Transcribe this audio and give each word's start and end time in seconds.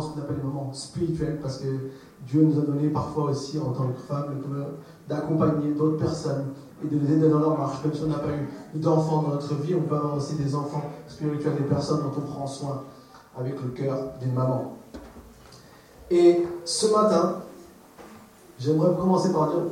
ce 0.00 0.10
qu'on 0.10 0.20
appelle 0.20 0.36
les 0.36 0.42
mamans 0.42 0.72
spirituelles, 0.72 1.38
parce 1.40 1.58
que 1.58 1.66
Dieu 2.26 2.42
nous 2.42 2.58
a 2.58 2.64
donné 2.64 2.88
parfois 2.88 3.24
aussi, 3.30 3.58
en 3.58 3.72
tant 3.72 3.84
que 3.88 4.00
pouvoir 4.00 4.24
d'accompagner 5.08 5.72
d'autres 5.72 5.98
personnes 5.98 6.46
et 6.84 6.88
de 6.88 6.98
les 6.98 7.12
aider 7.14 7.28
dans 7.28 7.38
leur 7.38 7.58
marche. 7.58 7.82
Même 7.84 7.94
si 7.94 8.02
on 8.02 8.08
n'a 8.08 8.18
pas 8.18 8.30
eu 8.30 8.78
d'enfants 8.78 9.22
dans 9.22 9.28
notre 9.28 9.54
vie, 9.54 9.74
on 9.74 9.82
peut 9.82 9.94
avoir 9.94 10.16
aussi 10.16 10.34
des 10.34 10.54
enfants 10.54 10.82
spirituels, 11.06 11.56
des 11.56 11.64
personnes 11.64 12.00
dont 12.00 12.12
on 12.16 12.20
prend 12.20 12.46
soin 12.46 12.82
avec 13.38 13.60
le 13.62 13.68
cœur 13.70 13.96
d'une 14.20 14.32
maman. 14.32 14.76
Et 16.10 16.46
ce 16.64 16.86
matin, 16.92 17.36
j'aimerais 18.58 18.96
commencer 18.96 19.32
par 19.32 19.48
dire, 19.48 19.62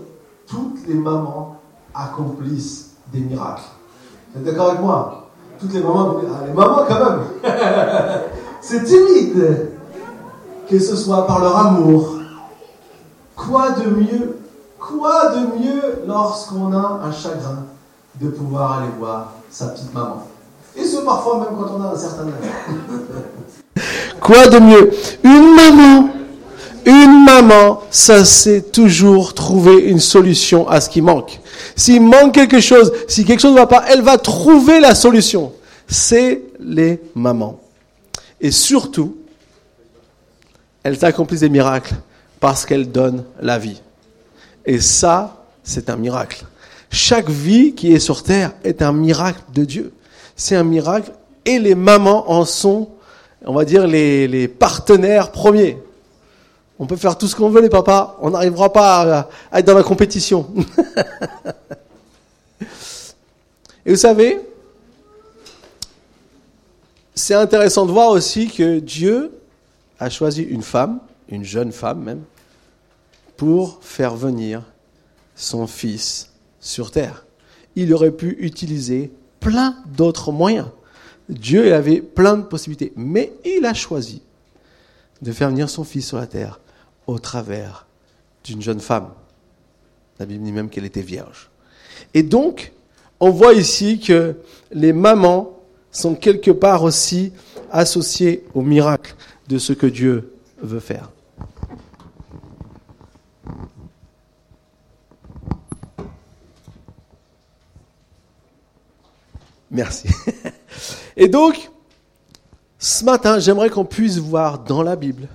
toutes 0.47 0.87
les 0.87 0.95
mamans 0.95 1.57
accomplissent 1.95 2.97
des 3.13 3.21
miracles. 3.21 3.63
Vous 4.33 4.41
êtes 4.41 4.47
d'accord 4.47 4.71
avec 4.71 4.81
moi? 4.81 5.29
Toutes 5.59 5.73
les 5.73 5.81
mamans, 5.81 6.17
ah, 6.19 6.47
les 6.47 6.53
mamans 6.53 6.85
quand 6.89 6.99
même 6.99 7.21
C'est 8.61 8.83
timide 8.83 9.74
Que 10.75 10.81
ce 10.81 10.97
soit 10.97 11.25
par 11.25 11.39
leur 11.39 11.57
amour. 11.57 12.19
Quoi 13.37 13.71
de 13.71 13.91
mieux 13.91 14.39
Quoi 14.77 15.31
de 15.31 15.63
mieux 15.63 16.03
lorsqu'on 16.05 16.73
a 16.73 17.01
un 17.05 17.13
chagrin 17.13 17.63
de 18.21 18.29
pouvoir 18.29 18.81
aller 18.81 18.91
voir 18.99 19.35
sa 19.53 19.69
petite 19.69 19.95
maman? 19.95 20.27
Et 20.77 20.85
ce 20.85 20.97
parfois 20.97 21.39
même 21.39 21.57
quand 21.57 21.77
on 21.79 21.81
a 21.81 21.93
un 21.93 21.97
certain 21.97 22.25
âge. 22.25 23.83
Quoi 24.21 24.49
de 24.49 24.59
mieux? 24.59 24.91
Une 25.23 25.55
maman 25.55 26.09
une 26.87 27.25
maman, 27.25 27.81
ça 27.91 28.25
sait 28.25 28.61
toujours 28.61 29.33
trouver 29.33 29.77
une 29.85 30.01
solution 30.01 30.69
à 30.69 30.81
ce 30.81 30.91
qui 30.91 31.01
manque. 31.03 31.41
S'il 31.77 32.03
manque 32.03 32.35
quelque 32.35 32.61
chose, 32.61 32.93
si 33.07 33.25
quelque 33.25 33.41
chose 33.41 33.53
ne 33.53 33.59
va 33.59 33.67
pas, 33.67 33.85
elle 33.89 34.03
va 34.03 34.19
trouver 34.19 34.81
la 34.81 34.97
solution. 34.97 35.53
C'est 35.87 36.43
les 36.59 37.01
mamans. 37.15 37.61
Et 38.39 38.51
surtout, 38.51 39.17
elles 40.85 41.05
accomplissent 41.05 41.41
des 41.41 41.49
miracles 41.49 41.95
parce 42.39 42.65
qu'elles 42.65 42.93
donnent 42.93 43.25
la 43.41 43.59
vie. 43.59 43.83
Et 44.65 44.81
ça, 44.81 45.45
c'est 45.65 45.91
un 45.91 45.97
miracle. 45.97 46.45
Chaque 46.91 47.29
vie 47.29 47.75
qui 47.75 47.93
est 47.93 47.99
sur 47.99 48.23
terre 48.23 48.53
est 48.63 48.81
un 48.83 48.93
miracle 48.93 49.41
de 49.53 49.65
Dieu. 49.65 49.93
C'est 50.37 50.55
un 50.55 50.63
miracle 50.63 51.11
et 51.45 51.59
les 51.59 51.75
mamans 51.75 52.31
en 52.31 52.45
sont, 52.45 52.91
on 53.45 53.55
va 53.55 53.65
dire, 53.65 53.87
les, 53.87 54.29
les 54.29 54.47
partenaires 54.47 55.33
premiers. 55.33 55.79
On 56.79 56.87
peut 56.87 56.97
faire 56.97 57.17
tout 57.17 57.29
ce 57.29 57.37
qu'on 57.37 57.51
veut, 57.51 57.61
les 57.61 57.69
papas. 57.69 58.17
On 58.21 58.31
n'arrivera 58.31 58.73
pas 58.73 59.29
à, 59.53 59.59
être 59.59 59.67
dans 59.67 59.75
la 59.75 59.83
compétition. 59.83 60.47
Et 63.87 63.91
vous 63.91 63.97
savez, 63.97 64.41
c'est 67.15 67.35
intéressant 67.35 67.85
de 67.87 67.93
voir 67.93 68.09
aussi 68.11 68.49
que 68.49 68.79
Dieu 68.81 69.31
a 69.99 70.11
choisi 70.11 70.43
une 70.43 70.63
femme, 70.63 71.01
une 71.29 71.45
jeune 71.45 71.73
femme 71.73 72.03
même, 72.03 72.23
pour 73.37 73.79
faire 73.83 74.15
venir 74.15 74.63
son 75.35 75.67
fils 75.67 76.31
sur 76.61 76.91
terre. 76.91 77.27
Il 77.77 77.93
aurait 77.93 78.11
pu 78.11 78.37
utiliser 78.41 79.13
plein 79.41 79.77
d'autres 79.87 80.33
moyens. 80.33 80.69
Dieu 81.29 81.75
avait 81.75 82.01
plein 82.01 82.37
de 82.37 82.43
possibilités, 82.43 82.93
mais 82.97 83.33
il 83.45 83.65
a 83.67 83.75
choisi 83.75 84.23
de 85.23 85.33
faire 85.33 85.49
venir 85.49 85.69
son 85.71 85.85
fils 85.85 86.07
sur 86.07 86.19
la 86.19 86.27
terre 86.27 86.61
au 87.07 87.19
travers 87.19 87.87
d'une 88.45 88.63
jeune 88.63 88.81
femme. 88.81 89.11
La 90.19 90.27
Bible 90.27 90.45
dit 90.45 90.53
même 90.53 90.69
qu'elle 90.69 90.85
était 90.85 91.03
vierge. 91.03 91.51
Et 92.13 92.23
donc, 92.23 92.73
on 93.21 93.31
voit 93.31 93.55
ici 93.55 93.99
que 93.99 94.37
les 94.71 94.93
mamans 94.93 95.59
sont 95.91 96.15
quelque 96.15 96.51
part 96.51 96.83
aussi 96.83 97.33
associées 97.71 98.45
au 98.55 98.63
miracle 98.63 99.15
de 99.49 99.59
ce 99.59 99.73
que 99.73 99.87
Dieu 99.87 100.35
veut 100.59 100.81
faire. 100.81 101.11
Merci. 109.71 110.09
Et 111.17 111.29
donc, 111.29 111.71
ce 112.79 113.05
matin, 113.05 113.39
j'aimerais 113.39 113.71
qu'on 113.71 113.85
puisse 113.85 114.19
voir 114.19 114.61
dans 114.61 114.83
la 114.83 114.95
Bible 114.95 115.27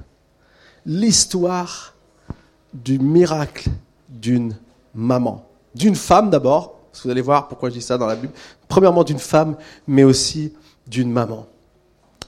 l'histoire 0.86 1.94
du 2.74 3.00
miracle 3.00 3.70
d'une 4.08 4.56
maman. 4.94 5.46
D'une 5.76 5.96
femme 5.96 6.30
d'abord, 6.30 6.80
vous 7.03 7.09
allez 7.09 7.22
voir 7.22 7.47
pourquoi 7.47 7.70
je 7.70 7.76
dis 7.76 7.81
ça 7.81 7.97
dans 7.97 8.08
la 8.08 8.16
Bible. 8.16 8.34
Premièrement 8.68 9.03
d'une 9.03 9.20
femme, 9.20 9.56
mais 9.88 10.03
aussi 10.03 10.53
d'une 10.88 11.12
maman. 11.12 11.47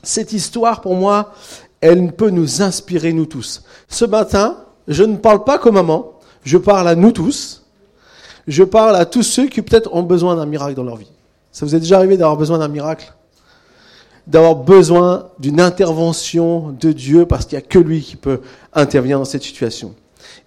Cette 0.03 0.33
histoire, 0.33 0.81
pour 0.81 0.95
moi, 0.95 1.33
elle 1.81 2.11
peut 2.13 2.29
nous 2.29 2.61
inspirer, 2.61 3.11
nous 3.11 3.25
tous. 3.25 3.63
Ce 3.89 4.05
matin, 4.05 4.57
je 4.87 5.03
ne 5.03 5.17
parle 5.17 5.43
pas 5.43 5.57
comme 5.57 5.75
maman, 5.75 6.13
je 6.43 6.57
parle 6.57 6.87
à 6.87 6.95
nous 6.95 7.11
tous. 7.11 7.63
Je 8.47 8.63
parle 8.63 8.95
à 8.95 9.05
tous 9.05 9.23
ceux 9.23 9.47
qui 9.47 9.61
peut-être 9.61 9.93
ont 9.93 10.03
besoin 10.03 10.35
d'un 10.35 10.45
miracle 10.45 10.75
dans 10.75 10.83
leur 10.83 10.97
vie. 10.97 11.11
Ça 11.51 11.65
vous 11.65 11.75
est 11.75 11.79
déjà 11.79 11.97
arrivé 11.97 12.17
d'avoir 12.17 12.37
besoin 12.37 12.57
d'un 12.57 12.67
miracle? 12.67 13.13
D'avoir 14.25 14.55
besoin 14.55 15.29
d'une 15.39 15.59
intervention 15.59 16.75
de 16.79 16.91
Dieu 16.91 17.25
parce 17.25 17.45
qu'il 17.45 17.57
n'y 17.57 17.63
a 17.63 17.67
que 17.67 17.79
lui 17.79 18.01
qui 18.01 18.15
peut 18.15 18.41
intervenir 18.73 19.19
dans 19.19 19.25
cette 19.25 19.43
situation. 19.43 19.93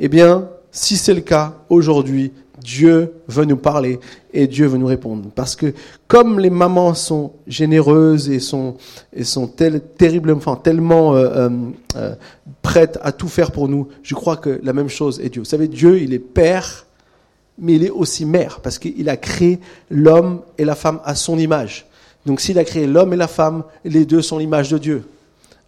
Eh 0.00 0.08
bien, 0.08 0.48
si 0.70 0.96
c'est 0.96 1.14
le 1.14 1.20
cas, 1.20 1.54
aujourd'hui, 1.68 2.32
Dieu 2.64 3.12
veut 3.28 3.44
nous 3.44 3.58
parler 3.58 4.00
et 4.32 4.46
Dieu 4.46 4.66
veut 4.66 4.78
nous 4.78 4.86
répondre. 4.86 5.28
Parce 5.34 5.54
que 5.54 5.74
comme 6.08 6.40
les 6.40 6.48
mamans 6.48 6.94
sont 6.94 7.32
généreuses 7.46 8.30
et 8.30 8.40
sont, 8.40 8.76
et 9.12 9.22
terriblement, 9.98 10.56
tellement 10.56 11.14
euh, 11.14 11.26
euh, 11.26 11.50
euh, 11.96 12.14
prêtes 12.62 12.98
à 13.02 13.12
tout 13.12 13.28
faire 13.28 13.52
pour 13.52 13.68
nous, 13.68 13.88
je 14.02 14.14
crois 14.14 14.38
que 14.38 14.60
la 14.62 14.72
même 14.72 14.88
chose 14.88 15.20
est 15.20 15.28
Dieu. 15.28 15.42
Vous 15.42 15.48
savez, 15.48 15.68
Dieu, 15.68 16.00
il 16.00 16.14
est 16.14 16.18
père, 16.18 16.86
mais 17.58 17.74
il 17.74 17.84
est 17.84 17.90
aussi 17.90 18.24
mère, 18.24 18.60
parce 18.60 18.78
qu'il 18.78 19.10
a 19.10 19.18
créé 19.18 19.60
l'homme 19.90 20.40
et 20.56 20.64
la 20.64 20.74
femme 20.74 21.00
à 21.04 21.14
son 21.14 21.38
image. 21.38 21.86
Donc 22.24 22.40
s'il 22.40 22.58
a 22.58 22.64
créé 22.64 22.86
l'homme 22.86 23.12
et 23.12 23.16
la 23.16 23.28
femme, 23.28 23.64
les 23.84 24.06
deux 24.06 24.22
sont 24.22 24.38
l'image 24.38 24.70
de 24.70 24.78
Dieu. 24.78 25.04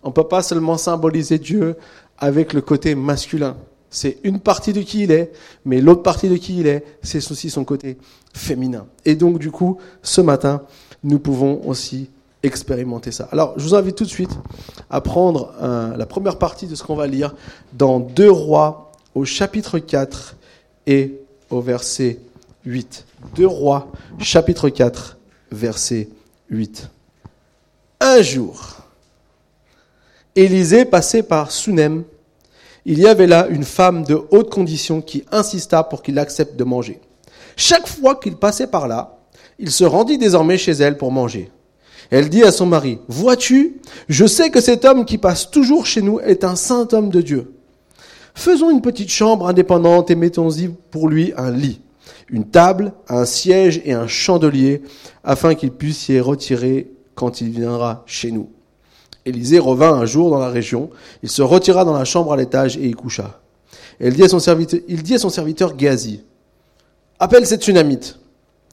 On 0.03 0.09
ne 0.09 0.15
peut 0.15 0.25
pas 0.27 0.43
seulement 0.43 0.79
symboliser 0.79 1.39
Dieu 1.39 1.77
avec 2.17 2.55
le 2.55 2.63
côté 2.63 2.95
masculin. 2.95 3.55
C'est 3.97 4.19
une 4.25 4.41
partie 4.41 4.75
de 4.75 4.83
qui 4.83 5.05
il 5.05 5.11
est, 5.11 5.33
mais 5.65 5.81
l'autre 5.81 6.03
partie 6.03 6.29
de 6.29 6.37
qui 6.37 6.61
il 6.61 6.67
est, 6.67 6.85
c'est 7.01 7.31
aussi 7.31 7.49
son 7.49 7.65
côté 7.65 7.97
féminin. 8.35 8.85
Et 9.07 9.15
donc 9.15 9.39
du 9.39 9.51
coup, 9.51 9.79
ce 10.03 10.21
matin, 10.21 10.61
nous 11.03 11.19
pouvons 11.19 11.67
aussi 11.67 12.11
expérimenter 12.43 13.11
ça. 13.11 13.27
Alors, 13.33 13.55
je 13.57 13.63
vous 13.63 13.75
invite 13.75 13.97
tout 13.97 14.05
de 14.05 14.11
suite 14.11 14.37
à 14.91 15.01
prendre 15.01 15.55
la 15.97 16.05
première 16.05 16.37
partie 16.37 16.67
de 16.67 16.75
ce 16.75 16.83
qu'on 16.83 16.95
va 16.95 17.07
lire 17.07 17.35
dans 17.73 17.99
Deux 17.99 18.31
Rois 18.31 18.93
au 19.15 19.25
chapitre 19.25 19.79
4 19.79 20.37
et 20.87 21.15
au 21.49 21.63
verset 21.63 22.19
8. 22.67 23.07
Deux 23.35 23.47
Rois, 23.47 23.91
chapitre 24.19 24.69
4, 24.69 25.17
verset 25.53 26.11
8. 26.51 26.91
Un 28.01 28.21
jour, 28.21 28.77
Élisée 30.35 30.85
passait 30.85 31.23
par 31.23 31.51
Sunem. 31.51 32.05
Il 32.89 32.99
y 33.01 33.07
avait 33.07 33.27
là 33.27 33.49
une 33.49 33.65
femme 33.65 34.05
de 34.05 34.19
haute 34.31 34.49
condition 34.49 35.03
qui 35.03 35.25
insista 35.31 35.83
pour 35.83 36.03
qu'il 36.03 36.19
accepte 36.19 36.57
de 36.57 36.65
manger. 36.65 37.01
Chaque 37.57 37.87
fois 37.87 38.15
qu'il 38.15 38.37
passait 38.37 38.69
par 38.69 38.89
là, 38.89 39.19
il 39.59 39.71
se 39.71 39.85
rendit 39.85 40.17
désormais 40.19 40.57
chez 40.57 40.73
elle 40.73 40.97
pour 40.97 41.13
manger. 41.13 41.51
Elle 42.11 42.31
dit 42.31 42.45
à 42.45 42.53
son 42.53 42.65
mari, 42.65 43.01
Vois-tu, 43.09 43.81
je 44.09 44.25
sais 44.25 44.51
que 44.51 44.61
cet 44.63 44.85
homme 44.85 45.05
qui 45.05 45.19
passe 45.19 45.51
toujours 45.51 45.85
chez 45.85 46.01
nous 46.01 46.21
est 46.21 46.45
un 46.45 46.57
saint 46.57 46.89
homme 46.93 47.11
de 47.11 47.21
Dieu. 47.21 47.53
Faisons 48.35 48.71
une 48.71 48.83
petite 48.83 49.11
chambre 49.11 49.49
indépendante 49.49 50.11
et 50.11 50.15
mettons-y 50.15 50.69
pour 50.69 51.09
lui 51.09 51.35
un 51.37 51.51
lit 51.51 51.81
une 52.29 52.49
table, 52.49 52.93
un 53.09 53.25
siège 53.25 53.81
et 53.85 53.93
un 53.93 54.07
chandelier, 54.07 54.83
afin 55.25 55.55
qu'il 55.55 55.71
puisse 55.71 56.09
y 56.09 56.19
retirer 56.21 56.91
quand 57.15 57.41
il 57.41 57.51
viendra 57.51 58.03
chez 58.07 58.31
nous. 58.31 58.51
Élisée 59.27 59.59
revint 59.59 59.93
un 59.93 60.07
jour 60.07 60.31
dans 60.31 60.39
la 60.39 60.49
région, 60.49 60.89
il 61.25 61.29
se 61.29 61.43
retira 61.43 61.85
dans 61.85 61.93
la 61.93 62.05
chambre 62.05 62.33
à 62.33 62.37
l'étage 62.37 62.77
et 62.77 62.87
y 62.87 62.93
coucha. 62.93 63.41
il 64.01 64.15
dit 64.15 64.23
à 64.23 64.29
son 64.29 64.39
serviteur, 64.39 65.73
il 65.79 66.21
appelle 67.19 67.45
cette 67.47 67.63
tsunamite. 67.63 68.21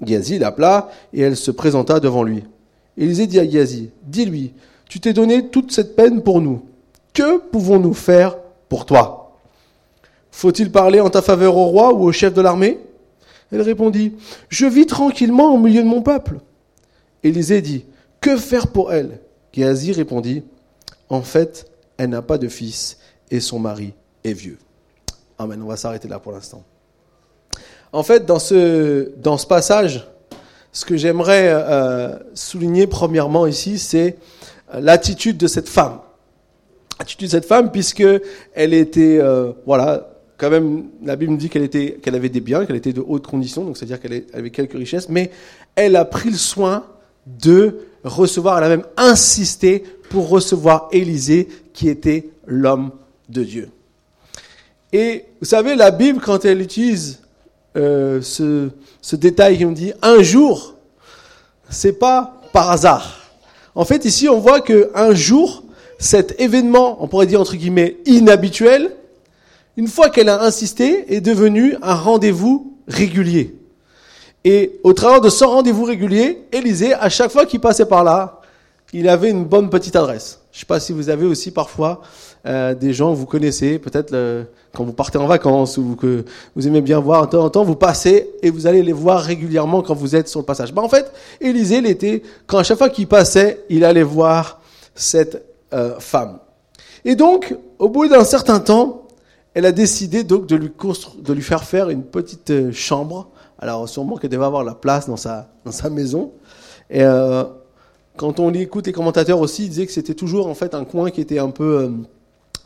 Géasi 0.06 0.38
l'appela 0.38 0.92
et 1.12 1.22
elle 1.22 1.36
se 1.36 1.50
présenta 1.50 2.00
devant 2.00 2.22
lui. 2.22 2.44
Élisée 2.98 3.26
dit 3.26 3.40
à 3.40 3.50
Géasi, 3.50 3.90
dis-lui, 4.04 4.54
tu 4.88 5.00
t'es 5.00 5.14
donné 5.14 5.48
toute 5.50 5.72
cette 5.72 5.96
peine 5.96 6.22
pour 6.22 6.40
nous. 6.40 6.64
Que 7.14 7.40
pouvons-nous 7.40 7.96
faire 7.96 8.38
pour 8.70 8.86
toi? 8.86 9.40
Faut-il 10.30 10.72
parler 10.72 11.00
en 11.00 11.10
ta 11.10 11.24
faveur 11.24 11.58
au 11.58 11.66
roi 11.66 11.94
ou 11.94 12.04
au 12.04 12.12
chef 12.12 12.34
de 12.34 12.42
l'armée? 12.42 12.80
Elle 13.52 13.62
répondit, 13.62 14.14
Je 14.50 14.68
vis 14.68 14.86
tranquillement 14.86 15.54
au 15.54 15.58
milieu 15.58 15.82
de 15.82 15.88
mon 15.88 16.04
peuple. 16.04 16.40
Élisée 17.24 17.62
dit, 17.62 17.86
Que 18.22 18.38
faire 18.38 18.68
pour 18.68 18.94
elle? 18.94 19.20
Géasi 19.54 19.92
répondit, 19.94 20.44
En 21.10 21.22
fait, 21.22 21.70
elle 21.98 22.10
n'a 22.10 22.22
pas 22.22 22.38
de 22.38 22.48
fils 22.48 22.98
et 23.30 23.40
son 23.40 23.60
mari 23.60 23.94
est 24.24 24.34
vieux. 24.34 24.58
Amen, 25.38 25.62
on 25.62 25.68
va 25.68 25.78
s'arrêter 25.78 26.08
là 26.08 26.20
pour 26.20 26.32
l'instant. 26.32 26.64
En 27.92 28.02
fait, 28.02 28.26
dans 28.26 28.40
ce, 28.40 29.46
passage, 29.48 30.08
ce 30.72 30.86
que 30.86 30.98
j'aimerais 30.98 31.50
euh, 31.50 32.18
souligner 32.34 32.88
premièrement 32.88 33.46
ici, 33.46 33.78
c'est 33.78 34.18
euh, 34.74 34.80
l'attitude 34.80 35.38
de 35.38 35.48
cette 35.48 35.70
femme. 35.70 36.00
attitude 36.98 37.28
de 37.28 37.32
cette 37.32 37.46
femme 37.46 37.72
puisque 37.72 38.04
elle 38.54 38.74
était, 38.74 39.20
euh, 39.20 39.52
voilà, 39.68 40.10
quand 40.38 40.50
même, 40.50 40.86
la 41.04 41.16
Bible 41.16 41.38
dit 41.38 41.50
qu'elle 41.50 41.64
était, 41.64 42.00
qu'elle 42.02 42.16
avait 42.16 42.30
des 42.30 42.42
biens, 42.42 42.66
qu'elle 42.66 42.76
était 42.76 42.94
de 42.94 43.04
haute 43.06 43.28
condition, 43.28 43.64
donc 43.64 43.78
c'est-à-dire 43.78 44.00
qu'elle 44.00 44.24
avait 44.34 44.50
quelques 44.50 44.74
richesses, 44.74 45.10
mais 45.10 45.30
elle 45.76 45.96
a 45.96 46.06
pris 46.06 46.32
le 46.32 46.38
soin 46.38 46.88
de 47.28 47.78
recevoir, 48.04 48.58
elle 48.58 48.64
a 48.66 48.70
même 48.70 48.86
insisté 48.98 49.84
pour 50.10 50.30
recevoir 50.30 50.90
Élisée, 50.92 51.48
qui 51.74 51.90
était 51.90 52.30
l'homme 52.46 52.92
de 53.30 53.44
Dieu. 53.44 53.70
Et 54.92 55.26
vous 55.42 55.48
savez, 55.48 55.76
la 55.76 55.92
Bible, 55.92 56.20
quand 56.22 56.46
elle 56.46 56.62
utilise 56.62 57.20
euh, 57.76 58.22
ce, 58.22 58.70
ce 59.02 59.16
détail 59.16 59.58
qui 59.58 59.66
nous 59.66 59.74
dit 59.74 59.94
un 60.02 60.22
jour, 60.22 60.76
c'est 61.70 61.94
pas 61.94 62.42
par 62.52 62.70
hasard. 62.70 63.20
En 63.76 63.86
fait, 63.86 64.06
ici, 64.06 64.30
on 64.30 64.40
voit 64.40 64.62
que 64.62 64.92
un 64.94 65.16
jour, 65.16 65.64
cet 65.98 66.40
événement, 66.40 67.04
on 67.04 67.08
pourrait 67.08 67.26
dire 67.26 67.42
entre 67.42 67.56
guillemets 67.56 67.98
inhabituel, 68.06 68.96
une 69.76 69.88
fois 69.88 70.10
qu'elle 70.10 70.30
a 70.30 70.44
insisté, 70.44 71.16
est 71.16 71.22
devenu 71.22 71.76
un 71.82 71.96
rendez-vous 71.96 72.78
régulier. 72.88 73.56
Et 74.46 74.80
au 74.84 74.94
travers 74.94 75.22
de 75.22 75.30
ce 75.30 75.44
rendez-vous 75.46 75.86
régulier, 75.86 76.44
Élisée, 76.52 76.94
à 76.94 77.10
chaque 77.10 77.32
fois 77.32 77.46
qu'il 77.46 77.60
passait 77.60 77.86
par 77.86 78.04
là, 78.04 78.42
il 78.92 79.08
avait 79.10 79.30
une 79.30 79.46
bonne 79.46 79.70
petite 79.70 79.96
adresse. 79.96 80.40
Je 80.52 80.58
ne 80.58 80.60
sais 80.62 80.66
pas 80.66 80.80
si 80.80 80.94
vous 80.94 81.10
avez 81.10 81.26
aussi 81.26 81.52
parfois 81.52 82.02
euh, 82.46 82.76
des 82.76 82.94
gens 82.94 83.12
que 83.12 83.18
vous 83.18 83.26
connaissez, 83.26 83.80
peut-être 83.80 84.14
quand 84.74 84.84
vous 84.84 84.94
partez 84.94 85.18
en 85.18 85.28
vacances 85.28 85.78
ou 85.78 85.96
que 85.96 86.26
vous 86.56 86.68
aimez 86.68 86.82
bien 86.82 87.00
voir 87.00 87.26
de 87.26 87.32
temps 87.32 87.44
en 87.44 87.50
temps, 87.50 87.64
vous 87.64 87.76
passez 87.76 88.30
et 88.42 88.50
vous 88.50 88.68
allez 88.68 88.82
les 88.82 88.92
voir 88.92 89.22
régulièrement 89.22 89.82
quand 89.82 89.94
vous 89.94 90.16
êtes 90.16 90.28
sur 90.28 90.40
le 90.40 90.46
passage. 90.46 90.74
Bah, 90.74 90.82
en 90.82 90.90
fait, 90.90 91.12
Élisée, 91.40 91.78
il 91.78 91.88
était, 91.88 92.24
quand 92.48 92.58
à 92.58 92.64
chaque 92.64 92.78
fois 92.78 92.90
qu'il 92.90 93.08
passait, 93.08 93.64
il 93.70 93.86
allait 93.86 94.04
voir 94.04 94.60
cette 94.96 95.44
euh, 95.74 96.00
femme. 96.00 96.40
Et 97.06 97.16
donc, 97.16 97.56
au 97.80 97.90
bout 97.90 98.08
d'un 98.08 98.24
certain 98.24 98.60
temps, 98.60 99.08
elle 99.54 99.66
a 99.66 99.72
décidé 99.72 100.24
donc 100.24 100.48
de 100.48 100.56
lui, 100.56 100.72
de 101.20 101.34
lui 101.34 101.42
faire 101.42 101.64
faire 101.64 101.90
une 101.90 102.04
petite 102.04 102.50
euh, 102.50 102.72
chambre. 102.72 103.30
Alors 103.60 103.88
sûrement 103.88 104.18
qu'elle 104.18 104.30
devait 104.30 104.46
avoir 104.46 104.64
la 104.64 104.76
place 104.76 105.08
dans 105.08 105.18
sa, 105.18 105.48
maison. 105.90 106.32
Et 106.90 107.04
euh, 107.04 107.44
quand 108.18 108.40
on 108.40 108.54
écoute 108.54 108.88
les 108.88 108.94
commentateurs 108.94 109.40
aussi, 109.40 109.64
ils 109.64 109.70
disaient 109.70 109.86
que 109.86 109.92
c'était 109.92 110.14
toujours 110.14 110.48
en 110.48 110.54
fait 110.54 110.76
un 110.76 110.86
coin 110.86 111.12
qui 111.12 111.22
était 111.22 111.40
un 111.40 111.50
peu 111.50 111.78
euh, 111.78 111.90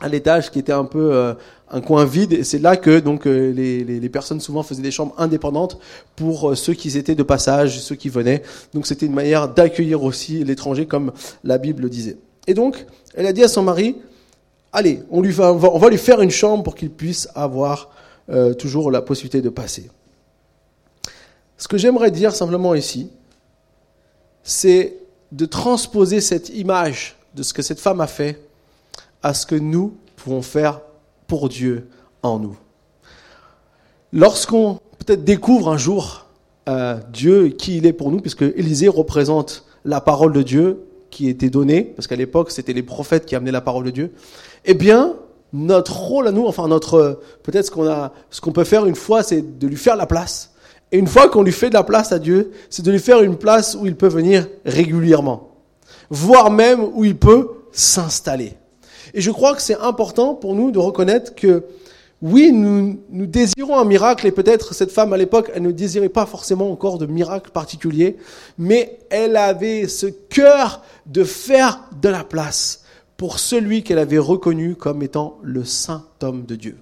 à 0.00 0.08
l'étage, 0.08 0.50
qui 0.50 0.58
était 0.58 0.72
un 0.72 0.84
peu 0.84 1.14
euh, 1.14 1.34
un 1.70 1.80
coin 1.80 2.04
vide. 2.04 2.32
Et 2.32 2.44
c'est 2.44 2.58
là 2.58 2.76
que 2.76 3.00
donc 3.00 3.26
les, 3.26 4.10
personnes 4.12 4.40
souvent 4.40 4.62
faisaient 4.62 4.82
des 4.82 4.90
chambres 4.90 5.14
indépendantes 5.18 5.78
pour 6.16 6.56
ceux 6.56 6.74
qui 6.74 6.96
étaient 6.96 7.14
de 7.14 7.22
passage, 7.22 7.80
ceux 7.80 7.94
qui 7.94 8.08
venaient. 8.08 8.42
Donc 8.74 8.86
c'était 8.86 9.06
une 9.06 9.14
manière 9.14 9.48
d'accueillir 9.48 10.02
aussi 10.02 10.42
l'étranger, 10.44 10.86
comme 10.86 11.12
la 11.44 11.58
Bible 11.58 11.82
le 11.82 11.90
disait. 11.90 12.16
Et 12.46 12.54
donc, 12.54 12.86
elle 13.14 13.26
a 13.26 13.32
dit 13.32 13.44
à 13.44 13.48
son 13.48 13.62
mari, 13.62 13.96
allez, 14.72 15.02
on 15.10 15.20
va 15.20 15.88
lui 15.90 15.98
faire 15.98 16.22
une 16.22 16.30
chambre 16.30 16.64
pour 16.64 16.74
qu'il 16.74 16.90
puisse 16.90 17.28
avoir 17.34 17.90
toujours 18.58 18.90
la 18.90 19.02
possibilité 19.02 19.42
de 19.42 19.48
passer. 19.48 19.90
Ce 21.58 21.66
que 21.66 21.76
j'aimerais 21.76 22.12
dire 22.12 22.34
simplement 22.34 22.74
ici, 22.74 23.10
c'est 24.44 24.96
de 25.32 25.44
transposer 25.44 26.20
cette 26.20 26.48
image 26.50 27.16
de 27.34 27.42
ce 27.42 27.52
que 27.52 27.62
cette 27.62 27.80
femme 27.80 28.00
a 28.00 28.06
fait 28.06 28.40
à 29.22 29.34
ce 29.34 29.44
que 29.44 29.56
nous 29.56 29.96
pouvons 30.16 30.40
faire 30.40 30.80
pour 31.26 31.48
Dieu 31.48 31.88
en 32.22 32.38
nous. 32.38 32.56
Lorsqu'on 34.12 34.80
peut-être 34.98 35.24
découvre 35.24 35.68
un 35.68 35.76
jour 35.76 36.26
euh, 36.68 36.98
Dieu 37.12 37.48
qui 37.48 37.78
il 37.78 37.86
est 37.86 37.92
pour 37.92 38.10
nous, 38.10 38.20
puisque 38.20 38.42
Élisée 38.42 38.88
représente 38.88 39.64
la 39.84 40.00
parole 40.00 40.32
de 40.32 40.42
Dieu 40.42 40.84
qui 41.10 41.28
était 41.28 41.50
donnée, 41.50 41.82
parce 41.82 42.06
qu'à 42.06 42.16
l'époque 42.16 42.52
c'était 42.52 42.72
les 42.72 42.82
prophètes 42.82 43.26
qui 43.26 43.34
amenaient 43.34 43.50
la 43.50 43.60
parole 43.60 43.84
de 43.84 43.90
Dieu, 43.90 44.12
eh 44.64 44.74
bien 44.74 45.16
notre 45.52 45.98
rôle 45.98 46.28
à 46.28 46.30
nous, 46.30 46.46
enfin 46.46 46.68
notre 46.68 47.20
peut-être 47.42 47.70
qu'on 47.70 47.88
a, 47.88 48.12
ce 48.30 48.40
qu'on 48.40 48.52
peut 48.52 48.64
faire 48.64 48.86
une 48.86 48.94
fois, 48.94 49.22
c'est 49.22 49.58
de 49.58 49.66
lui 49.66 49.76
faire 49.76 49.96
la 49.96 50.06
place 50.06 50.52
et 50.90 50.98
une 50.98 51.06
fois 51.06 51.28
qu'on 51.28 51.42
lui 51.42 51.52
fait 51.52 51.68
de 51.68 51.74
la 51.74 51.82
place 51.82 52.12
à 52.12 52.18
Dieu, 52.18 52.52
c'est 52.70 52.84
de 52.84 52.90
lui 52.90 52.98
faire 52.98 53.20
une 53.20 53.36
place 53.36 53.76
où 53.78 53.86
il 53.86 53.96
peut 53.96 54.08
venir 54.08 54.46
régulièrement, 54.64 55.50
voire 56.10 56.50
même 56.50 56.80
où 56.94 57.04
il 57.04 57.16
peut 57.16 57.50
s'installer. 57.72 58.54
Et 59.14 59.20
je 59.20 59.30
crois 59.30 59.54
que 59.54 59.62
c'est 59.62 59.78
important 59.78 60.34
pour 60.34 60.54
nous 60.54 60.70
de 60.70 60.78
reconnaître 60.78 61.34
que 61.34 61.64
oui, 62.20 62.50
nous, 62.52 62.98
nous 63.10 63.26
désirons 63.26 63.78
un 63.78 63.84
miracle, 63.84 64.26
et 64.26 64.32
peut-être 64.32 64.74
cette 64.74 64.90
femme 64.90 65.12
à 65.12 65.16
l'époque, 65.16 65.52
elle 65.54 65.62
ne 65.62 65.70
désirait 65.70 66.08
pas 66.08 66.26
forcément 66.26 66.72
encore 66.72 66.98
de 66.98 67.06
miracle 67.06 67.50
particulier, 67.52 68.16
mais 68.58 68.98
elle 69.08 69.36
avait 69.36 69.86
ce 69.86 70.06
cœur 70.06 70.82
de 71.06 71.22
faire 71.22 71.84
de 72.02 72.08
la 72.08 72.24
place 72.24 72.82
pour 73.16 73.38
celui 73.38 73.84
qu'elle 73.84 73.98
avait 73.98 74.18
reconnu 74.18 74.74
comme 74.74 75.02
étant 75.02 75.38
le 75.42 75.64
saint 75.64 76.06
homme 76.22 76.44
de 76.44 76.56
Dieu. 76.56 76.78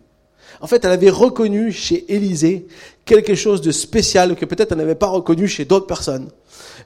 En 0.60 0.66
fait, 0.66 0.84
elle 0.84 0.92
avait 0.92 1.10
reconnu 1.10 1.70
chez 1.70 2.14
Élisée 2.14 2.66
quelque 3.06 3.34
chose 3.34 3.62
de 3.62 3.70
spécial 3.70 4.36
que 4.36 4.44
peut-être 4.44 4.72
elle 4.72 4.78
n'avait 4.78 4.94
pas 4.94 5.06
reconnu 5.06 5.48
chez 5.48 5.64
d'autres 5.64 5.86
personnes. 5.86 6.28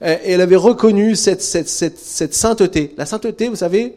Et 0.02 0.32
elle 0.32 0.40
avait 0.40 0.56
reconnu 0.56 1.16
cette, 1.16 1.42
cette, 1.42 1.68
cette, 1.68 1.98
cette 1.98 2.34
sainteté. 2.34 2.94
La 2.96 3.06
sainteté, 3.06 3.48
vous 3.48 3.56
savez, 3.56 3.96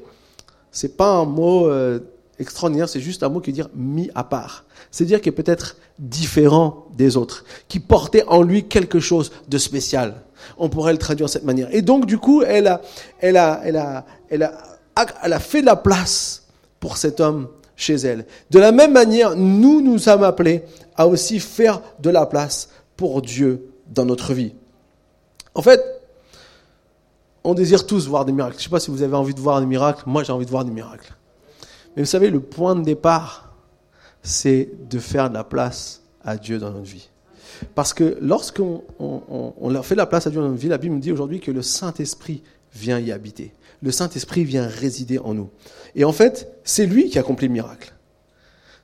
c'est 0.72 0.98
pas 0.98 1.10
un 1.10 1.26
mot 1.26 1.68
euh, 1.68 2.00
extraordinaire, 2.40 2.90
c'est 2.90 3.00
juste 3.00 3.24
un 3.24 3.30
mot 3.30 3.42
qui 3.42 3.52
veut 3.52 3.56
dire 3.56 3.70
mis 3.76 4.10
à 4.16 4.24
part. 4.24 4.66
C'est-à-dire 4.90 5.22
qu'il 5.22 5.32
est 5.32 5.36
peut-être 5.36 5.76
différent 6.00 6.88
des 6.96 7.18
autres, 7.18 7.46
qui 7.68 7.80
portait 7.80 8.24
en 8.28 8.42
lui 8.42 8.68
quelque 8.68 9.00
chose 9.00 9.32
de 9.48 9.58
spécial. 9.58 10.16
On 10.58 10.70
pourrait 10.70 10.94
le 10.94 11.00
traduire 11.00 11.28
de 11.28 11.32
cette 11.32 11.46
manière. 11.46 11.74
Et 11.74 11.82
donc, 11.82 12.06
du 12.06 12.18
coup, 12.18 12.42
elle 12.42 12.68
a, 12.68 12.82
elle 13.20 13.38
a, 13.38 13.62
elle 13.64 13.78
a, 13.78 14.06
elle 14.30 14.44
a, 14.44 14.54
elle 15.24 15.34
a 15.34 15.40
fait 15.40 15.62
de 15.62 15.66
la 15.66 15.76
place 15.76 16.44
pour 16.80 16.98
cet 16.98 17.20
homme 17.20 17.48
chez 17.76 17.96
elle. 17.96 18.26
De 18.52 18.60
la 18.60 18.72
même 18.72 18.94
manière, 18.94 19.36
nous 19.36 19.82
nous 19.82 19.98
sommes 19.98 20.24
appelés 20.24 20.64
à 20.96 21.08
aussi 21.08 21.40
faire 21.40 21.82
de 22.00 22.10
la 22.10 22.26
place 22.26 22.70
pour 22.96 23.22
Dieu 23.22 23.70
dans 23.90 24.06
notre 24.06 24.34
vie. 24.34 24.54
En 25.56 25.62
fait, 25.62 25.82
on 27.44 27.54
désire 27.54 27.86
tous 27.86 28.08
voir 28.08 28.26
des 28.26 28.32
miracles. 28.32 28.56
Je 28.56 28.60
ne 28.60 28.64
sais 28.64 28.70
pas 28.70 28.80
si 28.80 28.92
vous 28.92 29.02
avez 29.02 29.16
envie 29.16 29.34
de 29.34 29.40
voir 29.40 29.60
des 29.60 29.66
miracles. 29.66 30.04
Moi, 30.06 30.24
j'ai 30.24 30.32
envie 30.32 30.46
de 30.46 30.52
voir 30.52 30.66
des 30.66 30.72
miracles. 30.72 31.14
Mais 31.96 32.04
vous 32.04 32.10
savez, 32.10 32.30
le 32.30 32.40
point 32.40 32.76
de 32.76 32.84
départ, 32.84 33.54
c'est 34.22 34.70
de 34.90 35.00
faire 35.00 35.30
de 35.30 35.36
la 35.36 35.44
place 35.44 36.02
à 36.24 36.38
Dieu 36.38 36.58
dans 36.58 36.72
notre 36.72 36.86
vie. 36.86 37.10
Parce 37.76 37.94
que 37.94 38.18
lorsqu'on 38.22 38.84
on, 39.00 39.54
on, 39.60 39.84
fait 39.84 39.96
de 39.96 40.00
la 40.00 40.06
place 40.06 40.26
à 40.26 40.30
Dieu 40.30 40.42
dans 40.42 40.48
notre 40.48 40.60
vie, 40.60 40.70
la 40.70 40.78
Bible 40.78 40.96
nous 40.96 41.02
dit 41.02 41.12
aujourd'hui 41.12 41.40
que 41.40 41.52
le 41.52 41.62
Saint-Esprit 41.62 42.42
vient 42.74 43.00
y 43.00 43.12
habiter. 43.12 43.54
Le 43.84 43.92
Saint-Esprit 43.92 44.46
vient 44.46 44.66
résider 44.66 45.20
en 45.20 45.34
nous. 45.34 45.50
Et 45.94 46.06
en 46.06 46.14
fait, 46.14 46.52
c'est 46.64 46.86
lui 46.86 47.10
qui 47.10 47.20
accomplit 47.20 47.48
le 47.48 47.54
miracle. 47.54 47.94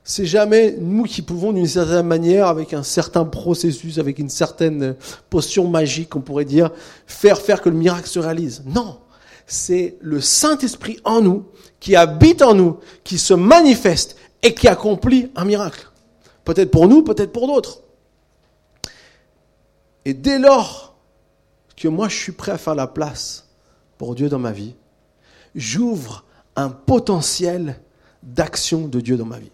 C'est 0.04 0.26
jamais 0.26 0.76
nous 0.78 1.04
qui 1.04 1.22
pouvons, 1.22 1.52
d'une 1.52 1.66
certaine 1.66 2.06
manière, 2.06 2.48
avec 2.48 2.74
un 2.74 2.82
certain 2.82 3.24
processus, 3.24 3.98
avec 3.98 4.18
une 4.18 4.28
certaine 4.28 4.94
potion 5.30 5.68
magique, 5.68 6.14
on 6.16 6.20
pourrait 6.20 6.44
dire, 6.44 6.70
faire 7.06 7.40
faire 7.40 7.62
que 7.62 7.70
le 7.70 7.76
miracle 7.76 8.08
se 8.08 8.18
réalise. 8.18 8.62
Non, 8.66 8.98
c'est 9.46 9.96
le 10.02 10.20
Saint-Esprit 10.20 10.98
en 11.04 11.22
nous, 11.22 11.46
qui 11.80 11.96
habite 11.96 12.42
en 12.42 12.54
nous, 12.54 12.78
qui 13.02 13.16
se 13.16 13.32
manifeste 13.32 14.16
et 14.42 14.52
qui 14.52 14.68
accomplit 14.68 15.30
un 15.34 15.46
miracle. 15.46 15.88
Peut-être 16.44 16.70
pour 16.70 16.88
nous, 16.88 17.02
peut-être 17.02 17.32
pour 17.32 17.46
d'autres. 17.46 17.80
Et 20.04 20.12
dès 20.12 20.38
lors 20.38 20.94
que 21.76 21.88
moi 21.88 22.08
je 22.08 22.16
suis 22.16 22.32
prêt 22.32 22.52
à 22.52 22.58
faire 22.58 22.74
la 22.74 22.86
place 22.86 23.46
pour 23.96 24.14
Dieu 24.14 24.28
dans 24.28 24.38
ma 24.38 24.52
vie, 24.52 24.74
j'ouvre 25.54 26.24
un 26.56 26.68
potentiel 26.68 27.80
d'action 28.22 28.88
de 28.88 29.00
Dieu 29.00 29.16
dans 29.16 29.26
ma 29.26 29.38
vie. 29.38 29.52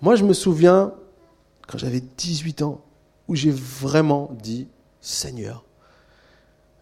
Moi, 0.00 0.16
je 0.16 0.24
me 0.24 0.32
souviens, 0.32 0.92
quand 1.66 1.78
j'avais 1.78 2.00
18 2.00 2.62
ans, 2.62 2.84
où 3.28 3.34
j'ai 3.34 3.50
vraiment 3.50 4.30
dit, 4.42 4.68
Seigneur, 5.00 5.64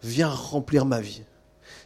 viens 0.01 0.29
remplir 0.29 0.85
ma 0.85 0.99
vie. 0.99 1.23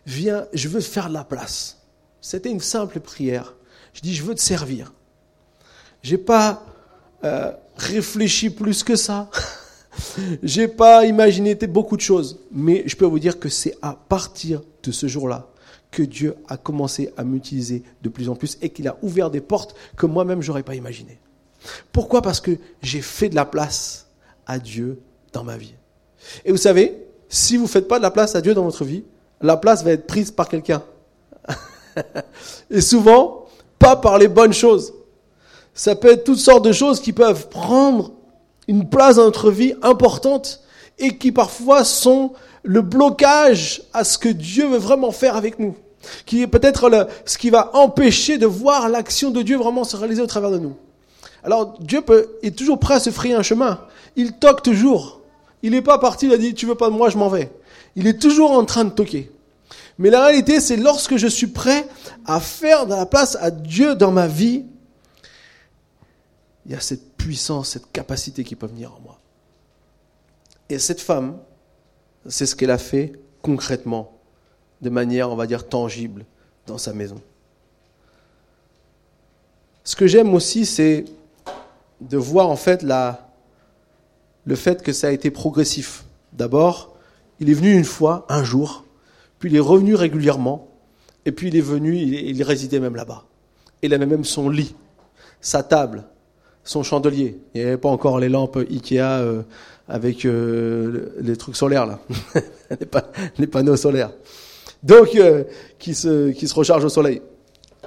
Viens, 0.06 0.48
je 0.54 0.68
veux 0.68 0.82
faire 0.82 1.10
de 1.10 1.14
la 1.14 1.24
place. 1.24 1.78
C'était 2.22 2.50
une 2.50 2.60
simple 2.60 3.00
prière. 3.00 3.56
Je 3.94 4.02
dis, 4.02 4.16
je 4.16 4.24
veux 4.24 4.36
te 4.36 4.42
servir. 4.42 4.94
J'ai 6.02 6.18
pas 6.18 6.64
euh, 7.24 7.52
réfléchi 7.76 8.50
plus 8.50 8.84
que 8.84 8.96
ça. 8.96 9.30
J'ai 10.44 10.68
pas 10.68 11.06
imaginé 11.06 11.56
beaucoup 11.56 11.96
de 11.96 12.02
choses, 12.02 12.40
mais 12.52 12.84
je 12.86 12.96
peux 12.96 13.06
vous 13.06 13.20
dire 13.20 13.40
que 13.40 13.50
c'est 13.50 13.76
à 13.82 13.94
partir 13.94 14.62
de 14.84 14.92
ce 14.92 15.08
jour-là 15.08 15.50
que 15.92 16.04
Dieu 16.04 16.36
a 16.48 16.58
commencé 16.58 17.14
à 17.18 17.24
m'utiliser 17.24 17.84
de 18.04 18.10
plus 18.10 18.30
en 18.30 18.36
plus 18.36 18.58
et 18.62 18.70
qu'il 18.70 18.88
a 18.88 18.98
ouvert 19.02 19.30
des 19.30 19.42
portes 19.42 19.76
que 19.96 20.06
moi-même 20.06 20.42
j'aurais 20.42 20.64
pas 20.64 20.76
imaginées. 20.76 21.20
Pourquoi? 21.92 22.22
Parce 22.22 22.42
que 22.42 22.58
j'ai 22.82 23.02
fait 23.02 23.30
de 23.30 23.36
la 23.36 23.46
place 23.46 24.08
à 24.46 24.60
Dieu 24.60 25.00
dans 25.34 25.44
ma 25.44 25.58
vie. 25.58 25.76
Et 26.46 26.52
vous 26.52 26.58
savez, 26.58 27.06
si 27.30 27.58
vous 27.58 27.68
faites 27.68 27.88
pas 27.88 27.98
de 27.98 28.04
la 28.04 28.12
place 28.12 28.36
à 28.36 28.42
Dieu 28.42 28.54
dans 28.54 28.64
votre 28.64 28.84
vie, 28.84 29.04
la 29.42 29.58
place 29.58 29.84
va 29.84 29.92
être 29.92 30.08
prise 30.08 30.32
par 30.32 30.48
quelqu'un. 30.50 30.84
et 32.70 32.82
souvent, 32.82 33.46
pas 33.80 33.96
par 33.96 34.18
les 34.18 34.28
bonnes 34.28 34.54
choses. 34.54 34.94
Ça 35.74 35.96
peut 35.96 36.12
être 36.12 36.24
toutes 36.24 36.40
sortes 36.40 36.66
de 36.66 36.72
choses 36.72 37.00
qui 37.00 37.14
peuvent 37.14 37.50
prendre 37.50 38.14
une 38.68 38.90
place 38.90 39.16
dans 39.16 39.26
notre 39.26 39.52
vie 39.52 39.74
importante 39.82 40.62
et 41.00 41.18
qui 41.18 41.32
parfois 41.32 41.84
sont 41.84 42.34
le 42.64 42.82
blocage 42.82 43.84
à 43.94 44.04
ce 44.04 44.18
que 44.18 44.30
Dieu 44.30 44.68
veut 44.68 44.78
vraiment 44.78 45.12
faire 45.12 45.36
avec 45.36 45.60
nous. 45.60 45.76
qui 46.26 46.42
est 46.42 46.48
peut-être 46.48 47.08
ce 47.26 47.38
qui 47.38 47.50
va 47.50 47.76
empêcher 47.76 48.38
de 48.38 48.46
voir 48.46 48.88
l'action 48.90 49.32
de 49.32 49.42
Dieu 49.42 49.58
vraiment 49.58 49.84
se 49.84 49.96
réaliser 49.98 50.22
au 50.22 50.28
travers 50.28 50.52
de 50.52 50.58
nous. 50.58 50.76
Alors 51.44 51.76
Dieu 51.80 52.02
peut, 52.02 52.30
est 52.44 52.58
toujours 52.58 52.80
prêt 52.80 52.96
à 52.96 53.00
se 53.00 53.10
frayer 53.10 53.34
un 53.34 53.44
chemin. 53.44 53.82
Il 54.16 54.34
toque 54.34 54.64
toujours. 54.64 55.22
Il 55.64 55.72
n'est 55.72 55.82
pas 55.82 55.98
parti, 55.98 56.28
il 56.28 56.34
a 56.34 56.38
dit, 56.38 56.54
tu 56.54 56.66
veux 56.66 56.76
pas 56.76 56.90
de 56.90 56.96
moi, 56.96 57.10
je 57.10 57.18
m'en 57.18 57.30
vais. 57.30 57.52
Il 57.96 58.08
est 58.08 58.22
toujours 58.22 58.52
en 58.52 58.64
train 58.64 58.86
de 58.86 58.92
toquer. 58.92 59.32
Mais 59.98 60.10
la 60.10 60.26
réalité, 60.26 60.60
c'est 60.60 60.78
lorsque 60.78 61.18
je 61.18 61.28
suis 61.28 61.48
prêt 61.48 61.88
à 62.26 62.40
faire 62.40 62.86
de 62.86 62.94
la 62.94 63.06
place 63.06 63.38
à 63.42 63.50
Dieu 63.50 63.96
dans 63.96 64.12
ma 64.12 64.28
vie, 64.28 64.66
il 66.68 66.74
y 66.74 66.76
a 66.76 66.82
cette 66.82 67.16
puissance, 67.16 67.70
cette 67.70 67.92
capacité 67.92 68.44
qui 68.44 68.56
peut 68.56 68.68
venir 68.68 68.94
en 68.94 69.00
moi. 69.00 69.20
Et 70.70 70.80
cette 70.80 71.00
femme, 71.00 71.38
c'est 72.28 72.46
ce 72.46 72.56
qu'elle 72.56 72.72
a 72.72 72.78
fait 72.78 73.14
concrètement, 73.42 74.12
de 74.82 74.90
manière, 74.90 75.32
on 75.32 75.36
va 75.36 75.48
dire, 75.48 75.68
tangible 75.68 76.26
dans 76.66 76.78
sa 76.78 76.92
maison. 76.92 77.22
Ce 79.86 79.96
que 79.96 80.08
j'aime 80.08 80.34
aussi, 80.34 80.66
c'est 80.66 81.06
de 82.02 82.18
voir 82.18 82.50
en 82.50 82.58
fait 82.58 82.84
le 82.84 84.56
fait 84.56 84.84
que 84.84 84.92
ça 84.92 85.08
a 85.08 85.12
été 85.12 85.32
progressif. 85.32 86.04
D'abord, 86.34 86.98
il 87.40 87.50
est 87.50 87.54
venu 87.54 87.74
une 87.74 87.86
fois, 87.86 88.26
un 88.28 88.44
jour, 88.44 88.84
puis 89.40 89.50
il 89.50 89.56
est 89.56 89.62
revenu 89.62 89.96
régulièrement, 89.96 90.68
et 91.26 91.32
puis 91.32 91.48
il 91.48 91.56
est 91.56 91.62
venu, 91.62 91.96
il, 91.96 92.44
résidait 92.44 92.82
même 92.82 92.96
là-bas. 92.96 93.24
Il 93.82 93.94
avait 93.94 94.06
même 94.06 94.26
son 94.26 94.50
lit, 94.50 94.76
sa 95.40 95.64
table, 95.64 96.04
son 96.68 96.84
chandelier. 96.84 97.40
Il 97.54 97.62
n'y 97.62 97.68
avait 97.68 97.78
pas 97.78 97.90
encore 97.90 98.20
les 98.20 98.30
lampes 98.30 98.58
Ikea 98.58 99.00
euh, 99.02 99.42
avec 99.88 100.26
euh, 100.26 101.10
les 101.22 101.38
trucs 101.38 101.56
solaires 101.56 101.86
là, 101.86 102.00
les, 103.38 103.48
panneaux 103.48 103.78
solaires. 103.78 104.12
Donc, 104.84 105.16
euh, 105.16 105.46
qui, 105.80 105.96
se, 105.96 106.30
qui 106.32 106.48
se 106.48 106.54
rechargent 106.54 106.86
au 106.86 106.90
soleil. 106.90 107.22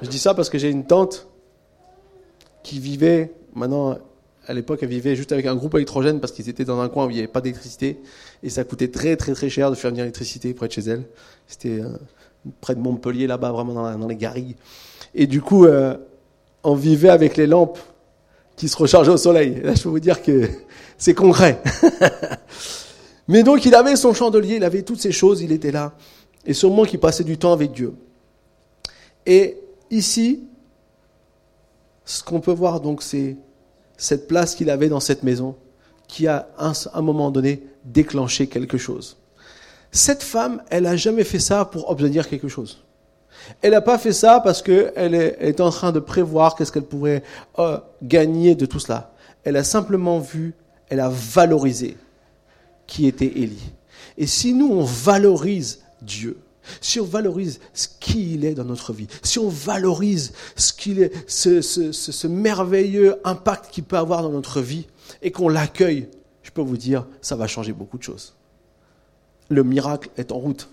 Je 0.03 0.09
dis 0.09 0.19
ça 0.19 0.35
parce 0.35 0.49
que 0.49 0.59
j'ai 0.59 0.71
une 0.71 0.87
tante 0.87 1.29
qui 2.63 2.81
vivait, 2.81 3.33
maintenant, 3.55 3.99
à 4.47 4.55
l'époque, 4.55 4.81
elle 4.83 4.89
vivait 4.89 5.15
juste 5.15 5.33
avec 5.33 5.45
un 5.45 5.55
groupe 5.55 5.75
électrogène 5.75 6.19
parce 6.19 6.33
qu'ils 6.33 6.49
étaient 6.49 6.65
dans 6.65 6.81
un 6.81 6.89
coin 6.89 7.07
où 7.07 7.11
il 7.11 7.15
n'y 7.15 7.19
avait 7.21 7.29
pas 7.29 7.43
d'électricité. 7.43 8.01
Et 8.43 8.49
ça 8.49 8.65
coûtait 8.65 8.89
très, 8.89 9.17
très, 9.17 9.35
très 9.35 9.51
cher 9.51 9.71
de 9.71 9.77
faire 9.77 9.91
venir 9.91 10.05
l'électricité 10.05 10.55
près 10.55 10.69
de 10.69 10.73
chez 10.73 10.83
elle. 10.83 11.05
C'était 11.47 11.81
près 12.63 12.75
de 12.75 12.81
Montpellier, 12.81 13.27
là-bas, 13.27 13.53
vraiment 13.53 13.75
dans, 13.75 13.99
dans, 13.99 14.09
les 14.09 14.17
garrigues. 14.17 14.57
Et 15.15 15.27
du 15.27 15.43
coup, 15.43 15.67
on 16.65 16.75
vivait 16.75 17.11
avec 17.11 17.37
les 17.37 17.47
lampes 17.47 17.79
qui 18.61 18.69
se 18.69 18.77
rechargeait 18.77 19.11
au 19.11 19.17
soleil. 19.17 19.59
là, 19.65 19.75
je 19.75 19.83
peux 19.83 19.89
vous 19.89 20.01
dire 20.01 20.23
que 20.23 20.47
c'est 20.99 21.15
concret. 21.15 21.63
Mais 23.29 23.43
donc, 23.43 23.65
il 23.65 23.75
avait 23.75 23.97
son 23.97 24.13
chandelier, 24.13 24.57
il 24.57 24.65
avait 24.65 24.83
toutes 24.83 25.01
ces 25.01 25.13
choses, 25.13 25.41
il 25.41 25.51
était 25.51 25.73
là. 25.73 25.95
Et 26.45 26.53
sûrement 26.53 26.85
qu'il 26.85 27.01
passait 27.01 27.25
du 27.25 27.39
temps 27.39 27.55
avec 27.55 27.73
Dieu. 27.73 27.95
Et 29.25 29.57
ici, 29.91 30.43
ce 32.05 32.23
qu'on 32.23 32.41
peut 32.41 32.53
voir, 32.53 32.83
donc, 32.83 33.03
c'est 33.03 33.39
cette 33.97 34.29
place 34.29 34.55
qu'il 34.55 34.69
avait 34.69 34.91
dans 34.91 35.01
cette 35.01 35.23
maison 35.23 35.57
qui 36.07 36.27
a, 36.27 36.47
à 36.59 36.73
un 36.93 37.01
moment 37.01 37.31
donné, 37.31 37.63
déclenché 37.87 38.47
quelque 38.47 38.77
chose. 38.77 39.17
Cette 39.91 40.23
femme, 40.23 40.63
elle 40.69 40.83
n'a 40.83 40.97
jamais 40.97 41.25
fait 41.25 41.39
ça 41.39 41.65
pour 41.65 41.89
obtenir 41.89 42.29
quelque 42.29 42.49
chose. 42.49 42.85
Elle 43.63 43.73
n'a 43.73 43.81
pas 43.81 43.99
fait 43.99 44.13
ça 44.13 44.41
parce 44.41 44.63
qu'elle 44.63 45.15
est, 45.15 45.61
en 45.61 45.71
train 45.71 45.93
de 45.93 46.01
prévoir 46.01 46.55
qu'est-ce 46.55 46.73
qu'elle 46.73 46.85
pourrait 46.85 47.23
euh, 47.59 47.79
gagner 48.03 48.55
de 48.55 48.67
tout 48.67 48.79
cela. 48.79 49.13
Elle 49.45 49.57
a 49.57 49.65
simplement 49.65 50.19
vu, 50.19 50.55
elle 50.89 51.01
a 51.01 51.11
valorisé 51.11 51.97
qui 52.87 53.07
était 53.07 53.27
Élie. 53.27 53.73
Et 54.19 54.27
si 54.27 54.53
nous, 54.53 54.69
on 54.69 54.85
valorise 54.85 55.83
Dieu, 56.03 56.39
si 56.81 57.01
on 57.01 57.05
valorise 57.05 57.61
ce 57.73 57.89
qu'il 58.01 58.45
est 58.45 58.55
dans 58.55 58.65
notre 58.65 58.93
vie, 58.93 59.07
si 59.23 59.39
on 59.39 59.49
valorise 59.49 60.33
ce 60.57 60.73
est, 61.01 61.13
ce 61.29 62.27
merveilleux 62.27 63.17
impact 63.25 63.71
qu'il 63.71 63.85
peut 63.85 63.97
avoir 63.97 64.23
dans 64.23 64.31
notre 64.31 64.61
vie, 64.61 64.87
et 65.23 65.31
qu'on 65.31 65.49
l'accueille, 65.49 66.09
je 66.43 66.51
peux 66.51 66.63
vous 66.63 66.77
dire, 66.77 67.07
ça 67.21 67.37
va 67.37 67.47
changer 67.47 67.73
beaucoup 67.73 67.99
de 67.99 68.03
choses. 68.03 68.35
Le 69.49 69.65
miracle 69.65 70.11
est 70.17 70.33
en 70.33 70.39
route 70.39 70.69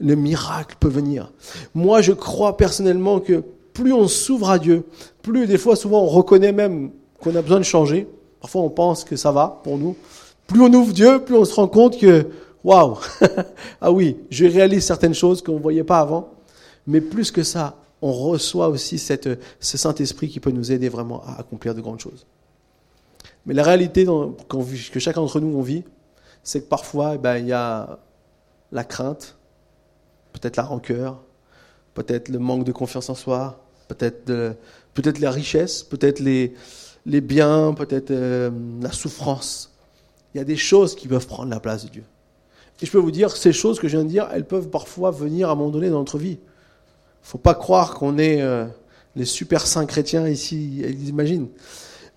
le 0.00 0.14
miracle 0.14 0.76
peut 0.80 0.88
venir. 0.88 1.30
Moi, 1.74 2.00
je 2.00 2.12
crois 2.12 2.56
personnellement 2.56 3.20
que 3.20 3.44
plus 3.72 3.92
on 3.92 4.08
s'ouvre 4.08 4.50
à 4.50 4.58
Dieu, 4.58 4.84
plus 5.22 5.46
des 5.46 5.58
fois, 5.58 5.76
souvent, 5.76 6.02
on 6.02 6.06
reconnaît 6.06 6.52
même 6.52 6.90
qu'on 7.20 7.34
a 7.36 7.42
besoin 7.42 7.58
de 7.58 7.64
changer. 7.64 8.08
Parfois, 8.40 8.62
on 8.62 8.70
pense 8.70 9.04
que 9.04 9.16
ça 9.16 9.30
va 9.30 9.60
pour 9.62 9.78
nous. 9.78 9.96
Plus 10.46 10.62
on 10.62 10.72
ouvre 10.72 10.92
Dieu, 10.92 11.22
plus 11.22 11.36
on 11.36 11.44
se 11.44 11.54
rend 11.54 11.68
compte 11.68 11.98
que, 11.98 12.26
waouh, 12.64 12.98
ah 13.80 13.92
oui, 13.92 14.16
je 14.30 14.46
réalise 14.46 14.84
certaines 14.84 15.14
choses 15.14 15.42
qu'on 15.42 15.54
ne 15.54 15.60
voyait 15.60 15.84
pas 15.84 16.00
avant. 16.00 16.30
Mais 16.86 17.00
plus 17.00 17.30
que 17.30 17.42
ça, 17.42 17.76
on 18.02 18.12
reçoit 18.12 18.68
aussi 18.68 18.98
cette, 18.98 19.28
ce 19.60 19.78
Saint-Esprit 19.78 20.28
qui 20.28 20.40
peut 20.40 20.50
nous 20.50 20.72
aider 20.72 20.88
vraiment 20.88 21.22
à 21.26 21.40
accomplir 21.40 21.74
de 21.74 21.80
grandes 21.80 22.00
choses. 22.00 22.26
Mais 23.46 23.54
la 23.54 23.62
réalité 23.62 24.04
dans, 24.04 24.34
que 24.48 24.98
chacun 24.98 25.20
d'entre 25.20 25.40
nous 25.40 25.56
on 25.56 25.62
vit, 25.62 25.84
c'est 26.42 26.62
que 26.62 26.68
parfois, 26.68 27.14
eh 27.14 27.18
ben, 27.18 27.36
il 27.36 27.46
y 27.46 27.52
a 27.52 27.98
la 28.72 28.84
crainte, 28.84 29.36
peut-être 30.32 30.56
la 30.56 30.64
rancœur, 30.64 31.20
peut-être 31.94 32.28
le 32.28 32.38
manque 32.38 32.64
de 32.64 32.72
confiance 32.72 33.10
en 33.10 33.14
soi, 33.14 33.64
peut-être 33.88 34.24
peut 34.94 35.02
la 35.20 35.30
richesse, 35.30 35.82
peut-être 35.82 36.20
les, 36.20 36.54
les 37.06 37.20
biens, 37.20 37.74
peut-être 37.74 38.10
euh, 38.10 38.50
la 38.80 38.92
souffrance. 38.92 39.72
Il 40.34 40.38
y 40.38 40.40
a 40.40 40.44
des 40.44 40.56
choses 40.56 40.94
qui 40.94 41.08
peuvent 41.08 41.26
prendre 41.26 41.50
la 41.50 41.60
place 41.60 41.84
de 41.84 41.90
Dieu. 41.90 42.04
Et 42.80 42.86
je 42.86 42.90
peux 42.90 42.98
vous 42.98 43.10
dire, 43.10 43.36
ces 43.36 43.52
choses 43.52 43.78
que 43.78 43.88
je 43.88 43.96
viens 43.96 44.04
de 44.04 44.10
dire, 44.10 44.28
elles 44.32 44.46
peuvent 44.46 44.68
parfois 44.68 45.10
venir 45.10 45.48
à 45.48 45.52
un 45.52 45.54
moment 45.54 45.70
donné 45.70 45.90
dans 45.90 45.98
notre 45.98 46.18
vie. 46.18 46.38
Il 46.38 47.28
faut 47.28 47.38
pas 47.38 47.54
croire 47.54 47.94
qu'on 47.94 48.16
est 48.18 48.40
euh, 48.40 48.66
les 49.16 49.24
super 49.24 49.66
saints 49.66 49.86
chrétiens 49.86 50.28
ici, 50.28 50.82
imagine. 51.06 51.48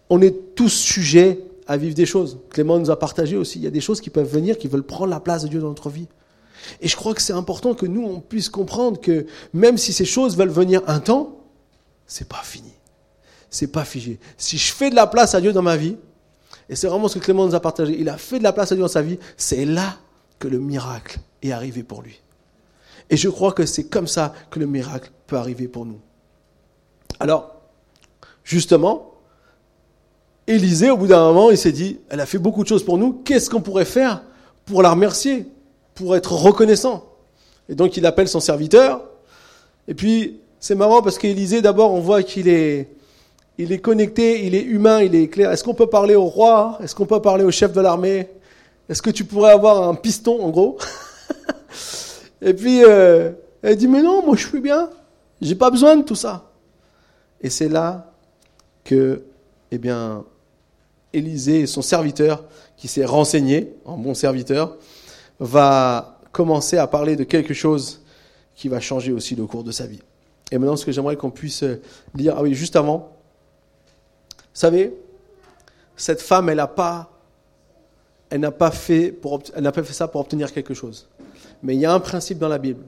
On 0.09 0.21
est 0.21 0.55
tous 0.55 0.69
sujets 0.69 1.39
à 1.67 1.77
vivre 1.77 1.95
des 1.95 2.05
choses. 2.05 2.39
Clément 2.49 2.77
nous 2.79 2.91
a 2.91 2.99
partagé 2.99 3.35
aussi. 3.35 3.59
Il 3.59 3.63
y 3.63 3.67
a 3.67 3.71
des 3.71 3.81
choses 3.81 3.99
qui 3.99 4.09
peuvent 4.09 4.29
venir, 4.29 4.57
qui 4.57 4.67
veulent 4.67 4.83
prendre 4.83 5.09
la 5.09 5.19
place 5.19 5.43
de 5.43 5.47
Dieu 5.47 5.59
dans 5.59 5.69
notre 5.69 5.89
vie. 5.89 6.07
Et 6.81 6.87
je 6.87 6.95
crois 6.95 7.13
que 7.13 7.21
c'est 7.21 7.33
important 7.33 7.73
que 7.73 7.85
nous, 7.85 8.03
on 8.03 8.19
puisse 8.19 8.49
comprendre 8.49 8.99
que 8.99 9.25
même 9.53 9.77
si 9.77 9.93
ces 9.93 10.05
choses 10.05 10.37
veulent 10.37 10.49
venir 10.49 10.81
un 10.87 10.99
temps, 10.99 11.37
c'est 12.07 12.27
pas 12.27 12.41
fini. 12.43 12.73
C'est 13.49 13.67
pas 13.67 13.85
figé. 13.85 14.19
Si 14.37 14.57
je 14.57 14.73
fais 14.73 14.89
de 14.89 14.95
la 14.95 15.07
place 15.07 15.35
à 15.35 15.41
Dieu 15.41 15.53
dans 15.53 15.61
ma 15.61 15.77
vie, 15.77 15.95
et 16.69 16.75
c'est 16.75 16.87
vraiment 16.87 17.07
ce 17.07 17.19
que 17.19 17.23
Clément 17.23 17.45
nous 17.45 17.55
a 17.55 17.59
partagé, 17.59 17.95
il 17.99 18.09
a 18.09 18.17
fait 18.17 18.39
de 18.39 18.43
la 18.43 18.53
place 18.53 18.71
à 18.71 18.75
Dieu 18.75 18.81
dans 18.81 18.87
sa 18.87 19.01
vie, 19.01 19.19
c'est 19.37 19.65
là 19.65 19.97
que 20.39 20.47
le 20.47 20.59
miracle 20.59 21.19
est 21.41 21.51
arrivé 21.51 21.83
pour 21.83 22.01
lui. 22.01 22.21
Et 23.09 23.17
je 23.17 23.29
crois 23.29 23.51
que 23.51 23.65
c'est 23.65 23.85
comme 23.85 24.07
ça 24.07 24.33
que 24.49 24.59
le 24.59 24.65
miracle 24.65 25.11
peut 25.27 25.35
arriver 25.35 25.67
pour 25.67 25.85
nous. 25.85 25.99
Alors, 27.19 27.61
justement, 28.43 29.13
Élisée, 30.47 30.89
au 30.89 30.97
bout 30.97 31.07
d'un 31.07 31.23
moment, 31.23 31.51
il 31.51 31.57
s'est 31.57 31.71
dit, 31.71 31.99
elle 32.09 32.19
a 32.19 32.25
fait 32.25 32.37
beaucoup 32.37 32.63
de 32.63 32.67
choses 32.67 32.83
pour 32.83 32.97
nous, 32.97 33.13
qu'est-ce 33.23 33.49
qu'on 33.49 33.61
pourrait 33.61 33.85
faire 33.85 34.23
pour 34.65 34.81
la 34.81 34.91
remercier? 34.91 35.45
Pour 35.95 36.15
être 36.15 36.33
reconnaissant. 36.33 37.05
Et 37.69 37.75
donc 37.75 37.97
il 37.97 38.05
appelle 38.05 38.27
son 38.27 38.39
serviteur. 38.39 39.01
Et 39.87 39.93
puis 39.93 40.39
c'est 40.59 40.75
marrant 40.75 41.01
parce 41.01 41.17
qu'Élisée, 41.17 41.61
d'abord, 41.61 41.93
on 41.93 41.99
voit 41.99 42.23
qu'il 42.23 42.47
est, 42.47 42.89
il 43.57 43.71
est 43.71 43.79
connecté, 43.79 44.45
il 44.45 44.55
est 44.55 44.63
humain, 44.63 45.01
il 45.01 45.15
est 45.15 45.27
clair. 45.27 45.51
Est-ce 45.51 45.63
qu'on 45.63 45.73
peut 45.73 45.87
parler 45.87 46.15
au 46.15 46.25
roi? 46.25 46.77
Est-ce 46.81 46.95
qu'on 46.95 47.05
peut 47.05 47.21
parler 47.21 47.43
au 47.43 47.51
chef 47.51 47.73
de 47.73 47.81
l'armée? 47.81 48.29
Est-ce 48.89 49.01
que 49.01 49.09
tu 49.09 49.25
pourrais 49.25 49.51
avoir 49.51 49.87
un 49.87 49.95
piston, 49.95 50.41
en 50.41 50.49
gros? 50.49 50.77
Et 52.41 52.53
puis 52.53 52.83
euh, 52.83 53.31
elle 53.61 53.77
dit 53.77 53.87
mais 53.87 54.01
non, 54.01 54.25
moi 54.25 54.35
je 54.35 54.47
suis 54.47 54.59
bien, 54.59 54.89
j'ai 55.41 55.55
pas 55.55 55.69
besoin 55.69 55.95
de 55.95 56.03
tout 56.03 56.15
ça. 56.15 56.51
Et 57.41 57.49
c'est 57.49 57.69
là 57.69 58.11
que, 58.83 59.23
eh 59.71 59.77
bien, 59.77 60.23
Élisée 61.13 61.67
son 61.67 61.83
serviteur, 61.83 62.43
qui 62.75 62.87
s'est 62.87 63.05
renseigné 63.05 63.73
en 63.85 63.97
bon 63.97 64.13
serviteur, 64.13 64.77
va 65.39 66.19
commencer 66.31 66.77
à 66.77 66.87
parler 66.87 67.15
de 67.15 67.23
quelque 67.23 67.53
chose 67.53 68.01
qui 68.55 68.67
va 68.67 68.79
changer 68.79 69.11
aussi 69.11 69.35
le 69.35 69.45
cours 69.45 69.63
de 69.63 69.71
sa 69.71 69.85
vie. 69.85 70.01
Et 70.51 70.57
maintenant, 70.57 70.75
ce 70.75 70.85
que 70.85 70.91
j'aimerais 70.91 71.15
qu'on 71.15 71.31
puisse 71.31 71.63
lire, 72.15 72.35
ah 72.37 72.43
oui, 72.43 72.53
juste 72.53 72.75
avant, 72.75 73.17
vous 74.29 74.59
savez, 74.59 74.93
cette 75.95 76.21
femme, 76.21 76.49
elle 76.49 76.57
n'a 76.57 76.67
pas, 76.67 77.11
elle 78.29 78.41
n'a 78.41 78.51
pas 78.51 78.71
fait 78.71 79.11
pour, 79.11 79.41
ça 79.91 80.07
pour 80.07 80.21
obtenir 80.21 80.53
quelque 80.53 80.73
chose. 80.73 81.07
Mais 81.63 81.75
il 81.75 81.79
y 81.79 81.85
a 81.85 81.93
un 81.93 81.99
principe 81.99 82.37
dans 82.37 82.49
la 82.49 82.57
Bible 82.59 82.83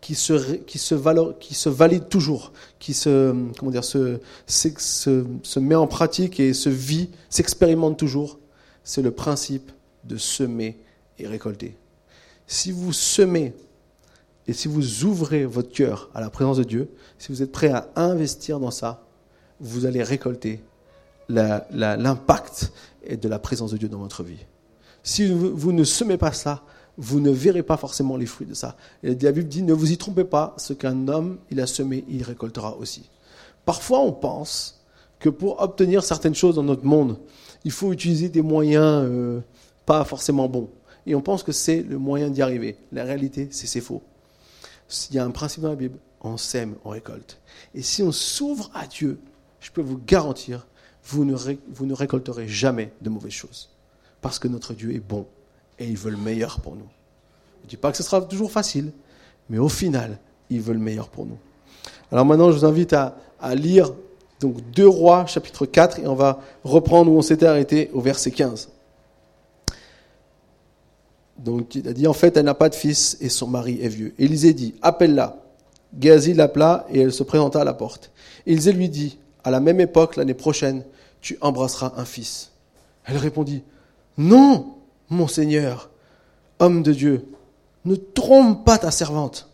qui 0.00 0.14
se, 0.14 0.94
valide 0.94 2.08
toujours, 2.08 2.52
qui 2.78 2.94
se 2.94 3.32
met 5.58 5.74
en 5.74 5.86
pratique 5.86 6.40
et 6.40 6.54
se 6.54 6.68
vit, 6.68 7.10
s'expérimente 7.28 7.98
toujours. 7.98 8.38
C'est 8.84 9.02
le 9.02 9.10
principe 9.10 9.70
de 10.04 10.16
semer 10.16 10.78
et 11.18 11.26
récolter. 11.26 11.76
Si 12.46 12.72
vous 12.72 12.92
semez 12.92 13.54
et 14.46 14.52
si 14.52 14.68
vous 14.68 15.04
ouvrez 15.04 15.44
votre 15.44 15.70
cœur 15.70 16.10
à 16.14 16.20
la 16.20 16.30
présence 16.30 16.56
de 16.56 16.64
Dieu, 16.64 16.90
si 17.18 17.30
vous 17.30 17.42
êtes 17.42 17.52
prêt 17.52 17.68
à 17.68 17.90
investir 17.96 18.58
dans 18.58 18.70
ça, 18.70 19.04
vous 19.60 19.84
allez 19.84 20.02
récolter 20.02 20.62
l'impact 21.28 22.72
de 23.10 23.28
la 23.28 23.38
présence 23.38 23.72
de 23.72 23.76
Dieu 23.76 23.88
dans 23.88 23.98
votre 23.98 24.22
vie. 24.22 24.46
Si 25.02 25.30
vous, 25.30 25.72
ne 25.72 25.84
semez 25.84 26.16
pas 26.16 26.32
ça, 26.32 26.62
vous 26.96 27.20
ne 27.20 27.30
verrez 27.30 27.62
pas 27.62 27.76
forcément 27.76 28.16
les 28.16 28.26
fruits 28.26 28.46
de 28.46 28.54
ça. 28.54 28.76
Et 29.02 29.14
la 29.14 29.32
Bible 29.32 29.48
dit, 29.48 29.62
ne 29.62 29.72
vous 29.72 29.92
y 29.92 29.98
trompez 29.98 30.24
pas, 30.24 30.54
ce 30.56 30.72
qu'un 30.72 31.08
homme, 31.08 31.38
il 31.50 31.60
a 31.60 31.66
semé, 31.66 32.04
il 32.08 32.22
récoltera 32.22 32.76
aussi. 32.76 33.08
Parfois, 33.64 34.00
on 34.00 34.12
pense 34.12 34.80
que 35.18 35.28
pour 35.28 35.60
obtenir 35.60 36.02
certaines 36.02 36.34
choses 36.34 36.56
dans 36.56 36.62
notre 36.62 36.84
monde, 36.84 37.18
il 37.64 37.70
faut 37.70 37.92
utiliser 37.92 38.28
des 38.28 38.42
moyens 38.42 39.04
euh, 39.04 39.40
pas 39.84 40.04
forcément 40.04 40.48
bons. 40.48 40.70
Et 41.08 41.14
on 41.14 41.22
pense 41.22 41.42
que 41.42 41.52
c'est 41.52 41.82
le 41.82 41.96
moyen 41.96 42.28
d'y 42.28 42.42
arriver. 42.42 42.76
La 42.92 43.02
réalité, 43.02 43.48
c'est 43.50 43.66
c'est 43.66 43.80
faux. 43.80 44.02
Il 45.10 45.16
y 45.16 45.18
a 45.18 45.24
un 45.24 45.30
principe 45.30 45.62
dans 45.62 45.70
la 45.70 45.74
Bible, 45.74 45.98
on 46.20 46.36
sème, 46.36 46.74
on 46.84 46.90
récolte. 46.90 47.40
Et 47.74 47.80
si 47.80 48.02
on 48.02 48.12
s'ouvre 48.12 48.70
à 48.74 48.86
Dieu, 48.86 49.18
je 49.60 49.70
peux 49.70 49.80
vous 49.80 49.98
garantir, 50.06 50.66
vous 51.04 51.24
ne, 51.24 51.94
récolterez 51.94 52.46
jamais 52.46 52.92
de 53.00 53.08
mauvaises 53.08 53.32
choses. 53.32 53.70
Parce 54.20 54.38
que 54.38 54.48
notre 54.48 54.74
Dieu 54.74 54.94
est 54.94 55.00
bon 55.00 55.26
et 55.78 55.86
il 55.86 55.96
veut 55.96 56.10
le 56.10 56.18
meilleur 56.18 56.60
pour 56.60 56.76
nous. 56.76 56.88
Je 57.60 57.66
ne 57.66 57.70
dis 57.70 57.76
pas 57.78 57.90
que 57.90 57.96
ce 57.96 58.02
sera 58.02 58.20
toujours 58.20 58.52
facile, 58.52 58.92
mais 59.48 59.56
au 59.56 59.70
final, 59.70 60.18
il 60.50 60.60
veut 60.60 60.74
le 60.74 60.78
meilleur 60.78 61.08
pour 61.08 61.24
nous. 61.24 61.38
Alors 62.12 62.26
maintenant, 62.26 62.50
je 62.50 62.58
vous 62.58 62.66
invite 62.66 62.92
à, 62.92 63.16
à 63.40 63.54
lire 63.54 63.94
donc 64.40 64.60
2 64.72 64.86
Rois 64.86 65.24
chapitre 65.24 65.64
4 65.64 66.00
et 66.00 66.06
on 66.06 66.14
va 66.14 66.40
reprendre 66.64 67.10
où 67.10 67.16
on 67.16 67.22
s'était 67.22 67.46
arrêté 67.46 67.90
au 67.94 68.02
verset 68.02 68.30
15. 68.30 68.68
Donc 71.38 71.74
il 71.74 71.86
a 71.88 71.92
dit 71.92 72.06
en 72.06 72.12
fait 72.12 72.36
elle 72.36 72.44
n'a 72.44 72.54
pas 72.54 72.68
de 72.68 72.74
fils 72.74 73.16
et 73.20 73.28
son 73.28 73.46
mari 73.46 73.78
est 73.80 73.88
vieux. 73.88 74.14
Élisée 74.18 74.52
dit 74.52 74.74
appelle-la. 74.82 75.36
Géasi 75.98 76.34
l'appela 76.34 76.86
et 76.90 77.00
elle 77.00 77.12
se 77.12 77.22
présenta 77.22 77.62
à 77.62 77.64
la 77.64 77.72
porte. 77.72 78.10
Élisée 78.46 78.72
lui 78.72 78.88
dit 78.88 79.18
à 79.44 79.50
la 79.50 79.60
même 79.60 79.80
époque 79.80 80.16
l'année 80.16 80.34
prochaine 80.34 80.84
tu 81.20 81.38
embrasseras 81.40 81.92
un 81.96 82.04
fils. 82.04 82.50
Elle 83.04 83.16
répondit 83.16 83.62
non 84.16 84.74
mon 85.10 85.26
Seigneur, 85.26 85.90
homme 86.58 86.82
de 86.82 86.92
Dieu, 86.92 87.26
ne 87.84 87.94
trompe 87.94 88.64
pas 88.64 88.78
ta 88.78 88.90
servante. 88.90 89.48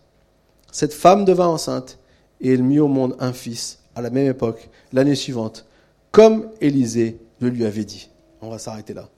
Cette 0.73 0.93
femme 0.93 1.25
devint 1.25 1.47
enceinte 1.47 1.99
et 2.41 2.53
elle 2.53 2.63
mit 2.63 2.81
au 2.81 2.89
monde 2.89 3.15
un 3.21 3.33
fils 3.33 3.79
à 3.95 4.03
la 4.03 4.11
même 4.11 4.27
époque, 4.27 4.69
l'année 4.93 5.15
suivante, 5.15 5.67
comme 6.11 6.49
Élisée 6.61 7.19
le 7.41 7.49
lui 7.49 7.65
avait 7.65 7.85
dit. 7.85 8.09
On 8.41 8.51
va 8.51 8.59
s'arrêter 8.59 8.95
là. 8.95 9.09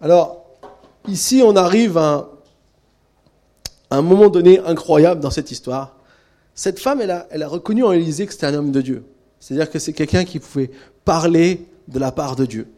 Alors, 0.00 0.44
ici, 1.08 1.42
on 1.44 1.56
arrive 1.56 1.96
à 1.98 2.28
un, 3.90 4.02
moment 4.02 4.28
donné 4.28 4.58
incroyable 4.60 5.20
dans 5.20 5.30
cette 5.30 5.50
histoire. 5.50 5.96
Cette 6.54 6.78
femme, 6.78 7.00
elle 7.00 7.10
a, 7.42 7.48
reconnu 7.48 7.84
en 7.84 7.92
Élisée 7.92 8.26
que 8.26 8.32
c'était 8.32 8.46
un 8.46 8.54
homme 8.54 8.72
de 8.72 8.80
Dieu. 8.80 9.04
C'est-à-dire 9.38 9.70
que 9.70 9.78
c'est 9.78 9.92
quelqu'un 9.92 10.24
qui 10.24 10.38
pouvait 10.38 10.70
parler 11.04 11.66
de 11.88 11.98
la 11.98 12.12
part 12.12 12.36
de 12.36 12.44
Dieu, 12.44 12.68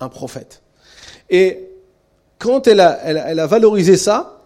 un 0.00 0.08
prophète. 0.08 0.62
Et 1.28 1.68
quand 2.38 2.66
elle 2.66 2.80
a, 2.80 2.98
elle 3.02 3.38
a 3.38 3.46
valorisé 3.46 3.96
ça, 3.96 4.42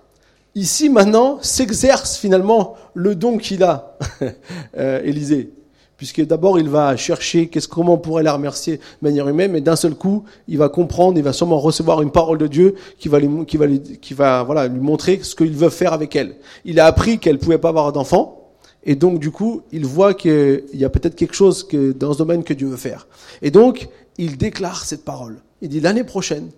ici 0.54 0.88
maintenant 0.88 1.38
s'exerce 1.42 2.16
finalement 2.16 2.76
le 2.94 3.14
don 3.14 3.38
qu'il 3.38 3.62
a, 3.62 3.96
euh, 4.76 5.00
Élisée 5.04 5.52
puisque 6.00 6.24
d'abord 6.24 6.58
il 6.58 6.70
va 6.70 6.96
chercher 6.96 7.48
qu'est-ce 7.48 7.68
comment 7.68 7.92
on 7.92 7.98
pourrait 7.98 8.22
la 8.22 8.32
remercier 8.32 8.78
de 8.78 8.82
manière 9.02 9.28
humaine, 9.28 9.52
mais 9.52 9.60
d'un 9.60 9.76
seul 9.76 9.94
coup 9.94 10.24
il 10.48 10.56
va 10.56 10.70
comprendre, 10.70 11.18
il 11.18 11.22
va 11.22 11.34
sûrement 11.34 11.58
recevoir 11.58 12.00
une 12.00 12.10
parole 12.10 12.38
de 12.38 12.46
Dieu 12.46 12.74
qui 12.98 13.10
va 13.10 13.18
lui, 13.18 13.44
qui 13.44 13.58
va 13.58 13.66
qui 13.68 14.14
va 14.14 14.42
voilà 14.42 14.66
lui 14.66 14.80
montrer 14.80 15.20
ce 15.22 15.34
qu'il 15.34 15.52
veut 15.52 15.68
faire 15.68 15.92
avec 15.92 16.16
elle. 16.16 16.36
Il 16.64 16.80
a 16.80 16.86
appris 16.86 17.18
qu'elle 17.18 17.38
pouvait 17.38 17.58
pas 17.58 17.68
avoir 17.68 17.92
d'enfant, 17.92 18.50
et 18.82 18.94
donc 18.94 19.18
du 19.18 19.30
coup 19.30 19.60
il 19.72 19.84
voit 19.84 20.14
qu'il 20.14 20.64
y 20.72 20.86
a 20.86 20.88
peut-être 20.88 21.16
quelque 21.16 21.34
chose 21.34 21.64
que 21.64 21.92
dans 21.92 22.14
ce 22.14 22.18
domaine 22.18 22.44
que 22.44 22.54
Dieu 22.54 22.68
veut 22.68 22.78
faire. 22.78 23.06
Et 23.42 23.50
donc 23.50 23.90
il 24.16 24.38
déclare 24.38 24.86
cette 24.86 25.04
parole. 25.04 25.42
Il 25.60 25.68
dit 25.68 25.80
l'année 25.80 26.04
prochaine 26.04 26.48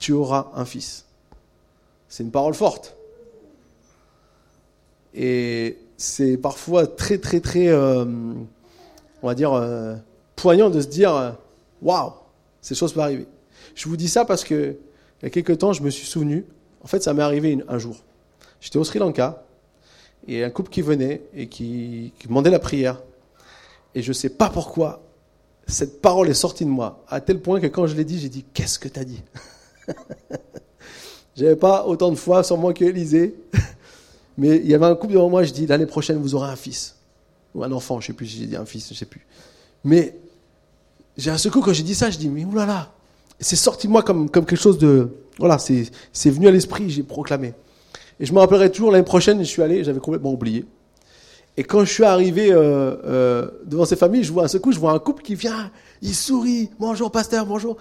tu 0.00 0.10
auras 0.10 0.50
un 0.56 0.64
fils. 0.64 1.04
C'est 2.08 2.24
une 2.24 2.32
parole 2.32 2.54
forte. 2.54 2.96
Et 5.14 5.78
c'est 6.00 6.38
parfois 6.38 6.86
très, 6.86 7.18
très, 7.18 7.40
très, 7.40 7.68
euh, 7.68 8.06
on 9.22 9.26
va 9.26 9.34
dire, 9.34 9.52
euh, 9.52 9.94
poignant 10.34 10.70
de 10.70 10.80
se 10.80 10.86
dire 10.86 11.14
euh, 11.14 11.30
waouh, 11.82 12.12
ces 12.62 12.74
choses 12.74 12.94
peuvent 12.94 13.02
arriver. 13.02 13.26
Je 13.74 13.86
vous 13.86 13.98
dis 13.98 14.08
ça 14.08 14.24
parce 14.24 14.42
que 14.42 14.78
il 15.20 15.24
y 15.24 15.26
a 15.26 15.30
quelques 15.30 15.58
temps, 15.58 15.74
je 15.74 15.82
me 15.82 15.90
suis 15.90 16.06
souvenu, 16.06 16.46
en 16.82 16.86
fait, 16.86 17.02
ça 17.02 17.12
m'est 17.12 17.22
arrivé 17.22 17.62
un 17.68 17.78
jour. 17.78 17.96
J'étais 18.62 18.78
au 18.78 18.84
Sri 18.84 18.98
Lanka 18.98 19.44
et 20.26 20.42
un 20.42 20.48
couple 20.48 20.70
qui 20.70 20.80
venait 20.80 21.20
et 21.34 21.48
qui, 21.48 22.14
qui 22.18 22.28
demandait 22.28 22.50
la 22.50 22.60
prière. 22.60 23.02
Et 23.94 24.00
je 24.00 24.08
ne 24.08 24.14
sais 24.14 24.30
pas 24.30 24.48
pourquoi, 24.48 25.02
cette 25.66 26.00
parole 26.00 26.30
est 26.30 26.34
sortie 26.34 26.64
de 26.64 26.70
moi, 26.70 27.04
à 27.08 27.20
tel 27.20 27.42
point 27.42 27.60
que 27.60 27.66
quand 27.66 27.86
je 27.86 27.94
l'ai 27.94 28.04
dit, 28.04 28.18
j'ai 28.18 28.30
dit 28.30 28.46
Qu'est-ce 28.54 28.78
que 28.78 28.88
tu 28.88 28.98
as 28.98 29.04
dit? 29.04 29.22
J'avais 31.36 31.56
pas 31.56 31.84
autant 31.84 32.10
de 32.10 32.16
foi 32.16 32.42
sur 32.42 32.56
moi 32.56 32.72
qu'Élisée. 32.72 33.34
Mais 34.40 34.56
il 34.56 34.70
y 34.70 34.74
avait 34.74 34.86
un 34.86 34.94
couple 34.94 35.12
devant 35.12 35.28
moi, 35.28 35.42
je 35.42 35.52
dis, 35.52 35.66
l'année 35.66 35.84
prochaine, 35.84 36.16
vous 36.16 36.34
aurez 36.34 36.48
un 36.48 36.56
fils. 36.56 36.96
Ou 37.54 37.62
un 37.62 37.70
enfant, 37.72 38.00
je 38.00 38.04
ne 38.04 38.06
sais 38.06 38.12
plus 38.14 38.26
si 38.26 38.38
j'ai 38.38 38.46
dit 38.46 38.56
un 38.56 38.64
fils, 38.64 38.88
je 38.88 38.94
ne 38.94 38.96
sais 38.96 39.04
plus. 39.04 39.26
Mais 39.84 40.16
j'ai 41.18 41.30
un 41.30 41.36
secouer 41.36 41.60
quand 41.62 41.74
j'ai 41.74 41.82
dit 41.82 41.94
ça, 41.94 42.08
je 42.08 42.16
dis, 42.16 42.30
mais 42.30 42.46
oulala, 42.46 42.90
c'est 43.38 43.54
sorti 43.54 43.86
de 43.86 43.92
moi 43.92 44.02
comme, 44.02 44.30
comme 44.30 44.46
quelque 44.46 44.58
chose 44.58 44.78
de... 44.78 45.10
Voilà, 45.38 45.58
c'est 45.58 46.30
venu 46.30 46.48
à 46.48 46.50
l'esprit, 46.50 46.88
j'ai 46.88 47.02
proclamé. 47.02 47.52
Et 48.18 48.24
je 48.24 48.32
me 48.32 48.38
rappellerai 48.38 48.72
toujours, 48.72 48.90
l'année 48.90 49.04
prochaine, 49.04 49.40
je 49.40 49.44
suis 49.44 49.60
allé, 49.60 49.84
j'avais 49.84 50.00
complètement 50.00 50.32
oublié. 50.32 50.64
Et 51.58 51.62
quand 51.62 51.84
je 51.84 51.92
suis 51.92 52.04
arrivé 52.04 52.50
euh, 52.50 52.96
euh, 53.04 53.50
devant 53.66 53.84
ces 53.84 53.96
familles, 53.96 54.24
je 54.24 54.32
vois 54.32 54.44
un 54.44 54.48
secouer, 54.48 54.72
je 54.72 54.80
vois 54.80 54.92
un 54.92 54.98
couple 55.00 55.22
qui 55.22 55.34
vient, 55.34 55.70
il 56.00 56.14
sourit, 56.14 56.70
bonjour 56.78 57.10
pasteur, 57.10 57.44
bonjour. 57.44 57.76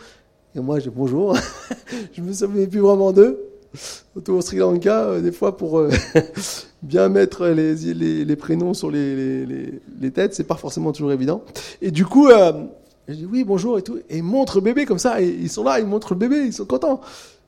Et 0.53 0.59
moi, 0.59 0.79
je 0.79 0.89
dis 0.89 0.93
bonjour. 0.93 1.37
je 2.13 2.21
me 2.21 2.33
souviens 2.33 2.65
plus 2.65 2.81
vraiment 2.81 3.13
d'eux 3.13 3.48
au 4.27 4.41
Sri 4.41 4.57
Lanka, 4.57 5.03
euh, 5.03 5.21
des 5.21 5.31
fois 5.31 5.57
pour 5.57 5.79
euh, 5.79 5.91
bien 6.81 7.09
mettre 7.09 7.47
les, 7.47 8.35
prénoms 8.35 8.73
sur 8.73 8.91
les, 8.91 9.45
les, 9.45 9.81
les 9.99 10.11
têtes, 10.11 10.33
c'est 10.33 10.43
pas 10.43 10.55
forcément 10.55 10.91
toujours 10.91 11.11
évident. 11.11 11.43
Et 11.81 11.91
du 11.91 12.05
coup, 12.05 12.27
euh, 12.27 12.65
je 13.07 13.13
dis 13.13 13.25
oui, 13.25 13.43
bonjour 13.43 13.77
et 13.77 13.81
tout, 13.81 13.97
et 14.09 14.17
ils 14.17 14.23
montrent 14.23 14.57
le 14.57 14.61
bébé 14.61 14.85
comme 14.85 14.99
ça, 14.99 15.21
et 15.21 15.27
ils 15.27 15.49
sont 15.49 15.63
là, 15.63 15.79
ils 15.79 15.85
montrent 15.85 16.13
le 16.13 16.19
bébé, 16.19 16.45
ils 16.45 16.53
sont 16.53 16.65
contents. 16.65 17.01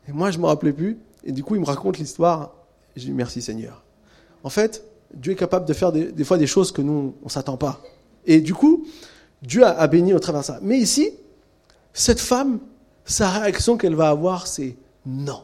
Et 0.07 0.11
moi, 0.11 0.31
je 0.31 0.39
me 0.39 0.45
rappelais 0.45 0.73
plus, 0.73 0.97
et 1.23 1.31
du 1.31 1.43
coup, 1.43 1.55
ils 1.55 1.61
me 1.61 1.65
racontent 1.65 1.99
l'histoire. 1.99 2.53
Je 2.95 3.05
dis 3.05 3.11
merci 3.11 3.41
Seigneur. 3.41 3.83
En 4.43 4.49
fait, 4.49 4.83
Dieu 5.13 5.33
est 5.33 5.37
capable 5.37 5.65
de 5.65 5.73
faire 5.73 5.91
des, 5.91 6.11
des 6.11 6.23
fois 6.23 6.37
des 6.37 6.47
choses 6.47 6.71
que 6.71 6.81
nous, 6.81 7.15
on 7.23 7.29
s'attend 7.29 7.57
pas. 7.57 7.81
Et 8.25 8.41
du 8.41 8.53
coup, 8.53 8.85
Dieu 9.41 9.63
a, 9.63 9.71
a 9.71 9.87
béni 9.87 10.13
au 10.13 10.19
travers 10.19 10.41
de 10.41 10.45
ça. 10.45 10.59
Mais 10.61 10.77
ici, 10.77 11.11
cette 11.93 12.19
femme, 12.19 12.59
sa 13.05 13.29
réaction 13.29 13.77
qu'elle 13.77 13.95
va 13.95 14.09
avoir, 14.09 14.47
c'est 14.47 14.75
non 15.05 15.41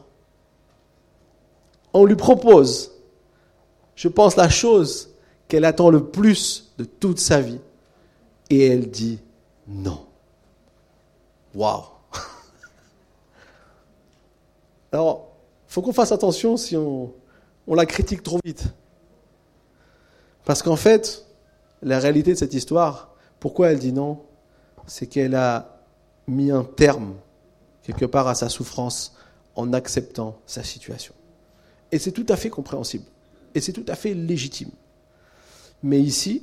on 1.92 2.04
lui 2.04 2.16
propose, 2.16 2.92
je 3.94 4.08
pense, 4.08 4.36
la 4.36 4.48
chose 4.48 5.10
qu'elle 5.48 5.64
attend 5.64 5.90
le 5.90 6.04
plus 6.04 6.72
de 6.78 6.84
toute 6.84 7.18
sa 7.18 7.40
vie. 7.40 7.60
Et 8.50 8.66
elle 8.66 8.90
dit 8.90 9.18
non. 9.66 10.06
Waouh 11.54 11.82
Alors, 14.92 15.28
il 15.68 15.72
faut 15.72 15.82
qu'on 15.82 15.92
fasse 15.92 16.12
attention 16.12 16.56
si 16.56 16.76
on, 16.76 17.12
on 17.66 17.74
la 17.74 17.86
critique 17.86 18.22
trop 18.22 18.38
vite. 18.44 18.64
Parce 20.44 20.62
qu'en 20.62 20.76
fait, 20.76 21.26
la 21.82 21.98
réalité 21.98 22.32
de 22.32 22.38
cette 22.38 22.54
histoire, 22.54 23.14
pourquoi 23.40 23.70
elle 23.70 23.78
dit 23.78 23.92
non 23.92 24.22
C'est 24.86 25.06
qu'elle 25.06 25.34
a 25.34 25.78
mis 26.26 26.50
un 26.50 26.64
terme, 26.64 27.14
quelque 27.82 28.06
part, 28.06 28.28
à 28.28 28.34
sa 28.34 28.48
souffrance 28.48 29.14
en 29.56 29.72
acceptant 29.72 30.38
sa 30.46 30.62
situation. 30.62 31.14
Et 31.92 31.98
c'est 31.98 32.12
tout 32.12 32.26
à 32.28 32.36
fait 32.36 32.50
compréhensible. 32.50 33.04
Et 33.54 33.60
c'est 33.60 33.72
tout 33.72 33.84
à 33.88 33.94
fait 33.94 34.14
légitime. 34.14 34.70
Mais 35.82 36.00
ici, 36.00 36.42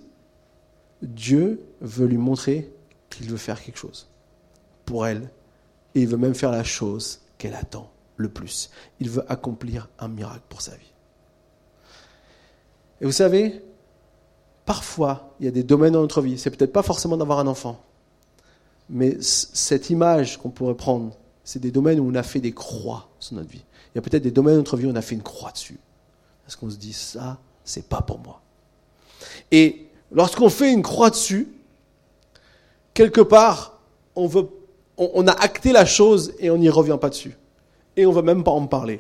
Dieu 1.02 1.62
veut 1.82 2.08
lui 2.08 2.18
montrer 2.18 2.72
qu'il 3.10 3.30
veut 3.30 3.38
faire 3.38 3.62
quelque 3.62 3.78
chose 3.78 4.08
pour 4.86 5.06
elle. 5.06 5.30
Et 5.94 6.02
il 6.02 6.08
veut 6.08 6.18
même 6.18 6.36
faire 6.36 6.52
la 6.52 6.64
chose 6.64 7.22
qu'elle 7.38 7.56
attend 7.56 7.92
le 8.18 8.30
plus. 8.30 8.70
Il 9.00 9.10
veut 9.10 9.30
accomplir 9.32 9.90
un 10.00 10.08
miracle 10.08 10.44
pour 10.50 10.62
sa 10.62 10.76
vie. 10.76 10.92
Et 13.02 13.06
vous 13.06 13.12
savez, 13.12 13.62
parfois, 14.66 15.36
il 15.40 15.46
y 15.46 15.48
a 15.48 15.52
des 15.52 15.64
domaines 15.64 15.94
dans 15.94 16.02
notre 16.02 16.22
vie, 16.22 16.38
c'est 16.38 16.50
peut-être 16.50 16.74
pas 16.74 16.84
forcément 16.84 17.18
d'avoir 17.18 17.40
un 17.40 17.48
enfant, 17.48 17.84
mais 18.90 19.18
cette 19.22 19.90
image 19.90 20.38
qu'on 20.38 20.50
pourrait 20.50 20.76
prendre, 20.76 21.18
c'est 21.46 21.60
des 21.60 21.72
domaines 21.72 22.00
où 22.00 22.10
on 22.12 22.16
a 22.16 22.24
fait 22.24 22.42
des 22.42 22.52
croix 22.52 23.08
sur 23.20 23.36
notre 23.36 23.50
vie. 23.50 23.64
Il 23.94 23.98
y 23.98 24.00
a 24.00 24.02
peut-être 24.02 24.24
des 24.24 24.32
domaines 24.32 24.56
de 24.56 24.60
notre 24.60 24.76
vie 24.76 24.88
où 24.88 24.90
on 24.90 24.96
a 24.96 25.02
fait 25.02 25.16
une 25.16 25.24
croix 25.24 25.52
dessus. 25.52 25.80
Parce 26.44 26.56
qu'on 26.56 26.70
se 26.70 26.76
dit, 26.76 26.92
ça, 26.92 27.38
c'est 27.64 27.88
pas 27.88 28.02
pour 28.02 28.20
moi. 28.20 28.42
Et 29.52 29.88
lorsqu'on 30.12 30.50
fait 30.50 30.74
une 30.74 30.82
croix 30.82 31.12
dessus, 31.12 31.48
quelque 32.96 33.22
part, 33.22 33.80
on, 34.16 34.26
veut, 34.26 34.48
on, 34.98 35.28
a 35.28 35.32
acté 35.32 35.72
la 35.72 35.86
chose 35.86 36.34
et 36.40 36.50
on 36.50 36.58
n'y 36.58 36.70
revient 36.70 36.98
pas 37.00 37.10
dessus. 37.10 37.38
Et 37.96 38.08
on 38.08 38.10
ne 38.10 38.16
veut 38.16 38.22
même 38.24 38.44
pas 38.44 38.52
en 38.52 38.66
parler. 38.66 39.00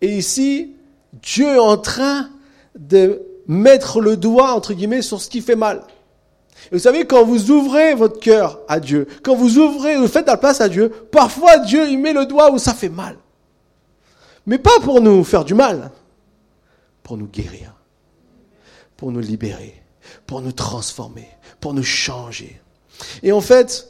Et 0.00 0.16
ici, 0.16 0.76
Dieu 1.12 1.48
est 1.48 1.58
en 1.58 1.78
train 1.78 2.30
de 2.78 3.22
mettre 3.48 4.00
le 4.00 4.16
doigt, 4.16 4.54
entre 4.54 4.72
guillemets, 4.72 5.02
sur 5.02 5.20
ce 5.20 5.28
qui 5.28 5.40
fait 5.40 5.56
mal. 5.56 5.82
Et 6.70 6.74
vous 6.76 6.78
savez, 6.78 7.06
quand 7.06 7.24
vous 7.24 7.50
ouvrez 7.50 7.94
votre 7.94 8.20
cœur 8.20 8.60
à 8.68 8.80
Dieu, 8.80 9.06
quand 9.22 9.34
vous 9.34 9.58
ouvrez, 9.58 9.96
vous 9.96 10.08
faites 10.08 10.26
la 10.26 10.36
place 10.36 10.60
à 10.60 10.68
Dieu, 10.68 10.88
parfois 10.88 11.58
Dieu, 11.58 11.88
il 11.88 11.98
met 11.98 12.12
le 12.12 12.26
doigt 12.26 12.52
où 12.52 12.58
ça 12.58 12.74
fait 12.74 12.88
mal. 12.88 13.16
Mais 14.46 14.58
pas 14.58 14.80
pour 14.82 15.00
nous 15.00 15.24
faire 15.24 15.44
du 15.44 15.54
mal, 15.54 15.90
pour 17.02 17.16
nous 17.16 17.26
guérir, 17.26 17.74
pour 18.96 19.12
nous 19.12 19.20
libérer, 19.20 19.82
pour 20.26 20.40
nous 20.40 20.52
transformer, 20.52 21.28
pour 21.60 21.74
nous 21.74 21.82
changer. 21.82 22.60
Et 23.22 23.32
en 23.32 23.40
fait, 23.40 23.88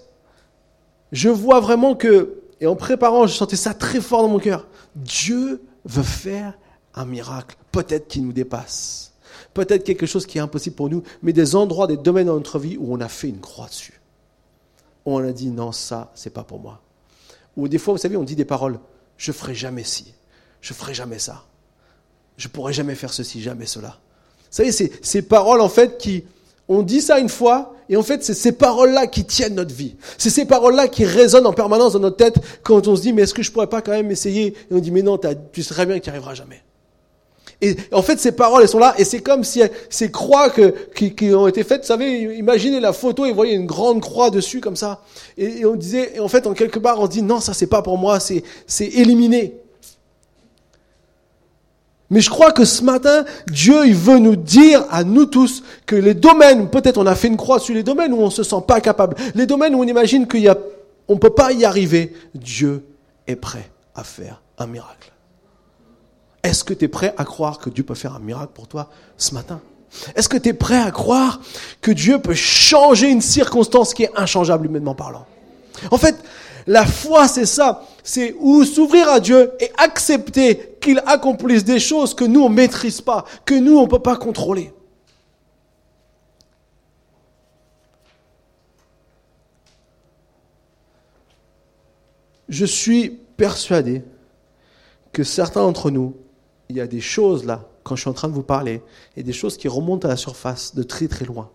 je 1.10 1.28
vois 1.28 1.60
vraiment 1.60 1.94
que, 1.94 2.42
et 2.60 2.66
en 2.66 2.76
préparant, 2.76 3.26
je 3.26 3.34
sentais 3.34 3.56
ça 3.56 3.74
très 3.74 4.00
fort 4.00 4.22
dans 4.22 4.28
mon 4.28 4.38
cœur, 4.38 4.66
Dieu 4.94 5.62
veut 5.84 6.02
faire 6.02 6.54
un 6.94 7.04
miracle, 7.04 7.56
peut-être 7.70 8.08
qui 8.08 8.20
nous 8.20 8.32
dépasse, 8.32 9.11
peut-être 9.54 9.84
quelque 9.84 10.06
chose 10.06 10.26
qui 10.26 10.38
est 10.38 10.40
impossible 10.40 10.76
pour 10.76 10.88
nous, 10.88 11.02
mais 11.22 11.32
des 11.32 11.54
endroits, 11.54 11.86
des 11.86 11.96
domaines 11.96 12.26
dans 12.26 12.34
notre 12.34 12.58
vie 12.58 12.76
où 12.78 12.94
on 12.94 13.00
a 13.00 13.08
fait 13.08 13.28
une 13.28 13.40
croix 13.40 13.66
dessus. 13.66 14.00
Où 15.04 15.14
on 15.16 15.18
a 15.18 15.32
dit 15.32 15.48
non, 15.48 15.72
ça, 15.72 16.10
c'est 16.14 16.32
pas 16.32 16.44
pour 16.44 16.60
moi. 16.60 16.80
Ou 17.56 17.68
des 17.68 17.78
fois, 17.78 17.94
vous 17.94 17.98
savez, 17.98 18.16
on 18.16 18.24
dit 18.24 18.36
des 18.36 18.44
paroles, 18.44 18.78
je 19.16 19.32
ferai 19.32 19.54
jamais 19.54 19.84
ci, 19.84 20.14
je 20.60 20.72
ferai 20.72 20.94
jamais 20.94 21.18
ça, 21.18 21.44
je 22.36 22.48
pourrai 22.48 22.72
jamais 22.72 22.94
faire 22.94 23.12
ceci, 23.12 23.42
jamais 23.42 23.66
cela. 23.66 23.98
Vous 24.50 24.56
savez, 24.56 24.72
c'est 24.72 25.04
ces 25.04 25.22
paroles 25.22 25.60
en 25.60 25.68
fait 25.68 25.98
qui, 25.98 26.24
on 26.68 26.82
dit 26.82 27.00
ça 27.00 27.18
une 27.18 27.28
fois, 27.28 27.74
et 27.88 27.96
en 27.96 28.02
fait, 28.02 28.24
c'est 28.24 28.34
ces 28.34 28.52
paroles-là 28.52 29.06
qui 29.06 29.24
tiennent 29.24 29.56
notre 29.56 29.74
vie. 29.74 29.96
C'est 30.16 30.30
ces 30.30 30.46
paroles-là 30.46 30.88
qui 30.88 31.04
résonnent 31.04 31.46
en 31.46 31.52
permanence 31.52 31.92
dans 31.92 31.98
notre 31.98 32.16
tête 32.16 32.36
quand 32.62 32.88
on 32.88 32.96
se 32.96 33.02
dit, 33.02 33.12
mais 33.12 33.22
est-ce 33.22 33.34
que 33.34 33.42
je 33.42 33.52
pourrais 33.52 33.66
pas 33.66 33.82
quand 33.82 33.92
même 33.92 34.10
essayer? 34.10 34.54
Et 34.70 34.74
on 34.74 34.78
dit, 34.78 34.90
mais 34.90 35.02
non, 35.02 35.18
tu 35.52 35.62
sais 35.62 35.74
très 35.74 35.84
bien 35.84 35.98
qu'il 35.98 36.10
n'y 36.10 36.16
arrivera 36.16 36.34
jamais. 36.34 36.62
Et 37.62 37.76
en 37.92 38.02
fait, 38.02 38.18
ces 38.18 38.32
paroles, 38.32 38.62
elles 38.62 38.68
sont 38.68 38.80
là, 38.80 38.92
et 38.98 39.04
c'est 39.04 39.20
comme 39.20 39.44
si 39.44 39.62
ces 39.88 40.10
croix 40.10 40.50
qui, 40.50 41.32
ont 41.32 41.46
été 41.46 41.62
faites, 41.62 41.82
vous 41.82 41.86
savez, 41.86 42.36
imaginez 42.36 42.80
la 42.80 42.92
photo, 42.92 43.24
et 43.24 43.32
voyez 43.32 43.54
une 43.54 43.66
grande 43.66 44.00
croix 44.00 44.30
dessus, 44.30 44.60
comme 44.60 44.74
ça. 44.74 45.00
Et, 45.38 45.64
on 45.64 45.76
disait, 45.76 46.16
et 46.16 46.20
en 46.20 46.26
fait, 46.26 46.48
en 46.48 46.54
quelque 46.54 46.80
part, 46.80 46.98
on 46.98 47.06
dit, 47.06 47.22
non, 47.22 47.38
ça 47.38 47.54
c'est 47.54 47.68
pas 47.68 47.80
pour 47.80 47.98
moi, 47.98 48.18
c'est, 48.18 48.42
c'est 48.66 48.86
éliminé. 48.88 49.54
Mais 52.10 52.20
je 52.20 52.30
crois 52.30 52.50
que 52.50 52.64
ce 52.64 52.82
matin, 52.82 53.24
Dieu, 53.46 53.86
il 53.86 53.94
veut 53.94 54.18
nous 54.18 54.36
dire 54.36 54.84
à 54.90 55.04
nous 55.04 55.26
tous 55.26 55.62
que 55.86 55.94
les 55.94 56.14
domaines, 56.14 56.68
peut-être 56.68 56.98
on 56.98 57.06
a 57.06 57.14
fait 57.14 57.28
une 57.28 57.36
croix 57.36 57.60
sur 57.60 57.76
les 57.76 57.84
domaines 57.84 58.12
où 58.12 58.18
on 58.18 58.30
se 58.30 58.42
sent 58.42 58.64
pas 58.66 58.80
capable, 58.80 59.16
les 59.36 59.46
domaines 59.46 59.76
où 59.76 59.80
on 59.82 59.86
imagine 59.86 60.26
qu'il 60.26 60.42
y 60.42 60.50
on 61.08 61.16
peut 61.16 61.30
pas 61.30 61.52
y 61.52 61.64
arriver, 61.64 62.12
Dieu 62.34 62.84
est 63.28 63.36
prêt 63.36 63.70
à 63.94 64.02
faire 64.02 64.42
un 64.58 64.66
miracle. 64.66 65.11
Est-ce 66.42 66.64
que 66.64 66.74
tu 66.74 66.86
es 66.86 66.88
prêt 66.88 67.14
à 67.16 67.24
croire 67.24 67.58
que 67.58 67.70
Dieu 67.70 67.84
peut 67.84 67.94
faire 67.94 68.14
un 68.14 68.18
miracle 68.18 68.52
pour 68.54 68.66
toi 68.66 68.90
ce 69.16 69.34
matin? 69.34 69.60
Est-ce 70.16 70.28
que 70.28 70.36
tu 70.36 70.48
es 70.48 70.52
prêt 70.52 70.80
à 70.80 70.90
croire 70.90 71.40
que 71.80 71.90
Dieu 71.92 72.18
peut 72.18 72.34
changer 72.34 73.08
une 73.10 73.20
circonstance 73.20 73.94
qui 73.94 74.04
est 74.04 74.10
inchangeable 74.16 74.66
humainement 74.66 74.94
parlant? 74.94 75.26
En 75.90 75.98
fait, 75.98 76.16
la 76.66 76.86
foi, 76.86 77.28
c'est 77.28 77.46
ça. 77.46 77.86
C'est 78.02 78.34
où 78.40 78.64
s'ouvrir 78.64 79.08
à 79.08 79.20
Dieu 79.20 79.52
et 79.60 79.70
accepter 79.76 80.76
qu'il 80.80 81.02
accomplisse 81.06 81.64
des 81.64 81.78
choses 81.78 82.14
que 82.14 82.24
nous, 82.24 82.40
on 82.40 82.48
ne 82.48 82.54
maîtrise 82.54 83.00
pas, 83.00 83.24
que 83.44 83.54
nous, 83.54 83.78
on 83.78 83.82
ne 83.82 83.88
peut 83.88 83.98
pas 83.98 84.16
contrôler. 84.16 84.72
Je 92.48 92.66
suis 92.66 93.10
persuadé 93.36 94.02
que 95.12 95.24
certains 95.24 95.62
d'entre 95.62 95.90
nous, 95.90 96.16
il 96.72 96.76
y 96.76 96.80
a 96.80 96.86
des 96.86 97.02
choses 97.02 97.44
là, 97.44 97.68
quand 97.84 97.96
je 97.96 98.00
suis 98.00 98.10
en 98.10 98.14
train 98.14 98.28
de 98.28 98.32
vous 98.32 98.42
parler, 98.42 98.82
et 99.14 99.22
des 99.22 99.34
choses 99.34 99.58
qui 99.58 99.68
remontent 99.68 100.08
à 100.08 100.10
la 100.10 100.16
surface 100.16 100.74
de 100.74 100.82
très 100.82 101.06
très 101.06 101.26
loin, 101.26 101.50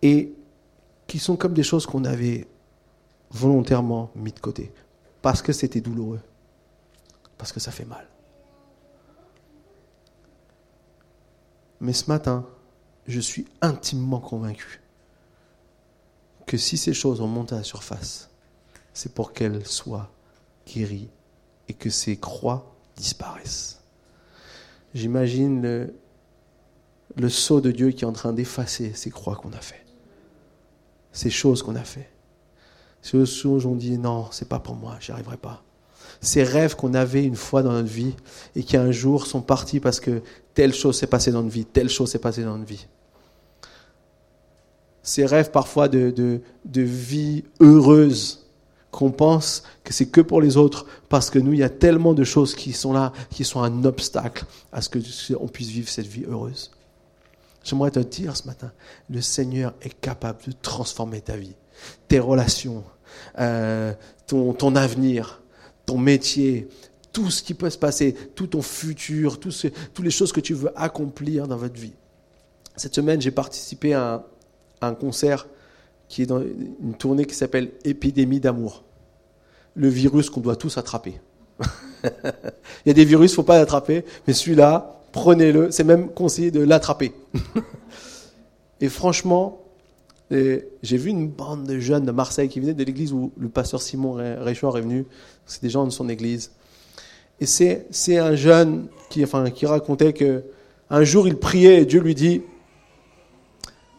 et 0.00 0.32
qui 1.06 1.18
sont 1.18 1.36
comme 1.36 1.52
des 1.52 1.62
choses 1.62 1.84
qu'on 1.84 2.06
avait 2.06 2.48
volontairement 3.30 4.10
mis 4.16 4.32
de 4.32 4.40
côté. 4.40 4.72
Parce 5.20 5.42
que 5.42 5.52
c'était 5.52 5.82
douloureux. 5.82 6.20
Parce 7.36 7.52
que 7.52 7.60
ça 7.60 7.70
fait 7.70 7.84
mal. 7.84 8.08
Mais 11.80 11.92
ce 11.92 12.08
matin, 12.08 12.46
je 13.06 13.20
suis 13.20 13.46
intimement 13.60 14.20
convaincu 14.20 14.80
que 16.46 16.56
si 16.56 16.78
ces 16.78 16.94
choses 16.94 17.20
remontent 17.20 17.54
à 17.54 17.58
la 17.58 17.64
surface, 17.64 18.30
c'est 18.94 19.12
pour 19.12 19.34
qu'elles 19.34 19.66
soient 19.66 20.10
guéries 20.66 21.10
et 21.68 21.74
que 21.74 21.90
ces 21.90 22.16
croix 22.16 22.74
disparaissent. 22.96 23.81
J'imagine 24.94 25.62
le, 25.62 25.94
le 27.16 27.28
sceau 27.28 27.60
de 27.60 27.70
Dieu 27.70 27.90
qui 27.90 28.04
est 28.04 28.06
en 28.06 28.12
train 28.12 28.32
d'effacer 28.32 28.92
ces 28.94 29.10
croix 29.10 29.36
qu'on 29.36 29.52
a 29.52 29.60
fait, 29.60 29.84
ces 31.12 31.30
choses 31.30 31.62
qu'on 31.62 31.76
a 31.76 31.84
fait. 31.84 32.08
Ces 33.00 33.26
choses 33.26 33.66
on 33.66 33.74
dit 33.74 33.98
non, 33.98 34.28
c'est 34.30 34.48
pas 34.48 34.60
pour 34.60 34.76
moi, 34.76 34.96
j'y 35.00 35.12
arriverai 35.12 35.36
pas. 35.36 35.62
Ces 36.20 36.44
rêves 36.44 36.76
qu'on 36.76 36.94
avait 36.94 37.24
une 37.24 37.34
fois 37.34 37.62
dans 37.62 37.72
notre 37.72 37.88
vie 37.88 38.14
et 38.54 38.62
qui 38.62 38.76
un 38.76 38.92
jour 38.92 39.26
sont 39.26 39.40
partis 39.40 39.80
parce 39.80 39.98
que 39.98 40.22
telle 40.54 40.72
chose 40.72 40.96
s'est 40.98 41.08
passée 41.08 41.32
dans 41.32 41.42
notre 41.42 41.54
vie, 41.54 41.64
telle 41.64 41.88
chose 41.88 42.10
s'est 42.10 42.18
passée 42.18 42.44
dans 42.44 42.56
notre 42.56 42.68
vie. 42.68 42.86
Ces 45.02 45.26
rêves 45.26 45.50
parfois 45.50 45.88
de, 45.88 46.10
de, 46.10 46.40
de 46.64 46.82
vie 46.82 47.44
heureuse 47.58 48.41
qu'on 48.92 49.10
pense 49.10 49.64
que 49.82 49.92
c'est 49.92 50.06
que 50.06 50.20
pour 50.20 50.40
les 50.40 50.56
autres 50.56 50.86
parce 51.08 51.30
que 51.30 51.40
nous, 51.40 51.52
il 51.52 51.58
y 51.58 51.64
a 51.64 51.68
tellement 51.68 52.14
de 52.14 52.22
choses 52.22 52.54
qui 52.54 52.72
sont 52.72 52.92
là, 52.92 53.12
qui 53.30 53.42
sont 53.44 53.62
un 53.62 53.84
obstacle 53.84 54.44
à 54.70 54.80
ce 54.80 54.88
qu'on 54.88 55.48
puisse 55.48 55.68
vivre 55.68 55.88
cette 55.88 56.06
vie 56.06 56.24
heureuse. 56.28 56.70
J'aimerais 57.64 57.90
te 57.90 57.98
dire 57.98 58.36
ce 58.36 58.46
matin, 58.46 58.70
le 59.10 59.20
Seigneur 59.20 59.74
est 59.82 60.00
capable 60.00 60.38
de 60.46 60.52
transformer 60.62 61.20
ta 61.20 61.36
vie 61.36 61.56
tes 62.08 62.18
relations, 62.18 62.84
euh, 63.38 63.92
ton, 64.26 64.52
ton, 64.52 64.76
avenir, 64.76 65.42
ton 65.86 65.98
métier, 65.98 66.68
tout 67.12 67.30
ce 67.30 67.42
qui 67.42 67.54
peut 67.54 67.70
se 67.70 67.78
passer, 67.78 68.14
tout 68.34 68.46
ton 68.46 68.62
futur, 68.62 69.38
toutes 69.40 70.04
les 70.04 70.10
choses 70.10 70.32
que 70.32 70.40
tu 70.40 70.54
veux 70.54 70.70
accomplir 70.76 71.48
dans 71.48 71.56
votre 71.56 71.78
vie. 71.78 71.92
Cette 72.76 72.94
semaine, 72.94 73.20
j'ai 73.20 73.30
participé 73.30 73.92
à 73.94 74.24
un, 74.80 74.94
concert 74.94 75.46
qui 76.12 76.20
est 76.20 76.26
dans 76.26 76.42
une 76.42 76.92
tournée 76.92 77.24
qui 77.24 77.34
s'appelle 77.34 77.70
Épidémie 77.86 78.38
d'amour. 78.38 78.84
Le 79.74 79.88
virus 79.88 80.28
qu'on 80.28 80.42
doit 80.42 80.56
tous 80.56 80.76
attraper. 80.76 81.18
Il 82.04 82.88
y 82.88 82.90
a 82.90 82.92
des 82.92 83.06
virus, 83.06 83.30
il 83.30 83.32
ne 83.32 83.36
faut 83.36 83.42
pas 83.44 83.58
l'attraper, 83.58 84.04
mais 84.26 84.34
celui-là, 84.34 85.00
prenez-le, 85.12 85.70
c'est 85.70 85.84
même 85.84 86.10
conseillé 86.10 86.50
de 86.50 86.60
l'attraper. 86.60 87.14
Et 88.82 88.90
franchement, 88.90 89.62
j'ai 90.30 90.96
vu 90.98 91.08
une 91.08 91.28
bande 91.28 91.66
de 91.66 91.78
jeunes 91.78 92.04
de 92.04 92.12
Marseille 92.12 92.50
qui 92.50 92.60
venaient 92.60 92.74
de 92.74 92.84
l'église 92.84 93.14
où 93.14 93.32
le 93.38 93.48
pasteur 93.48 93.80
Simon 93.80 94.12
Réchouard 94.12 94.76
est 94.76 94.82
venu. 94.82 95.06
C'est 95.46 95.62
des 95.62 95.70
gens 95.70 95.86
de 95.86 95.90
son 95.90 96.10
église. 96.10 96.50
Et 97.40 97.46
c'est, 97.46 98.18
un 98.18 98.34
jeune 98.34 98.88
qui 99.08 99.24
racontait 99.24 100.12
que 100.12 100.42
un 100.90 101.04
jour 101.04 101.26
il 101.26 101.36
priait 101.36 101.80
et 101.80 101.86
Dieu 101.86 102.00
lui 102.00 102.14
dit 102.14 102.42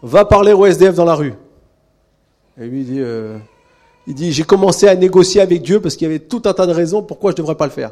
Va 0.03 0.25
parler 0.25 0.53
au 0.53 0.63
SDF 0.67 0.93
dans 0.93 1.05
la 1.05 1.15
rue. 1.15 1.33
Et 2.59 2.65
lui 2.65 2.81
il 2.81 2.85
dit, 2.85 2.99
euh, 2.99 3.37
il 4.07 4.13
dit 4.13 4.31
J'ai 4.31 4.43
commencé 4.43 4.87
à 4.87 4.95
négocier 4.95 5.41
avec 5.41 5.61
Dieu 5.61 5.79
parce 5.79 5.95
qu'il 5.95 6.07
y 6.07 6.09
avait 6.09 6.19
tout 6.19 6.41
un 6.45 6.53
tas 6.53 6.67
de 6.67 6.71
raisons 6.71 7.01
pourquoi 7.01 7.31
je 7.31 7.35
ne 7.35 7.37
devrais 7.37 7.55
pas 7.55 7.65
le 7.65 7.71
faire. 7.71 7.91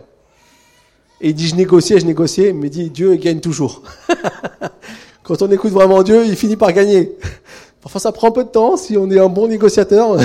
Et 1.19 1.29
il 1.29 1.35
dit 1.35 1.47
Je 1.47 1.55
négociais, 1.55 1.99
je 1.99 2.05
négociais, 2.05 2.53
mais 2.53 2.67
il 2.67 2.71
dit 2.71 2.89
Dieu 2.89 3.15
gagne 3.15 3.39
toujours. 3.39 3.81
Quand 5.23 5.41
on 5.41 5.51
écoute 5.51 5.71
vraiment 5.71 6.03
Dieu, 6.03 6.25
il 6.25 6.35
finit 6.35 6.57
par 6.57 6.73
gagner. 6.73 7.15
Parfois, 7.81 8.01
ça 8.01 8.11
prend 8.11 8.27
un 8.27 8.31
peu 8.31 8.43
de 8.43 8.49
temps 8.49 8.77
si 8.77 8.97
on 8.97 9.09
est 9.09 9.19
un 9.19 9.29
bon 9.29 9.47
négociateur, 9.47 10.17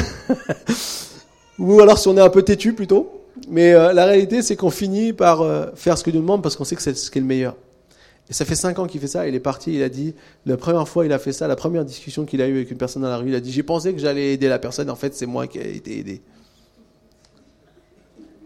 ou 1.59 1.81
alors 1.81 1.99
si 1.99 2.09
on 2.09 2.17
est 2.17 2.21
un 2.21 2.29
peu 2.29 2.43
têtu 2.43 2.75
plutôt. 2.75 3.23
Mais 3.49 3.73
euh, 3.73 3.93
la 3.93 4.05
réalité, 4.05 4.43
c'est 4.43 4.57
qu'on 4.57 4.71
finit 4.71 5.13
par 5.13 5.43
euh, 5.43 5.67
faire 5.75 5.97
ce 5.97 6.05
que 6.05 6.11
Dieu 6.11 6.21
demande 6.21 6.43
parce 6.43 6.57
qu'on 6.57 6.65
sait 6.65 6.77
que 6.77 6.83
c'est 6.83 6.97
ce 6.97 7.11
qui 7.11 7.19
est 7.19 7.21
le 7.21 7.27
meilleur. 7.27 7.55
Et 8.29 8.33
ça 8.33 8.45
fait 8.45 8.57
cinq 8.57 8.79
ans 8.79 8.87
qu'il 8.87 9.01
fait 9.01 9.07
ça. 9.07 9.29
Il 9.29 9.35
est 9.35 9.41
parti. 9.41 9.75
Il 9.75 9.83
a 9.83 9.89
dit 9.89 10.15
la 10.47 10.57
première 10.57 10.89
fois, 10.89 11.07
il 11.07 11.13
a 11.13 11.19
fait 11.19 11.33
ça. 11.33 11.47
La 11.47 11.57
première 11.57 11.85
discussion 11.85 12.25
qu'il 12.25 12.43
a 12.43 12.49
eue 12.49 12.57
avec 12.57 12.71
une 12.71 12.79
personne 12.79 13.03
dans 13.03 13.09
la 13.09 13.19
rue, 13.19 13.29
il 13.29 13.35
a 13.35 13.41
dit 13.41 13.53
j'ai 13.53 13.63
pensé 13.63 13.93
que 13.93 13.99
j'allais 13.99 14.33
aider 14.33 14.49
la 14.49 14.59
personne. 14.59 14.91
En 14.91 14.97
fait, 14.97 15.15
c'est 15.15 15.27
moi 15.27 15.47
qui 15.47 15.59
ai 15.59 15.77
été 15.77 15.99
aidé. 15.99 16.23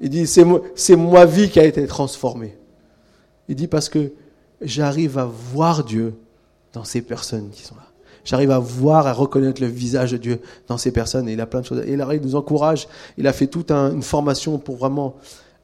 Il 0.00 0.10
dit 0.10 0.26
c'est 0.26 0.44
moi, 0.44 0.62
ma 0.96 1.24
vie 1.24 1.48
qui 1.48 1.60
a 1.60 1.64
été 1.64 1.86
transformée. 1.86 2.56
Il 3.48 3.56
dit 3.56 3.66
parce 3.66 3.88
que 3.88 4.12
j'arrive 4.60 5.18
à 5.18 5.24
voir 5.24 5.84
Dieu 5.84 6.14
dans 6.72 6.84
ces 6.84 7.02
personnes 7.02 7.50
qui 7.50 7.62
sont 7.62 7.74
là. 7.74 7.86
J'arrive 8.24 8.50
à 8.50 8.58
voir, 8.58 9.06
à 9.06 9.12
reconnaître 9.12 9.62
le 9.62 9.66
visage 9.66 10.12
de 10.12 10.18
Dieu 10.18 10.40
dans 10.68 10.76
ces 10.76 10.92
personnes. 10.92 11.28
Et 11.28 11.32
il 11.32 11.40
a 11.40 11.46
plein 11.46 11.62
de 11.62 11.66
choses. 11.66 11.82
Et 11.86 11.96
là, 11.96 12.06
il 12.12 12.20
nous 12.20 12.36
encourage. 12.36 12.86
Il 13.16 13.26
a 13.26 13.32
fait 13.32 13.46
toute 13.46 13.70
une 13.70 14.02
formation 14.02 14.58
pour 14.58 14.76
vraiment 14.76 15.16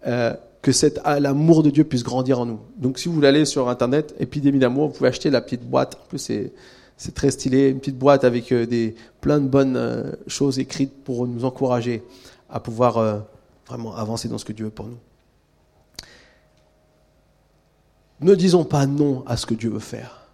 euh, 0.07 0.35
que 0.67 0.73
cet 0.73 1.01
l'amour 1.05 1.63
de 1.63 1.71
Dieu 1.71 1.85
puisse 1.85 2.03
grandir 2.03 2.41
en 2.41 2.47
nous. 2.47 2.59
Donc, 2.77 2.99
si 2.99 3.07
vous 3.07 3.15
voulez 3.15 3.29
aller 3.29 3.45
sur 3.45 3.69
Internet, 3.69 4.17
épidémie 4.19 4.59
d'amour, 4.59 4.89
vous 4.89 4.95
pouvez 4.95 5.09
acheter 5.09 5.31
la 5.31 5.41
petite 5.41 5.63
boîte. 5.63 5.95
En 5.95 6.09
plus, 6.09 6.19
c'est 6.19 7.15
très 7.15 7.31
stylé, 7.31 7.69
une 7.69 7.79
petite 7.79 7.97
boîte 7.97 8.25
avec 8.25 8.51
euh, 8.51 8.67
des 8.67 8.97
plein 9.21 9.39
de 9.39 9.47
bonnes 9.47 9.77
euh, 9.77 10.11
choses 10.27 10.59
écrites 10.59 11.05
pour 11.05 11.29
nous 11.29 11.45
encourager 11.45 12.03
à 12.51 12.59
pouvoir 12.59 13.25
vraiment 13.69 13.95
avancer 13.95 14.27
dans 14.27 14.39
ce 14.39 14.45
que 14.45 14.53
Dieu 14.53 14.65
veut 14.65 14.71
pour 14.73 14.87
nous. 14.87 14.99
Ne 18.21 18.35
disons 18.35 18.65
pas 18.65 18.87
non 18.87 19.23
à 19.27 19.37
ce 19.37 19.47
que 19.47 19.55
Dieu 19.55 19.71
veut 19.71 19.79
faire 19.79 20.27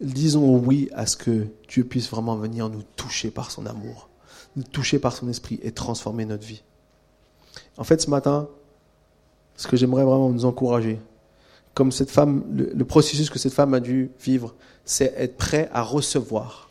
disons 0.00 0.58
oui 0.58 0.90
à 0.92 1.06
ce 1.06 1.16
que 1.16 1.46
Dieu 1.68 1.84
puisse 1.84 2.10
vraiment 2.10 2.36
venir 2.36 2.68
nous 2.68 2.82
toucher 2.96 3.30
par 3.30 3.50
son 3.50 3.64
amour, 3.64 4.08
nous 4.56 4.62
toucher 4.62 4.98
par 4.98 5.14
son 5.14 5.28
esprit 5.28 5.60
et 5.62 5.72
transformer 5.72 6.24
notre 6.26 6.44
vie. 6.44 6.62
En 7.76 7.84
fait, 7.84 8.02
ce 8.02 8.10
matin, 8.10 8.48
ce 9.56 9.68
que 9.68 9.76
j'aimerais 9.76 10.04
vraiment 10.04 10.30
nous 10.30 10.44
encourager, 10.44 10.98
comme 11.74 11.90
cette 11.90 12.10
femme, 12.10 12.44
le, 12.52 12.84
processus 12.84 13.30
que 13.30 13.38
cette 13.38 13.52
femme 13.52 13.74
a 13.74 13.80
dû 13.80 14.10
vivre, 14.20 14.54
c'est 14.84 15.12
être 15.16 15.36
prêt 15.36 15.68
à 15.72 15.82
recevoir 15.82 16.70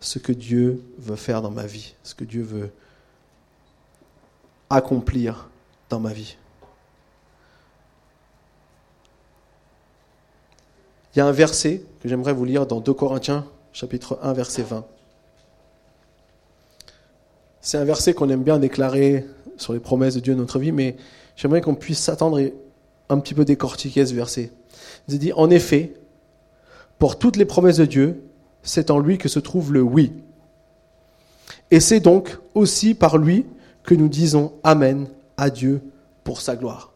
ce 0.00 0.18
que 0.18 0.32
Dieu 0.32 0.82
veut 0.98 1.16
faire 1.16 1.42
dans 1.42 1.50
ma 1.50 1.66
vie, 1.66 1.94
ce 2.02 2.14
que 2.14 2.24
Dieu 2.24 2.42
veut 2.42 2.70
accomplir 4.70 5.48
dans 5.90 6.00
ma 6.00 6.12
vie. 6.12 6.36
Il 11.14 11.18
y 11.18 11.22
a 11.22 11.26
un 11.26 11.32
verset 11.32 11.82
que 12.00 12.08
j'aimerais 12.08 12.32
vous 12.32 12.44
lire 12.44 12.66
dans 12.66 12.80
2 12.80 12.92
Corinthiens, 12.92 13.46
chapitre 13.72 14.18
1, 14.22 14.32
verset 14.34 14.62
20. 14.62 14.86
C'est 17.68 17.76
un 17.76 17.84
verset 17.84 18.14
qu'on 18.14 18.30
aime 18.30 18.44
bien 18.44 18.58
déclarer 18.58 19.26
sur 19.58 19.74
les 19.74 19.78
promesses 19.78 20.14
de 20.14 20.20
Dieu 20.20 20.32
dans 20.32 20.40
notre 20.40 20.58
vie, 20.58 20.72
mais 20.72 20.96
j'aimerais 21.36 21.60
qu'on 21.60 21.74
puisse 21.74 21.98
s'attendre 21.98 22.40
un 23.10 23.18
petit 23.18 23.34
peu 23.34 23.44
décortiquer 23.44 24.06
ce 24.06 24.14
verset. 24.14 24.52
Il 25.06 25.18
dit, 25.18 25.34
en 25.34 25.50
effet, 25.50 25.92
pour 26.98 27.18
toutes 27.18 27.36
les 27.36 27.44
promesses 27.44 27.76
de 27.76 27.84
Dieu, 27.84 28.22
c'est 28.62 28.90
en 28.90 28.98
lui 28.98 29.18
que 29.18 29.28
se 29.28 29.38
trouve 29.38 29.74
le 29.74 29.82
oui. 29.82 30.14
Et 31.70 31.78
c'est 31.78 32.00
donc 32.00 32.38
aussi 32.54 32.94
par 32.94 33.18
lui 33.18 33.44
que 33.82 33.94
nous 33.94 34.08
disons 34.08 34.54
Amen 34.64 35.06
à 35.36 35.50
Dieu 35.50 35.82
pour 36.24 36.40
sa 36.40 36.56
gloire. 36.56 36.94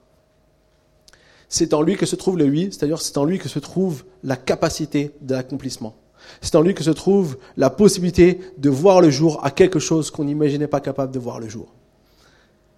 C'est 1.51 1.75
en 1.75 1.83
lui 1.83 1.99
que 1.99 2.07
se 2.07 2.17
trouve 2.17 2.39
le 2.39 2.47
oui, 2.47 2.71
c'est-à-dire 2.73 3.03
c'est 3.03 3.19
en 3.19 3.27
lui 3.27 3.39
que 3.39 3.51
se 3.51 3.59
trouve 3.59 4.05
la 4.25 4.37
capacité 4.37 5.11
de 5.21 5.35
l'accomplissement. 5.35 5.95
C'est 6.41 6.55
en 6.57 6.63
lui 6.63 6.75
que 6.75 6.83
se 6.83 6.91
trouve 6.91 7.39
la 7.57 7.71
possibilité 7.71 8.41
de 8.59 8.71
voir 8.71 9.01
le 9.01 9.11
jour 9.11 9.45
à 9.45 9.51
quelque 9.51 9.79
chose 9.79 10.11
qu'on 10.11 10.25
n'imaginait 10.25 10.67
pas 10.67 10.81
capable 10.81 11.13
de 11.13 11.19
voir 11.19 11.41
le 11.41 11.49
jour. 11.49 11.69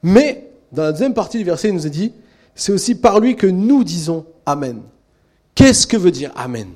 Mais, 0.02 0.50
dans 0.72 0.82
la 0.82 0.92
deuxième 0.92 1.14
partie 1.14 1.38
du 1.38 1.44
verset, 1.44 1.68
il 1.68 1.74
nous 1.74 1.86
a 1.86 1.90
dit, 1.90 2.12
c'est 2.54 2.72
aussi 2.72 2.94
par 2.94 3.20
lui 3.20 3.36
que 3.36 3.46
nous 3.46 3.84
disons 3.84 4.26
Amen. 4.46 4.82
Qu'est-ce 5.54 5.86
que 5.86 5.96
veut 5.96 6.10
dire 6.10 6.30
Amen? 6.36 6.68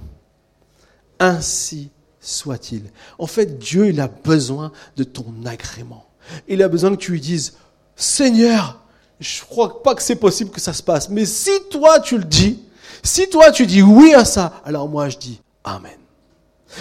Ainsi 1.19 1.91
soit-il. 2.21 2.85
En 3.19 3.27
fait, 3.27 3.59
Dieu, 3.59 3.89
il 3.89 4.01
a 4.01 4.09
besoin 4.09 4.73
de 4.97 5.05
ton 5.05 5.27
agrément. 5.45 6.07
Il 6.47 6.63
a 6.63 6.69
besoin 6.69 6.91
que 6.91 6.97
tu 6.97 7.13
lui 7.13 7.21
dises, 7.21 7.55
Seigneur, 7.97 8.81
je 9.21 9.43
crois 9.43 9.83
pas 9.83 9.95
que 9.95 10.03
c'est 10.03 10.17
possible 10.17 10.51
que 10.51 10.61
ça 10.61 10.73
se 10.73 10.83
passe, 10.83 11.09
mais 11.09 11.25
si 11.25 11.51
toi 11.71 12.01
tu 12.01 12.19
le 12.19 12.25
dis, 12.25 12.63
si 13.03 13.29
toi 13.29 13.51
tu 13.51 13.67
dis 13.67 13.83
oui 13.83 14.15
à 14.15 14.25
ça, 14.25 14.61
alors 14.65 14.89
moi 14.89 15.09
je 15.09 15.19
dis 15.19 15.41
Amen. 15.65 15.98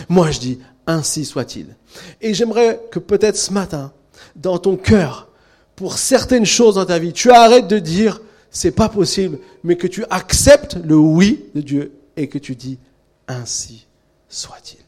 Moi 0.10 0.32
je 0.32 0.40
dis 0.40 0.60
ainsi 0.86 1.26
soit-il. 1.26 1.76
Et 2.22 2.34
j'aimerais 2.34 2.80
que 2.92 3.00
peut-être 3.00 3.38
ce 3.38 3.52
matin, 3.52 3.92
dans 4.36 4.58
ton 4.58 4.78
cœur, 4.78 5.28
pour 5.76 5.98
certaines 5.98 6.46
choses 6.46 6.76
dans 6.76 6.86
ta 6.86 6.98
vie, 6.98 7.14
tu 7.14 7.30
arrêtes 7.32 7.68
de 7.68 7.80
dire 7.80 8.22
c'est 8.50 8.72
pas 8.72 8.90
possible, 8.90 9.40
mais 9.64 9.76
que 9.76 9.88
tu 9.88 10.04
acceptes 10.10 10.78
le 10.84 10.96
oui 10.96 11.46
de 11.54 11.62
Dieu 11.62 11.92
et 12.16 12.28
que 12.28 12.38
tu 12.40 12.56
dis 12.56 12.80
ainsi 13.28 13.86
soit-il. 14.30 14.80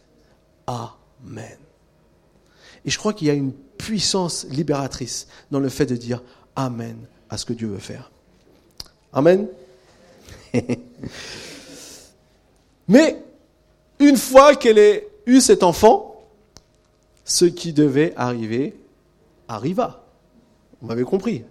Amen. 0.65 1.57
Et 2.85 2.89
je 2.89 2.97
crois 2.97 3.13
qu'il 3.13 3.27
y 3.27 3.31
a 3.31 3.33
une 3.33 3.51
puissance 3.77 4.47
libératrice 4.49 5.27
dans 5.51 5.59
le 5.59 5.69
fait 5.69 5.85
de 5.85 5.95
dire 5.95 6.23
Amen 6.55 6.97
à 7.29 7.37
ce 7.37 7.45
que 7.45 7.53
Dieu 7.53 7.67
veut 7.67 7.77
faire. 7.77 8.09
Amen. 9.13 9.47
Mais 12.87 13.21
une 13.99 14.17
fois 14.17 14.55
qu'elle 14.55 14.77
ait 14.77 15.07
eu 15.25 15.41
cet 15.41 15.63
enfant, 15.63 16.23
ce 17.25 17.45
qui 17.45 17.73
devait 17.73 18.13
arriver 18.15 18.75
arriva. 19.47 20.03
Vous 20.81 20.87
m'avez 20.87 21.03
compris. 21.03 21.43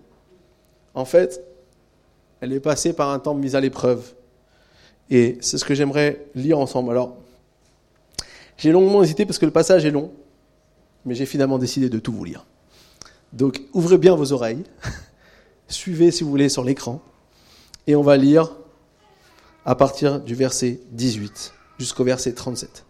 En 0.94 1.04
fait, 1.04 1.44
elle 2.40 2.52
est 2.52 2.60
passée 2.60 2.92
par 2.92 3.10
un 3.10 3.18
temps 3.18 3.34
de 3.34 3.40
mise 3.40 3.54
à 3.54 3.60
l'épreuve. 3.60 4.14
Et 5.10 5.38
c'est 5.40 5.58
ce 5.58 5.64
que 5.64 5.74
j'aimerais 5.74 6.26
lire 6.34 6.58
ensemble. 6.58 6.90
Alors, 6.90 7.16
j'ai 8.56 8.72
longuement 8.72 9.02
hésité 9.02 9.26
parce 9.26 9.38
que 9.38 9.46
le 9.46 9.52
passage 9.52 9.84
est 9.84 9.90
long, 9.90 10.12
mais 11.04 11.14
j'ai 11.14 11.26
finalement 11.26 11.58
décidé 11.58 11.88
de 11.88 11.98
tout 11.98 12.12
vous 12.12 12.24
lire. 12.24 12.46
Donc, 13.32 13.62
ouvrez 13.72 13.98
bien 13.98 14.14
vos 14.14 14.32
oreilles, 14.32 14.64
suivez 15.68 16.10
si 16.10 16.24
vous 16.24 16.30
voulez 16.30 16.48
sur 16.48 16.64
l'écran, 16.64 17.02
et 17.86 17.94
on 17.94 18.02
va 18.02 18.16
lire 18.16 18.56
à 19.64 19.74
partir 19.74 20.20
du 20.20 20.34
verset 20.34 20.80
18 20.92 21.52
jusqu'au 21.78 22.04
verset 22.04 22.32
37. 22.32 22.84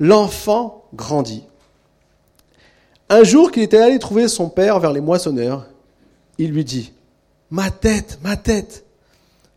L'enfant 0.00 0.84
grandit. 0.94 1.44
Un 3.08 3.24
jour 3.24 3.52
qu'il 3.52 3.62
était 3.62 3.78
allé 3.78 3.98
trouver 3.98 4.26
son 4.26 4.48
père 4.48 4.80
vers 4.80 4.92
les 4.92 5.00
moissonneurs, 5.00 5.66
il 6.38 6.50
lui 6.50 6.64
dit, 6.64 6.92
Ma 7.50 7.70
tête, 7.70 8.18
ma 8.22 8.36
tête. 8.36 8.84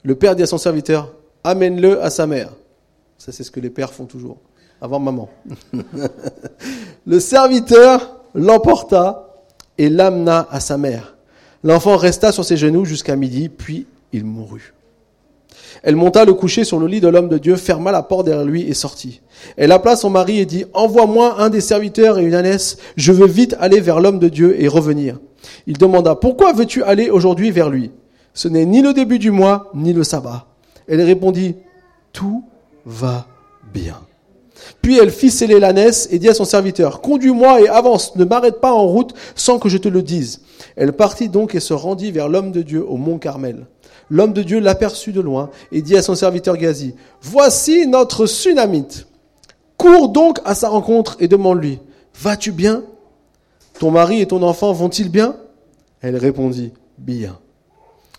Le 0.04 0.16
père 0.16 0.36
dit 0.36 0.44
à 0.44 0.48
son 0.48 0.58
serviteur, 0.58 1.14
Amène-le 1.44 2.04
à 2.04 2.10
sa 2.10 2.28
mère. 2.28 2.52
Ça, 3.18 3.32
c'est 3.32 3.44
ce 3.44 3.52
que 3.52 3.60
les 3.60 3.70
pères 3.70 3.94
font 3.94 4.06
toujours, 4.06 4.38
avant 4.82 5.00
maman. 5.00 5.30
le 7.08 7.20
serviteur 7.20 8.16
l'emporta 8.36 9.34
et 9.78 9.90
l'amena 9.90 10.48
à 10.52 10.60
sa 10.60 10.78
mère. 10.78 11.16
L'enfant 11.64 11.98
resta 11.98 12.32
sur 12.32 12.46
ses 12.46 12.58
genoux 12.58 12.86
jusqu'à 12.86 13.16
midi, 13.16 13.50
puis 13.50 13.88
il 14.14 14.26
mourut. 14.26 14.75
Elle 15.84 15.96
monta 15.96 16.26
le 16.26 16.34
coucher 16.34 16.64
sur 16.64 16.80
le 16.80 16.88
lit 16.88 17.02
de 17.02 17.08
l'homme 17.08 17.30
de 17.30 17.38
Dieu, 17.38 17.56
ferma 17.56 17.92
la 17.92 18.04
porte 18.04 18.26
derrière 18.26 18.46
lui 18.46 18.64
et 18.64 18.74
sortit. 18.74 19.22
Elle 19.58 19.72
appela 19.72 19.96
son 19.96 20.10
mari 20.10 20.40
et 20.40 20.46
dit, 20.46 20.66
Envoie-moi 20.74 21.36
un 21.40 21.50
des 21.50 21.62
serviteurs 21.62 22.20
et 22.20 22.24
une 22.24 22.36
ânesse, 22.36 22.78
je 22.96 23.12
veux 23.12 23.28
vite 23.28 23.56
aller 23.60 23.80
vers 23.80 24.00
l'homme 24.00 24.20
de 24.20 24.30
Dieu 24.30 24.62
et 24.62 24.68
revenir. 24.68 25.20
Il 25.68 25.78
demanda, 25.78 26.16
Pourquoi 26.16 26.54
veux-tu 26.54 26.84
aller 26.84 27.10
aujourd'hui 27.10 27.52
vers 27.52 27.70
lui? 27.70 27.92
Ce 28.34 28.48
n'est 28.48 28.66
ni 28.66 28.82
le 28.82 28.94
début 28.94 29.20
du 29.20 29.32
mois, 29.32 29.72
ni 29.74 29.94
le 29.94 30.04
sabbat. 30.04 30.48
Elle 30.88 31.02
répondit, 31.02 31.56
Tout 32.12 32.44
va 32.86 33.28
bien. 33.74 34.00
Puis 34.82 34.98
elle 34.98 35.12
fit 35.12 35.32
sceller 35.32 35.60
l'ânesse 35.60 36.08
et 36.12 36.20
dit 36.20 36.30
à 36.30 36.34
son 36.34 36.46
serviteur, 36.46 37.02
Conduis-moi 37.02 37.62
et 37.62 37.68
avance, 37.68 38.16
ne 38.16 38.26
m'arrête 38.26 38.60
pas 38.62 38.74
en 38.74 38.86
route 38.86 39.14
sans 39.36 39.60
que 39.60 39.70
je 39.70 39.78
te 39.78 39.88
le 39.88 40.02
dise. 40.02 40.42
Elle 40.76 40.94
partit 40.94 41.30
donc 41.30 41.56
et 41.56 41.60
se 41.60 41.74
rendit 41.74 42.12
vers 42.12 42.30
l'homme 42.30 42.52
de 42.52 42.62
Dieu 42.62 42.86
au 42.88 42.98
mont 42.98 43.18
Carmel. 43.18 43.68
L'homme 44.10 44.34
de 44.34 44.44
Dieu 44.44 44.60
l'aperçut 44.60 45.12
de 45.12 45.22
loin 45.22 45.50
et 45.72 45.82
dit 45.82 45.98
à 45.98 46.02
son 46.02 46.16
serviteur 46.16 46.58
Gazi, 46.58 46.96
Voici 47.22 47.88
notre 47.88 48.26
Sunamite. 48.26 49.08
Cours 49.78 50.10
donc 50.10 50.40
à 50.46 50.56
sa 50.56 50.70
rencontre 50.70 51.18
et 51.20 51.28
demande-lui, 51.28 51.80
Vas-tu 52.20 52.52
bien? 52.52 52.84
Ton 53.80 53.92
mari 53.92 54.22
et 54.22 54.28
ton 54.28 54.42
enfant 54.44 54.72
vont-ils 54.72 55.10
bien? 55.10 55.36
Elle 56.02 56.16
répondit, 56.18 56.72
Bien. 56.98 57.38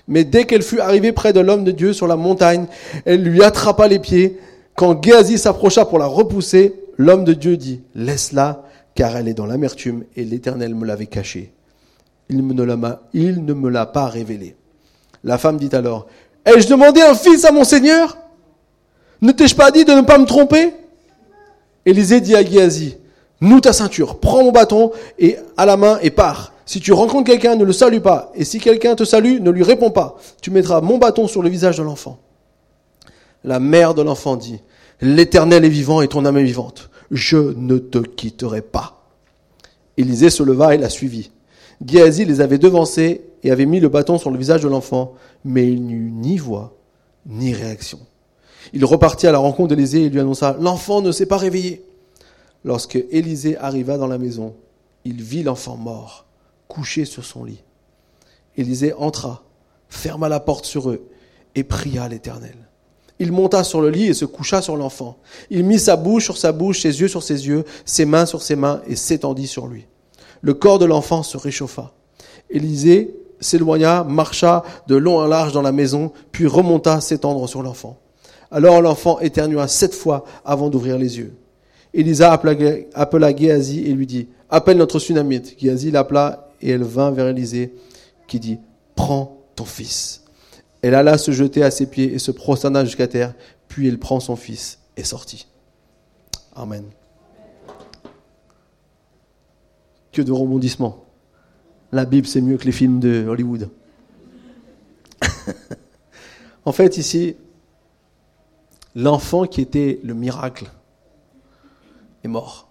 Mais 0.08 0.24
dès 0.24 0.44
qu'elle 0.44 0.62
fut 0.62 0.80
arrivée 0.80 1.12
près 1.12 1.32
de 1.32 1.40
l'homme 1.40 1.64
de 1.64 1.72
Dieu 1.72 1.92
sur 1.92 2.06
la 2.06 2.16
montagne, 2.16 2.66
elle 3.04 3.22
lui 3.22 3.42
attrapa 3.42 3.88
les 3.88 3.98
pieds. 3.98 4.38
Quand 4.74 5.02
Géasi 5.02 5.38
s'approcha 5.38 5.84
pour 5.84 5.98
la 5.98 6.06
repousser, 6.06 6.74
l'homme 6.96 7.24
de 7.24 7.32
Dieu 7.32 7.56
dit, 7.56 7.82
Laisse-la, 7.94 8.64
car 8.94 9.16
elle 9.16 9.28
est 9.28 9.34
dans 9.34 9.46
l'amertume 9.46 10.04
et 10.16 10.24
l'Éternel 10.24 10.74
me 10.74 10.86
l'avait 10.86 11.06
cachée. 11.06 11.52
Il, 12.28 12.36
il 13.14 13.44
ne 13.44 13.54
me 13.54 13.68
l'a 13.68 13.86
pas 13.86 14.06
révélée. 14.06 14.56
La 15.26 15.38
femme 15.38 15.58
dit 15.58 15.68
alors, 15.72 16.06
Ai-je 16.46 16.68
demandé 16.68 17.02
un 17.02 17.16
fils 17.16 17.44
à 17.44 17.50
mon 17.50 17.64
Seigneur? 17.64 18.16
Ne 19.20 19.32
t'ai-je 19.32 19.56
pas 19.56 19.72
dit 19.72 19.84
de 19.84 19.92
ne 19.92 20.02
pas 20.02 20.18
me 20.18 20.24
tromper? 20.24 20.72
Élisée 21.84 22.20
dit 22.20 22.36
à 22.36 22.44
Géasi, 22.44 22.96
Noue 23.40 23.60
ta 23.60 23.72
ceinture, 23.72 24.20
prends 24.20 24.44
mon 24.44 24.52
bâton 24.52 24.92
et 25.18 25.36
à 25.56 25.66
la 25.66 25.76
main 25.76 25.98
et 26.00 26.10
pars. 26.10 26.52
Si 26.64 26.80
tu 26.80 26.92
rencontres 26.92 27.26
quelqu'un, 27.26 27.56
ne 27.56 27.64
le 27.64 27.72
salue 27.72 27.98
pas. 27.98 28.30
Et 28.36 28.44
si 28.44 28.60
quelqu'un 28.60 28.94
te 28.94 29.02
salue, 29.02 29.40
ne 29.40 29.50
lui 29.50 29.64
réponds 29.64 29.90
pas. 29.90 30.16
Tu 30.40 30.52
mettras 30.52 30.80
mon 30.80 30.96
bâton 30.96 31.26
sur 31.26 31.42
le 31.42 31.48
visage 31.48 31.78
de 31.78 31.82
l'enfant. 31.82 32.18
La 33.42 33.58
mère 33.58 33.94
de 33.94 34.02
l'enfant 34.02 34.36
dit, 34.36 34.60
L'Éternel 35.00 35.64
est 35.64 35.68
vivant 35.68 36.02
et 36.02 36.08
ton 36.08 36.24
âme 36.24 36.38
est 36.38 36.44
vivante. 36.44 36.88
Je 37.10 37.52
ne 37.56 37.78
te 37.78 37.98
quitterai 37.98 38.62
pas. 38.62 39.04
Élisée 39.96 40.30
se 40.30 40.44
leva 40.44 40.74
et 40.74 40.78
la 40.78 40.88
suivit. 40.88 41.32
Géasi 41.84 42.24
les 42.24 42.40
avait 42.40 42.58
devancés 42.58 43.25
et 43.42 43.50
avait 43.50 43.66
mis 43.66 43.80
le 43.80 43.88
bâton 43.88 44.18
sur 44.18 44.30
le 44.30 44.38
visage 44.38 44.62
de 44.62 44.68
l'enfant, 44.68 45.14
mais 45.44 45.66
il 45.66 45.86
n'eut 45.86 46.10
ni 46.10 46.38
voix, 46.38 46.76
ni 47.26 47.52
réaction. 47.52 47.98
Il 48.72 48.84
repartit 48.84 49.26
à 49.26 49.32
la 49.32 49.38
rencontre 49.38 49.68
d'Élisée 49.68 50.04
et 50.04 50.08
lui 50.08 50.20
annonça, 50.20 50.56
L'enfant 50.60 51.00
ne 51.00 51.12
s'est 51.12 51.26
pas 51.26 51.36
réveillé. 51.36 51.84
Lorsque 52.64 52.96
Élisée 53.10 53.56
arriva 53.58 53.96
dans 53.96 54.08
la 54.08 54.18
maison, 54.18 54.54
il 55.04 55.22
vit 55.22 55.42
l'enfant 55.42 55.76
mort, 55.76 56.26
couché 56.66 57.04
sur 57.04 57.24
son 57.24 57.44
lit. 57.44 57.62
Élisée 58.56 58.92
entra, 58.94 59.44
ferma 59.88 60.28
la 60.28 60.40
porte 60.40 60.64
sur 60.64 60.90
eux 60.90 61.06
et 61.54 61.62
pria 61.62 62.08
l'Éternel. 62.08 62.56
Il 63.18 63.32
monta 63.32 63.64
sur 63.64 63.80
le 63.80 63.90
lit 63.90 64.08
et 64.08 64.14
se 64.14 64.24
coucha 64.24 64.60
sur 64.60 64.76
l'enfant. 64.76 65.16
Il 65.48 65.64
mit 65.64 65.78
sa 65.78 65.96
bouche 65.96 66.24
sur 66.24 66.36
sa 66.36 66.52
bouche, 66.52 66.80
ses 66.80 67.00
yeux 67.00 67.08
sur 67.08 67.22
ses 67.22 67.46
yeux, 67.46 67.64
ses 67.84 68.04
mains 68.04 68.26
sur 68.26 68.42
ses 68.42 68.56
mains 68.56 68.82
et 68.86 68.96
s'étendit 68.96 69.46
sur 69.46 69.66
lui. 69.66 69.86
Le 70.42 70.52
corps 70.52 70.78
de 70.78 70.84
l'enfant 70.84 71.22
se 71.22 71.36
réchauffa. 71.36 71.92
Élisée 72.50 73.14
s'éloigna, 73.40 74.04
marcha 74.04 74.62
de 74.86 74.96
long 74.96 75.18
en 75.18 75.26
large 75.26 75.52
dans 75.52 75.62
la 75.62 75.72
maison, 75.72 76.12
puis 76.32 76.46
remonta 76.46 77.00
s'étendre 77.00 77.48
sur 77.48 77.62
l'enfant. 77.62 77.98
Alors 78.50 78.80
l'enfant 78.80 79.18
éternua 79.20 79.68
sept 79.68 79.94
fois 79.94 80.24
avant 80.44 80.70
d'ouvrir 80.70 80.98
les 80.98 81.18
yeux. 81.18 81.34
Élisa 81.92 82.32
appela, 82.32 82.74
appela 82.94 83.30
et 83.30 83.92
lui 83.92 84.06
dit, 84.06 84.28
appelle 84.50 84.76
notre 84.76 84.98
Sunamite. 84.98 85.58
Géasi 85.58 85.90
l'appela 85.90 86.50
et 86.60 86.70
elle 86.70 86.84
vint 86.84 87.10
vers 87.10 87.28
Élisée 87.28 87.74
qui 88.26 88.38
dit, 88.38 88.58
prends 88.94 89.38
ton 89.54 89.64
fils. 89.64 90.24
Elle 90.82 90.94
alla 90.94 91.18
se 91.18 91.30
jeter 91.30 91.62
à 91.62 91.70
ses 91.70 91.86
pieds 91.86 92.12
et 92.12 92.18
se 92.18 92.30
prosterna 92.30 92.84
jusqu'à 92.84 93.08
terre, 93.08 93.34
puis 93.68 93.88
elle 93.88 93.98
prend 93.98 94.20
son 94.20 94.36
fils 94.36 94.78
et 94.96 95.04
sortit. 95.04 95.46
Amen. 96.54 96.84
Que 100.12 100.22
de 100.22 100.32
rebondissements. 100.32 101.05
La 101.92 102.04
Bible, 102.04 102.26
c'est 102.26 102.40
mieux 102.40 102.56
que 102.56 102.64
les 102.64 102.72
films 102.72 103.00
de 103.00 103.26
Hollywood. 103.26 103.68
en 106.64 106.72
fait, 106.72 106.96
ici, 106.96 107.36
l'enfant 108.94 109.46
qui 109.46 109.60
était 109.60 110.00
le 110.02 110.14
miracle 110.14 110.66
est 112.24 112.28
mort. 112.28 112.68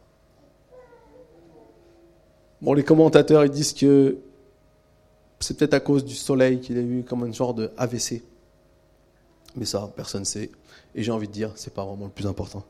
Bon, 2.61 2.73
les 2.73 2.83
commentateurs 2.83 3.45
ils 3.45 3.51
disent 3.51 3.73
que 3.73 4.17
c'est 5.39 5.57
peut-être 5.57 5.75
à 5.75 5.79
cause 5.79 6.03
du 6.03 6.15
soleil 6.15 6.59
qu'il 6.59 6.77
a 6.77 6.81
eu 6.81 7.03
comme 7.07 7.23
un 7.23 7.31
genre 7.31 7.53
de 7.53 7.71
AVC. 7.77 8.23
Mais 9.55 9.65
ça, 9.65 9.89
personne 9.95 10.21
ne 10.21 10.25
sait. 10.25 10.51
Et 10.95 11.03
j'ai 11.03 11.11
envie 11.11 11.27
de 11.27 11.33
dire, 11.33 11.51
c'est 11.55 11.73
pas 11.73 11.85
vraiment 11.85 12.05
le 12.05 12.11
plus 12.11 12.27
important. 12.27 12.63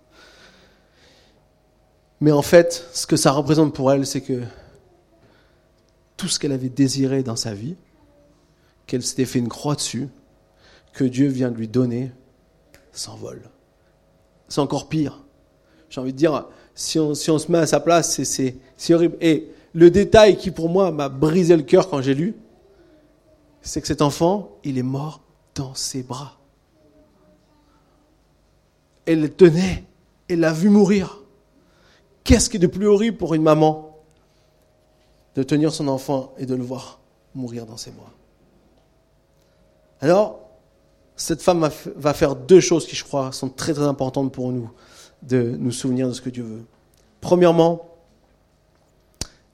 Mais 2.21 2.31
en 2.31 2.41
fait, 2.41 2.88
ce 2.93 3.08
que 3.08 3.15
ça 3.15 3.31
représente 3.31 3.73
pour 3.73 3.91
elle, 3.91 4.05
c'est 4.05 4.21
que 4.21 4.41
tout 6.17 6.28
ce 6.28 6.39
qu'elle 6.39 6.51
avait 6.51 6.69
désiré 6.69 7.23
dans 7.23 7.36
sa 7.36 7.54
vie, 7.54 7.75
qu'elle 8.88 9.04
s'était 9.04 9.25
fait 9.25 9.39
une 9.39 9.49
croix 9.49 9.75
dessus, 9.75 10.08
que 10.93 11.04
Dieu 11.04 11.28
vient 11.28 11.51
de 11.51 11.58
lui 11.58 11.67
donner, 11.67 12.12
s'envole. 12.91 13.49
C'est 14.47 14.62
encore 14.62 14.88
pire. 14.88 15.23
J'ai 15.89 15.99
envie 16.01 16.13
de 16.13 16.17
dire, 16.17 16.47
si 16.73 16.99
on, 16.99 17.13
si 17.13 17.30
on 17.32 17.39
se 17.39 17.51
met 17.51 17.58
à 17.58 17.67
sa 17.67 17.80
place, 17.80 18.21
c'est 18.23 18.93
horrible. 18.93 19.17
Et 19.21 19.49
le 19.73 19.91
détail 19.91 20.38
qui 20.38 20.51
pour 20.51 20.69
moi 20.69 20.91
m'a 20.91 21.10
brisé 21.10 21.56
le 21.56 21.63
cœur 21.63 21.89
quand 21.89 22.01
j'ai 22.01 22.13
lu, 22.13 22.36
c'est 23.62 23.82
que 23.82 23.88
cet 23.88 24.01
enfant, 24.01 24.58
il 24.63 24.78
est 24.78 24.84
mort 24.84 25.21
dans 25.56 25.73
ses 25.73 26.04
bras. 26.04 26.39
Elle 29.06 29.21
le 29.21 29.30
tenait, 29.30 29.84
elle 30.28 30.39
l'a 30.39 30.54
vu 30.54 30.69
mourir. 30.69 31.21
Qu'est-ce 32.23 32.49
qui 32.49 32.58
est 32.58 32.60
de 32.60 32.67
plus 32.67 32.88
horrible 32.88 33.17
pour 33.17 33.34
une 33.34 33.43
maman? 33.43 33.84
De 35.35 35.43
tenir 35.43 35.73
son 35.73 35.87
enfant 35.87 36.33
et 36.37 36.45
de 36.45 36.55
le 36.55 36.63
voir 36.63 36.99
mourir 37.33 37.65
dans 37.65 37.77
ses 37.77 37.91
bras 37.91 38.11
Alors, 40.01 40.39
cette 41.15 41.41
femme 41.41 41.69
va 41.95 42.13
faire 42.13 42.35
deux 42.35 42.59
choses 42.59 42.85
qui, 42.85 42.95
je 42.95 43.03
crois, 43.03 43.31
sont 43.31 43.49
très 43.49 43.73
très 43.73 43.83
importantes 43.83 44.31
pour 44.33 44.51
nous, 44.51 44.69
de 45.21 45.55
nous 45.57 45.71
souvenir 45.71 46.07
de 46.07 46.13
ce 46.13 46.21
que 46.21 46.29
Dieu 46.29 46.43
veut. 46.43 46.65
Premièrement, 47.21 47.89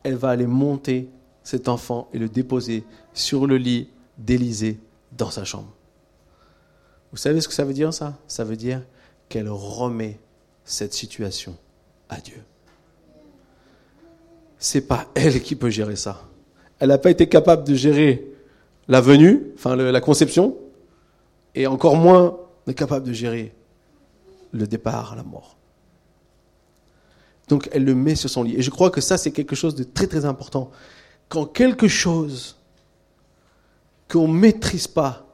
elle 0.03 0.15
va 0.15 0.29
aller 0.29 0.47
monter 0.47 1.09
cet 1.43 1.67
enfant 1.67 2.07
et 2.13 2.19
le 2.19 2.29
déposer 2.29 2.83
sur 3.13 3.47
le 3.47 3.57
lit 3.57 3.89
d'Élisée 4.17 4.79
dans 5.11 5.29
sa 5.29 5.43
chambre. 5.43 5.71
Vous 7.11 7.17
savez 7.17 7.41
ce 7.41 7.47
que 7.47 7.53
ça 7.53 7.65
veut 7.65 7.73
dire 7.73 7.93
ça? 7.93 8.17
Ça 8.27 8.43
veut 8.43 8.55
dire 8.55 8.81
qu'elle 9.29 9.49
remet 9.49 10.19
cette 10.63 10.93
situation 10.93 11.55
à 12.09 12.19
Dieu. 12.19 12.41
C'est 14.61 14.87
pas 14.87 15.07
elle 15.15 15.41
qui 15.41 15.55
peut 15.57 15.69
gérer 15.69 15.97
ça. 15.97 16.21
Elle 16.79 16.87
n'a 16.87 16.97
pas 16.97 17.11
été 17.11 17.27
capable 17.27 17.65
de 17.65 17.75
gérer 17.75 18.25
la 18.87 19.01
venue, 19.01 19.51
enfin 19.55 19.75
la 19.75 20.01
conception, 20.01 20.55
et 21.53 21.67
encore 21.67 21.95
moins 21.95 22.37
n'est 22.65 22.73
capable 22.73 23.05
de 23.05 23.13
gérer 23.13 23.53
le 24.51 24.65
départ, 24.67 25.15
la 25.15 25.23
mort. 25.23 25.57
Donc 27.47 27.69
elle 27.71 27.83
le 27.83 27.95
met 27.95 28.15
sur 28.15 28.29
son 28.29 28.43
lit. 28.43 28.55
Et 28.55 28.61
je 28.61 28.69
crois 28.69 28.89
que 28.89 29.01
ça, 29.01 29.17
c'est 29.17 29.31
quelque 29.31 29.55
chose 29.55 29.75
de 29.75 29.83
très 29.83 30.07
très 30.07 30.25
important. 30.25 30.71
Quand 31.29 31.45
quelque 31.45 31.87
chose 31.87 32.57
qu'on 34.09 34.27
ne 34.27 34.33
maîtrise 34.33 34.87
pas, 34.87 35.27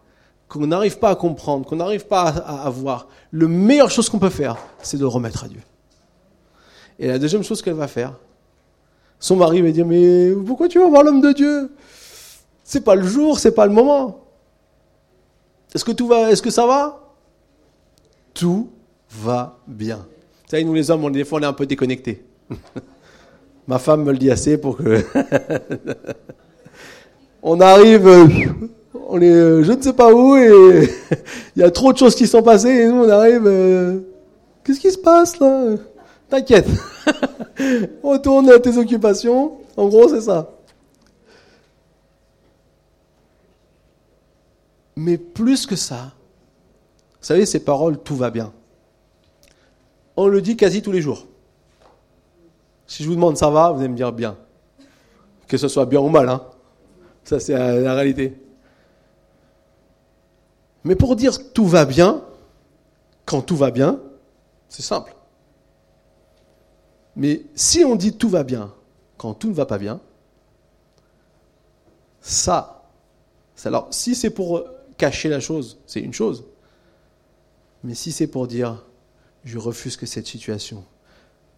qu'on 0.48 0.68
n'arrive 0.68 1.00
pas 1.00 1.10
à 1.10 1.16
comprendre, 1.16 1.66
qu'on 1.66 1.78
n'arrive 1.78 2.08
pas 2.08 2.24
à, 2.24 2.66
avoir, 2.66 3.08
le 3.32 3.48
meilleure 3.48 3.92
chose 3.92 4.10
qu'on 4.10 4.20
peut 4.20 4.30
faire, 4.30 4.58
c'est 4.82 4.98
de 4.98 5.02
le 5.02 5.08
remettre 5.08 5.44
à 5.44 5.48
Dieu. 5.48 5.62
Et 7.00 7.08
la 7.08 7.20
deuxième 7.20 7.44
chose 7.44 7.62
qu'elle 7.62 7.74
va 7.74 7.88
faire, 7.88 8.14
son 9.20 9.36
mari 9.36 9.62
va 9.62 9.72
dire, 9.72 9.86
mais 9.86 10.32
pourquoi 10.46 10.68
tu 10.68 10.80
vas 10.80 10.88
voir 10.88 11.04
l'homme 11.04 11.22
de 11.22 11.32
Dieu? 11.32 11.72
C'est 12.64 12.84
pas 12.84 12.96
le 12.96 13.06
jour, 13.08 13.40
c'est 13.40 13.54
pas 13.54 13.66
le 13.66 13.74
moment. 13.74 14.26
Est-ce 15.74 15.86
que 15.86 15.92
tout 15.92 16.08
va, 16.08 16.32
est-ce 16.32 16.42
que 16.42 16.50
ça 16.50 16.66
va? 16.66 17.14
Tout 18.34 18.70
va 19.10 19.58
bien. 19.68 19.98
Vous 19.98 20.52
savez, 20.52 20.64
nous 20.64 20.74
les 20.74 20.92
hommes, 20.92 21.04
on, 21.04 21.10
des 21.10 21.24
fois, 21.24 21.40
on 21.40 21.44
est 21.44 21.48
un 21.48 21.54
peu 21.54 21.66
déconnectés. 21.66 22.24
Ma 23.68 23.80
femme 23.80 24.04
me 24.04 24.12
le 24.12 24.18
dit 24.18 24.32
assez 24.32 24.58
pour 24.58 24.78
que. 24.78 25.04
on 27.42 27.60
arrive, 27.60 28.08
on 29.10 29.22
est 29.22 29.30
euh, 29.30 29.64
je 29.64 29.72
ne 29.72 29.82
sais 29.82 29.94
pas 29.94 30.14
où 30.14 30.38
et 30.38 30.90
il 31.56 31.62
y 31.62 31.64
a 31.64 31.72
trop 31.72 31.92
de 31.94 31.98
choses 31.98 32.16
qui 32.16 32.28
sont 32.28 32.44
passées 32.44 32.70
et 32.70 32.88
nous 32.88 33.04
on 33.04 33.10
arrive. 33.10 33.44
Euh, 33.46 34.00
qu'est-ce 34.64 34.80
qui 34.80 34.92
se 34.92 34.98
passe 34.98 35.40
là? 35.40 35.76
T'inquiète. 36.30 36.68
Retourne 38.04 38.50
à 38.50 38.60
tes 38.60 38.78
occupations. 38.78 39.58
En 39.76 39.88
gros, 39.88 40.10
c'est 40.10 40.22
ça. 40.22 40.52
Mais 44.96 45.18
plus 45.18 45.66
que 45.66 45.76
ça, 45.76 46.14
vous 47.20 47.26
savez, 47.26 47.46
ces 47.46 47.60
paroles, 47.60 48.00
tout 48.00 48.16
va 48.16 48.32
bien. 48.32 48.52
On 50.16 50.28
le 50.28 50.42
dit 50.42 50.58
quasi 50.58 50.82
tous 50.82 50.92
les 50.92 51.02
jours. 51.02 51.28
Si 52.88 53.04
je 53.04 53.10
vous 53.10 53.16
demande 53.16 53.38
ça 53.38 53.50
va, 53.50 53.72
vous 53.72 53.80
allez 53.80 53.90
me 53.90 53.96
dire 53.96 54.12
bien. 54.12 54.38
Que 55.48 55.58
ce 55.58 55.68
soit 55.68 55.86
bien 55.86 56.00
ou 56.00 56.10
mal, 56.10 56.30
hein. 56.30 56.42
Ça, 57.26 57.40
c'est 57.40 57.54
la 57.54 57.94
réalité. 57.94 58.34
Mais 60.84 60.96
pour 60.96 61.18
dire 61.18 61.52
tout 61.52 61.66
va 61.66 61.84
bien, 61.84 62.24
quand 63.26 63.42
tout 63.42 63.58
va 63.58 63.72
bien, 63.72 64.00
c'est 64.70 64.84
simple. 64.84 65.17
Mais 67.18 67.42
si 67.56 67.84
on 67.84 67.96
dit 67.96 68.14
tout 68.14 68.30
va 68.30 68.44
bien 68.44 68.74
quand 69.18 69.34
tout 69.34 69.50
ne 69.50 69.54
va 69.54 69.66
pas 69.66 69.80
bien, 69.80 70.00
ça, 72.22 72.88
alors 73.66 73.88
si 73.90 74.14
c'est 74.14 74.30
pour 74.30 74.64
cacher 74.98 75.28
la 75.28 75.40
chose, 75.40 75.80
c'est 75.88 76.00
une 76.00 76.14
chose. 76.14 76.46
Mais 77.84 77.96
si 77.96 78.12
c'est 78.12 78.28
pour 78.28 78.48
dire, 78.48 78.86
je 79.44 79.58
refuse 79.58 79.98
que 79.98 80.06
cette 80.06 80.28
situation 80.28 80.86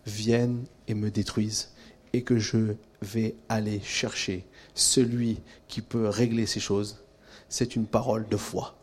vienne 0.05 0.63
et 0.87 0.93
me 0.93 1.11
détruise, 1.11 1.73
et 2.13 2.23
que 2.23 2.39
je 2.39 2.75
vais 3.01 3.35
aller 3.49 3.81
chercher 3.81 4.45
celui 4.75 5.41
qui 5.67 5.81
peut 5.81 6.07
régler 6.07 6.45
ces 6.45 6.61
choses, 6.61 7.03
c'est 7.49 7.75
une 7.75 7.85
parole 7.85 8.29
de 8.29 8.37
foi. 8.37 8.78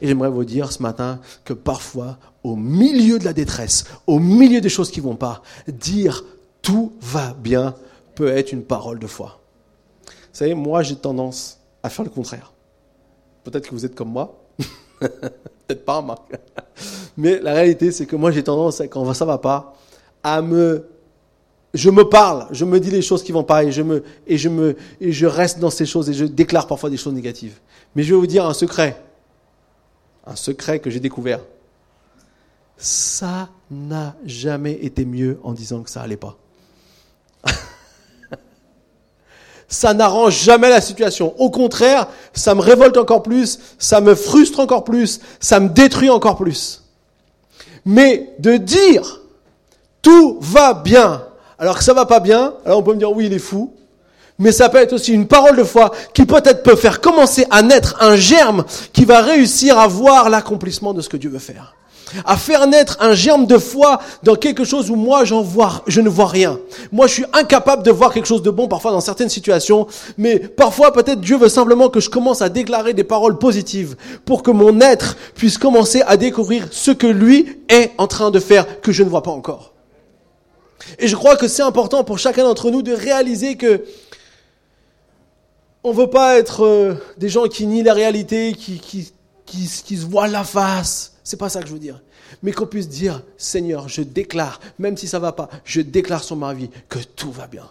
Et 0.00 0.06
j'aimerais 0.06 0.30
vous 0.30 0.44
dire 0.44 0.72
ce 0.72 0.82
matin 0.82 1.20
que 1.44 1.52
parfois, 1.52 2.18
au 2.42 2.56
milieu 2.56 3.18
de 3.18 3.24
la 3.24 3.32
détresse, 3.32 3.84
au 4.06 4.18
milieu 4.18 4.60
des 4.60 4.68
choses 4.68 4.90
qui 4.90 5.00
vont 5.00 5.16
pas, 5.16 5.42
dire 5.68 6.24
tout 6.62 6.92
va 7.00 7.34
bien 7.34 7.74
peut 8.14 8.28
être 8.28 8.52
une 8.52 8.62
parole 8.62 8.98
de 8.98 9.06
foi. 9.06 9.40
Vous 10.06 10.12
savez, 10.38 10.54
moi 10.54 10.82
j'ai 10.82 10.96
tendance 10.96 11.58
à 11.82 11.90
faire 11.90 12.04
le 12.04 12.10
contraire. 12.10 12.52
Peut-être 13.44 13.68
que 13.68 13.74
vous 13.74 13.84
êtes 13.84 13.94
comme 13.94 14.10
moi. 14.10 14.40
Peut-être 15.00 15.84
pas, 15.84 16.00
Marc. 16.00 16.22
Mais 17.16 17.38
la 17.40 17.52
réalité, 17.54 17.92
c'est 17.92 18.06
que 18.06 18.16
moi, 18.16 18.30
j'ai 18.30 18.42
tendance, 18.42 18.82
quand 18.90 19.12
ça 19.14 19.24
va 19.24 19.38
pas, 19.38 19.76
à 20.22 20.42
me. 20.42 20.86
Je 21.72 21.90
me 21.90 22.04
parle, 22.04 22.46
je 22.52 22.64
me 22.64 22.78
dis 22.78 22.90
les 22.90 23.02
choses 23.02 23.24
qui 23.24 23.32
vont 23.32 23.42
pas 23.42 23.64
et 23.64 23.72
je, 23.72 23.82
me, 23.82 24.04
et, 24.28 24.38
je 24.38 24.48
me, 24.48 24.76
et 25.00 25.10
je 25.10 25.26
reste 25.26 25.58
dans 25.58 25.70
ces 25.70 25.86
choses 25.86 26.08
et 26.08 26.14
je 26.14 26.24
déclare 26.24 26.68
parfois 26.68 26.88
des 26.88 26.96
choses 26.96 27.12
négatives. 27.12 27.58
Mais 27.96 28.04
je 28.04 28.14
vais 28.14 28.20
vous 28.20 28.28
dire 28.28 28.46
un 28.46 28.54
secret. 28.54 29.02
Un 30.26 30.36
secret 30.36 30.78
que 30.78 30.90
j'ai 30.90 31.00
découvert. 31.00 31.40
Ça 32.76 33.48
n'a 33.70 34.14
jamais 34.24 34.72
été 34.72 35.04
mieux 35.04 35.38
en 35.42 35.52
disant 35.52 35.82
que 35.82 35.90
ça 35.90 36.02
allait 36.02 36.16
pas. 36.16 36.36
ça 39.68 39.94
n'arrange 39.94 40.42
jamais 40.42 40.68
la 40.68 40.80
situation. 40.80 41.34
Au 41.40 41.50
contraire, 41.50 42.08
ça 42.32 42.54
me 42.54 42.60
révolte 42.60 42.96
encore 42.96 43.22
plus, 43.22 43.58
ça 43.78 44.00
me 44.00 44.14
frustre 44.14 44.60
encore 44.60 44.84
plus, 44.84 45.20
ça 45.40 45.60
me 45.60 45.68
détruit 45.68 46.10
encore 46.10 46.36
plus. 46.36 46.82
Mais 47.84 48.34
de 48.38 48.56
dire 48.56 49.20
tout 50.04 50.38
va 50.40 50.74
bien, 50.74 51.26
alors 51.58 51.78
que 51.78 51.84
ça 51.84 51.94
va 51.94 52.06
pas 52.06 52.20
bien, 52.20 52.54
alors 52.64 52.78
on 52.78 52.82
peut 52.82 52.92
me 52.92 52.98
dire 52.98 53.10
oui, 53.10 53.26
il 53.26 53.32
est 53.32 53.38
fou. 53.38 53.74
Mais 54.38 54.52
ça 54.52 54.68
peut 54.68 54.78
être 54.78 54.94
aussi 54.94 55.12
une 55.12 55.28
parole 55.28 55.56
de 55.56 55.64
foi 55.64 55.92
qui 56.12 56.26
peut-être 56.26 56.62
peut 56.62 56.76
faire 56.76 57.00
commencer 57.00 57.46
à 57.50 57.62
naître 57.62 57.96
un 58.00 58.16
germe 58.16 58.64
qui 58.92 59.04
va 59.04 59.20
réussir 59.20 59.78
à 59.78 59.86
voir 59.86 60.28
l'accomplissement 60.28 60.92
de 60.92 61.00
ce 61.00 61.08
que 61.08 61.16
Dieu 61.16 61.30
veut 61.30 61.38
faire 61.38 61.74
à 62.24 62.36
faire 62.36 62.66
naître 62.66 62.96
un 63.00 63.14
germe 63.14 63.46
de 63.46 63.58
foi 63.58 64.00
dans 64.22 64.36
quelque 64.36 64.64
chose 64.64 64.90
où 64.90 64.96
moi 64.96 65.24
j'en 65.24 65.42
vois, 65.42 65.82
je 65.86 66.00
ne 66.00 66.08
vois 66.08 66.26
rien. 66.26 66.58
Moi 66.92 67.06
je 67.06 67.14
suis 67.14 67.24
incapable 67.32 67.82
de 67.82 67.90
voir 67.90 68.12
quelque 68.12 68.26
chose 68.26 68.42
de 68.42 68.50
bon 68.50 68.68
parfois 68.68 68.92
dans 68.92 69.00
certaines 69.00 69.28
situations, 69.28 69.86
mais 70.18 70.38
parfois 70.38 70.92
peut-être 70.92 71.20
Dieu 71.20 71.36
veut 71.36 71.48
simplement 71.48 71.88
que 71.88 72.00
je 72.00 72.10
commence 72.10 72.42
à 72.42 72.48
déclarer 72.48 72.94
des 72.94 73.04
paroles 73.04 73.38
positives 73.38 73.96
pour 74.24 74.42
que 74.42 74.50
mon 74.50 74.80
être 74.80 75.16
puisse 75.34 75.58
commencer 75.58 76.02
à 76.06 76.16
découvrir 76.16 76.68
ce 76.70 76.90
que 76.90 77.06
lui 77.06 77.58
est 77.68 77.92
en 77.98 78.06
train 78.06 78.30
de 78.30 78.38
faire 78.38 78.80
que 78.80 78.92
je 78.92 79.02
ne 79.02 79.08
vois 79.08 79.22
pas 79.22 79.30
encore. 79.30 79.72
Et 80.98 81.08
je 81.08 81.16
crois 81.16 81.36
que 81.36 81.48
c'est 81.48 81.62
important 81.62 82.04
pour 82.04 82.18
chacun 82.18 82.44
d'entre 82.44 82.70
nous 82.70 82.82
de 82.82 82.92
réaliser 82.92 83.56
que 83.56 83.84
on 85.84 85.92
veut 85.92 86.08
pas 86.08 86.38
être 86.38 86.64
euh, 86.64 86.94
des 87.18 87.28
gens 87.28 87.44
qui 87.44 87.66
nient 87.66 87.82
la 87.82 87.92
réalité, 87.92 88.54
qui, 88.54 88.78
qui, 88.78 89.12
qui, 89.44 89.68
qui 89.84 89.96
se 89.98 90.06
voient 90.06 90.28
la 90.28 90.42
face. 90.42 91.12
C'est 91.22 91.36
pas 91.36 91.50
ça 91.50 91.60
que 91.60 91.68
je 91.68 91.74
veux 91.74 91.78
dire. 91.78 92.02
Mais 92.42 92.52
qu'on 92.52 92.66
puisse 92.66 92.88
dire, 92.88 93.22
Seigneur, 93.36 93.88
je 93.88 94.00
déclare, 94.02 94.60
même 94.78 94.96
si 94.96 95.06
ça 95.06 95.18
va 95.18 95.32
pas, 95.32 95.48
je 95.64 95.82
déclare 95.82 96.24
sur 96.24 96.36
ma 96.36 96.54
vie 96.54 96.70
que 96.88 96.98
tout 96.98 97.30
va 97.30 97.46
bien. 97.46 97.68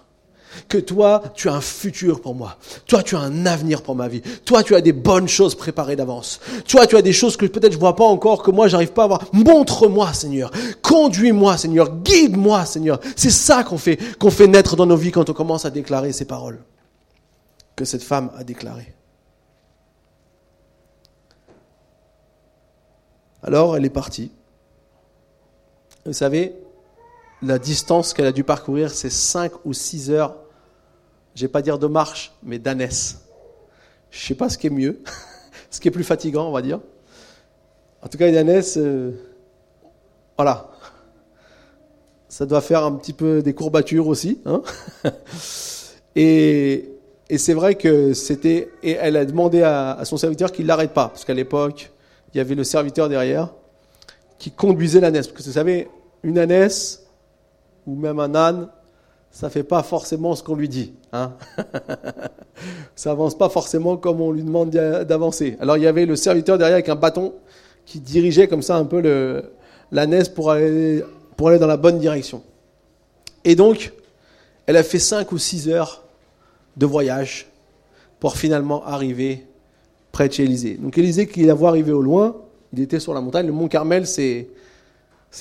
Que 0.70 0.78
toi, 0.78 1.24
tu 1.34 1.50
as 1.50 1.54
un 1.54 1.62
futur 1.62 2.22
pour 2.22 2.36
moi. 2.36 2.58
Toi, 2.86 3.02
tu 3.02 3.16
as 3.16 3.20
un 3.20 3.48
avenir 3.48 3.82
pour 3.82 3.96
ma 3.96 4.08
vie. 4.08 4.22
Toi, 4.46 4.62
tu 4.62 4.76
as 4.76 4.82
des 4.82 4.94
bonnes 4.94 5.28
choses 5.28 5.56
préparées 5.56 5.96
d'avance. 5.96 6.40
Toi, 6.68 6.86
tu 6.86 6.96
as 6.96 7.02
des 7.02 7.14
choses 7.14 7.36
que 7.36 7.48
peut-être 7.48 7.74
je 7.74 7.80
vois 7.80 7.96
pas 7.96 8.04
encore, 8.04 8.44
que 8.44 8.52
moi, 8.52 8.68
j'arrive 8.68 8.94
pas 8.94 9.06
à 9.06 9.08
voir. 9.08 9.26
Montre-moi, 9.34 10.14
Seigneur. 10.14 10.52
Conduis-moi, 10.84 11.58
Seigneur. 11.58 11.90
Guide-moi, 12.04 12.66
Seigneur. 12.66 13.00
C'est 13.16 13.32
ça 13.32 13.64
qu'on 13.64 13.80
fait, 13.80 13.98
qu'on 14.20 14.30
fait 14.30 14.48
naître 14.48 14.76
dans 14.76 14.86
nos 14.86 14.96
vies 14.96 15.12
quand 15.12 15.28
on 15.28 15.34
commence 15.34 15.66
à 15.66 15.72
déclarer 15.72 16.14
ces 16.14 16.26
paroles. 16.26 16.60
Que 17.76 17.86
cette 17.86 18.04
femme 18.04 18.32
a 18.36 18.44
déclaré. 18.44 18.94
Alors, 23.42 23.76
elle 23.76 23.86
est 23.86 23.90
partie. 23.90 24.32
Vous 26.06 26.14
savez, 26.14 26.56
la 27.42 27.60
distance 27.60 28.14
qu'elle 28.14 28.26
a 28.26 28.32
dû 28.32 28.44
parcourir, 28.44 28.92
c'est 28.92 29.10
5 29.10 29.66
ou 29.66 29.74
6 29.74 30.12
heures, 30.12 30.36
je 31.36 31.42
vais 31.42 31.52
pas 31.52 31.62
dire 31.62 31.80
de 31.80 31.88
marche, 31.88 32.34
mais 32.44 32.60
d'ânesse. 32.60 33.26
Je 34.12 34.26
sais 34.26 34.36
pas 34.36 34.50
ce 34.50 34.58
qui 34.58 34.68
est 34.68 34.70
mieux, 34.70 35.02
ce 35.70 35.80
qui 35.80 35.88
est 35.88 35.92
plus 35.92 36.04
fatigant, 36.04 36.48
on 36.48 36.52
va 36.52 36.62
dire. 36.62 36.80
En 38.02 38.08
tout 38.08 38.18
cas, 38.18 38.30
une 38.30 38.36
ânesse, 38.36 38.78
euh, 38.78 39.12
voilà. 40.38 40.70
Ça 42.30 42.46
doit 42.46 42.62
faire 42.62 42.84
un 42.84 42.94
petit 42.94 43.14
peu 43.14 43.42
des 43.42 43.54
courbatures 43.54 44.08
aussi. 44.08 44.40
Hein 44.46 44.62
et, 46.16 46.93
et 47.30 47.38
c'est 47.38 47.54
vrai 47.54 47.76
que 47.76 48.14
c'était. 48.14 48.70
Et 48.84 48.92
elle 48.92 49.18
a 49.18 49.26
demandé 49.26 49.64
à, 49.64 50.00
son 50.04 50.18
serviteur 50.18 50.52
qu'il 50.52 50.66
l'arrête 50.66 50.92
pas, 50.92 51.10
parce 51.10 51.26
qu'à 51.26 51.34
l'époque, 51.34 51.92
il 52.34 52.38
y 52.38 52.42
avait 52.42 52.56
le 52.56 52.64
serviteur 52.64 53.10
derrière 53.10 53.50
qui 54.40 54.52
conduisait 54.52 55.00
l'ânesse. 55.00 55.28
Parce 55.28 55.42
que 55.42 55.48
vous 55.48 55.54
savez, 55.54 55.88
une 56.24 56.38
ânesse, 56.38 57.06
ou 57.88 57.96
même 57.96 58.20
un 58.20 58.36
âne, 58.36 58.70
ça 59.32 59.50
fait 59.50 59.64
pas 59.64 59.84
forcément 59.84 60.36
ce 60.36 60.44
qu'on 60.44 60.56
lui 60.56 60.70
dit. 60.70 60.94
Hein 61.12 61.34
ça 62.96 63.12
avance 63.12 63.38
pas 63.38 63.50
forcément 63.50 63.98
comme 63.98 64.22
on 64.22 64.32
lui 64.32 64.44
demande 64.44 64.70
d'avancer. 64.70 65.58
Alors 65.60 65.78
il 65.78 65.84
y 65.84 65.88
avait 65.88 66.06
le 66.06 66.16
serviteur 66.16 66.58
derrière 66.58 66.76
avec 66.76 66.90
un 66.90 66.96
bâton 66.96 67.34
qui 67.86 68.00
dirigeait 68.00 68.48
comme 68.48 68.62
ça 68.62 68.76
un 68.76 68.86
peu 68.86 69.44
l'ânesse 69.92 70.30
pour 70.30 70.52
aller, 70.52 71.04
pour 71.36 71.50
aller 71.50 71.60
dans 71.60 71.68
la 71.68 71.78
bonne 71.78 72.00
direction. 72.00 72.44
Et 73.44 73.56
donc, 73.56 73.94
elle 74.66 74.78
a 74.78 74.84
fait 74.84 75.00
cinq 75.00 75.32
ou 75.32 75.38
six 75.38 75.68
heures 75.68 76.03
de 76.78 76.86
voyage 76.86 77.48
pour 78.20 78.38
finalement 78.38 78.86
arriver 78.86 79.46
près 80.12 80.28
de 80.28 80.34
chez 80.34 80.44
Élisée. 80.44 80.76
Donc 80.76 80.98
Élisée, 80.98 81.28
qui 81.28 81.44
la 81.44 81.54
voit 81.54 81.70
arriver 81.70 81.92
au 81.92 82.02
loin, 82.02 82.36
il 82.72 82.82
était 82.82 83.00
sur 83.00 83.14
la 83.14 83.22
montagne. 83.22 83.48
Le 83.48 83.54
mont 83.54 83.68
Carmel, 83.68 84.08
c'est, 84.08 84.48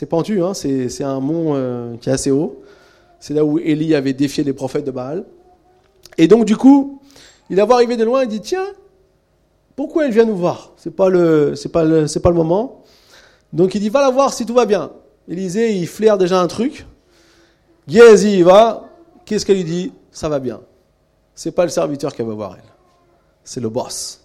pentu, 0.08 0.42
hein, 0.42 0.54
c'est, 0.54 0.88
c'est 0.88 1.04
un 1.04 1.20
mont 1.20 1.54
euh, 1.54 1.96
qui 1.96 2.08
est 2.08 2.12
assez 2.12 2.30
haut. 2.30 2.62
C'est 3.20 3.34
là 3.34 3.44
où 3.44 3.58
Élie 3.58 3.94
avait 3.94 4.12
défié 4.12 4.42
les 4.42 4.52
prophètes 4.52 4.84
de 4.84 4.90
Baal. 4.90 5.24
Et 6.18 6.26
donc, 6.26 6.44
du 6.44 6.56
coup, 6.56 7.00
il 7.50 7.56
la 7.56 7.64
voit 7.64 7.76
arriver 7.76 7.96
de 7.96 8.04
loin, 8.04 8.24
il 8.24 8.28
dit, 8.28 8.40
tiens, 8.40 8.66
pourquoi 9.76 10.06
elle 10.06 10.12
vient 10.12 10.24
nous 10.24 10.36
voir? 10.36 10.72
C'est 10.76 10.94
pas 10.94 11.08
le, 11.08 11.54
c'est 11.54 11.70
pas 11.70 11.84
le, 11.84 12.06
c'est 12.06 12.20
pas 12.20 12.30
le 12.30 12.36
moment. 12.36 12.82
Donc 13.52 13.74
il 13.74 13.80
dit, 13.80 13.88
va 13.88 14.00
la 14.00 14.10
voir 14.10 14.32
si 14.32 14.44
tout 14.46 14.54
va 14.54 14.66
bien. 14.66 14.90
Élisée, 15.28 15.72
il 15.72 15.86
flaire 15.86 16.18
déjà 16.18 16.40
un 16.40 16.46
truc. 16.46 16.86
Géasi, 17.86 18.38
il 18.38 18.44
va. 18.44 18.88
Qu'est-ce 19.24 19.46
qu'elle 19.46 19.56
lui 19.56 19.64
dit? 19.64 19.92
Ça 20.10 20.28
va 20.28 20.40
bien. 20.40 20.60
C'est 21.34 21.52
pas 21.52 21.64
le 21.64 21.70
serviteur 21.70 22.14
qui 22.14 22.22
va 22.22 22.34
voir 22.34 22.56
elle. 22.56 22.70
C'est 23.44 23.60
le 23.60 23.68
boss. 23.68 24.20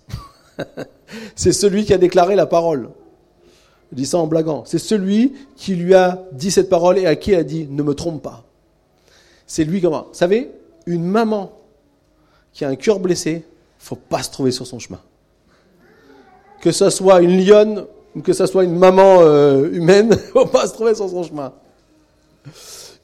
c'est 1.36 1.51
celui 1.51 1.86
qui 1.86 1.93
a 1.93 1.97
déclaré 1.97 2.36
la 2.36 2.45
parole. 2.45 2.89
Je 3.91 3.95
dis 3.95 4.05
ça 4.05 4.18
en 4.18 4.28
blaguant. 4.28 4.64
C'est 4.66 4.80
celui 4.80 5.34
qui 5.55 5.76
lui 5.76 5.93
a 5.93 6.24
dit 6.34 6.51
cette 6.51 6.70
parole 6.70 6.97
et 6.97 7.05
à 7.05 7.16
qui 7.16 7.32
il 7.32 7.36
a 7.36 7.43
dit 7.43 7.68
ne 7.70 7.84
me 7.84 7.93
trompe 7.93 8.22
pas. 8.22 8.43
C'est 9.45 9.64
lui 9.64 9.82
comment? 9.82 10.08
Vous 10.10 10.18
savez, 10.18 10.51
une 10.86 11.05
maman 11.05 11.53
qui 12.51 12.66
a 12.66 12.70
un 12.70 12.76
cœur 12.76 12.99
blessé, 12.99 13.45
faut 13.80 13.95
pas 13.95 14.24
se 14.24 14.32
trouver 14.32 14.51
sur 14.51 14.68
son 14.68 14.80
chemin. 14.80 14.99
Que 16.60 16.72
ce 16.72 16.89
soit 16.89 17.22
une 17.22 17.45
lionne 17.45 17.86
ou 18.16 18.22
que 18.22 18.34
ce 18.34 18.45
soit 18.45 18.64
une 18.64 18.76
maman 18.76 19.22
euh, 19.22 19.70
humaine, 19.72 20.18
faut 20.34 20.45
pas 20.45 20.68
se 20.68 20.74
trouver 20.74 20.95
sur 20.95 21.10
son 21.10 21.24
chemin. 21.24 21.53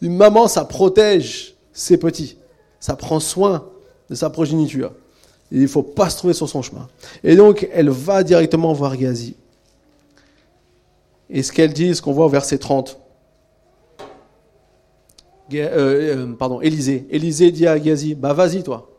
Une 0.01 0.17
maman, 0.17 0.47
ça 0.47 0.65
protège 0.65 1.55
ses 1.71 1.97
petits, 1.97 2.37
ça 2.79 2.95
prend 2.95 3.19
soin 3.19 3.69
de 4.09 4.15
sa 4.15 4.29
progéniture 4.29 4.91
il 5.53 5.61
ne 5.61 5.67
faut 5.67 5.83
pas 5.83 6.09
se 6.09 6.17
trouver 6.17 6.33
sur 6.33 6.49
son 6.49 6.63
chemin. 6.63 6.87
Et 7.23 7.35
donc, 7.35 7.69
elle 7.71 7.89
va 7.89 8.23
directement 8.23 8.73
voir 8.73 8.97
Gazi. 8.97 9.35
Et 11.29 11.43
ce 11.43 11.51
qu'elle 11.51 11.73
dit, 11.73 11.95
ce 11.95 12.01
qu'on 12.01 12.11
voit 12.11 12.25
au 12.25 12.29
verset 12.29 12.57
30. 12.57 12.97
Euh, 15.53 16.15
euh, 16.15 16.33
pardon, 16.33 16.59
Élisée. 16.59 17.05
Élisée 17.11 17.51
dit 17.51 17.67
à 17.67 17.77
Gazi, 17.77 18.15
bah 18.15 18.33
vas-y 18.33 18.63
toi. 18.63 18.89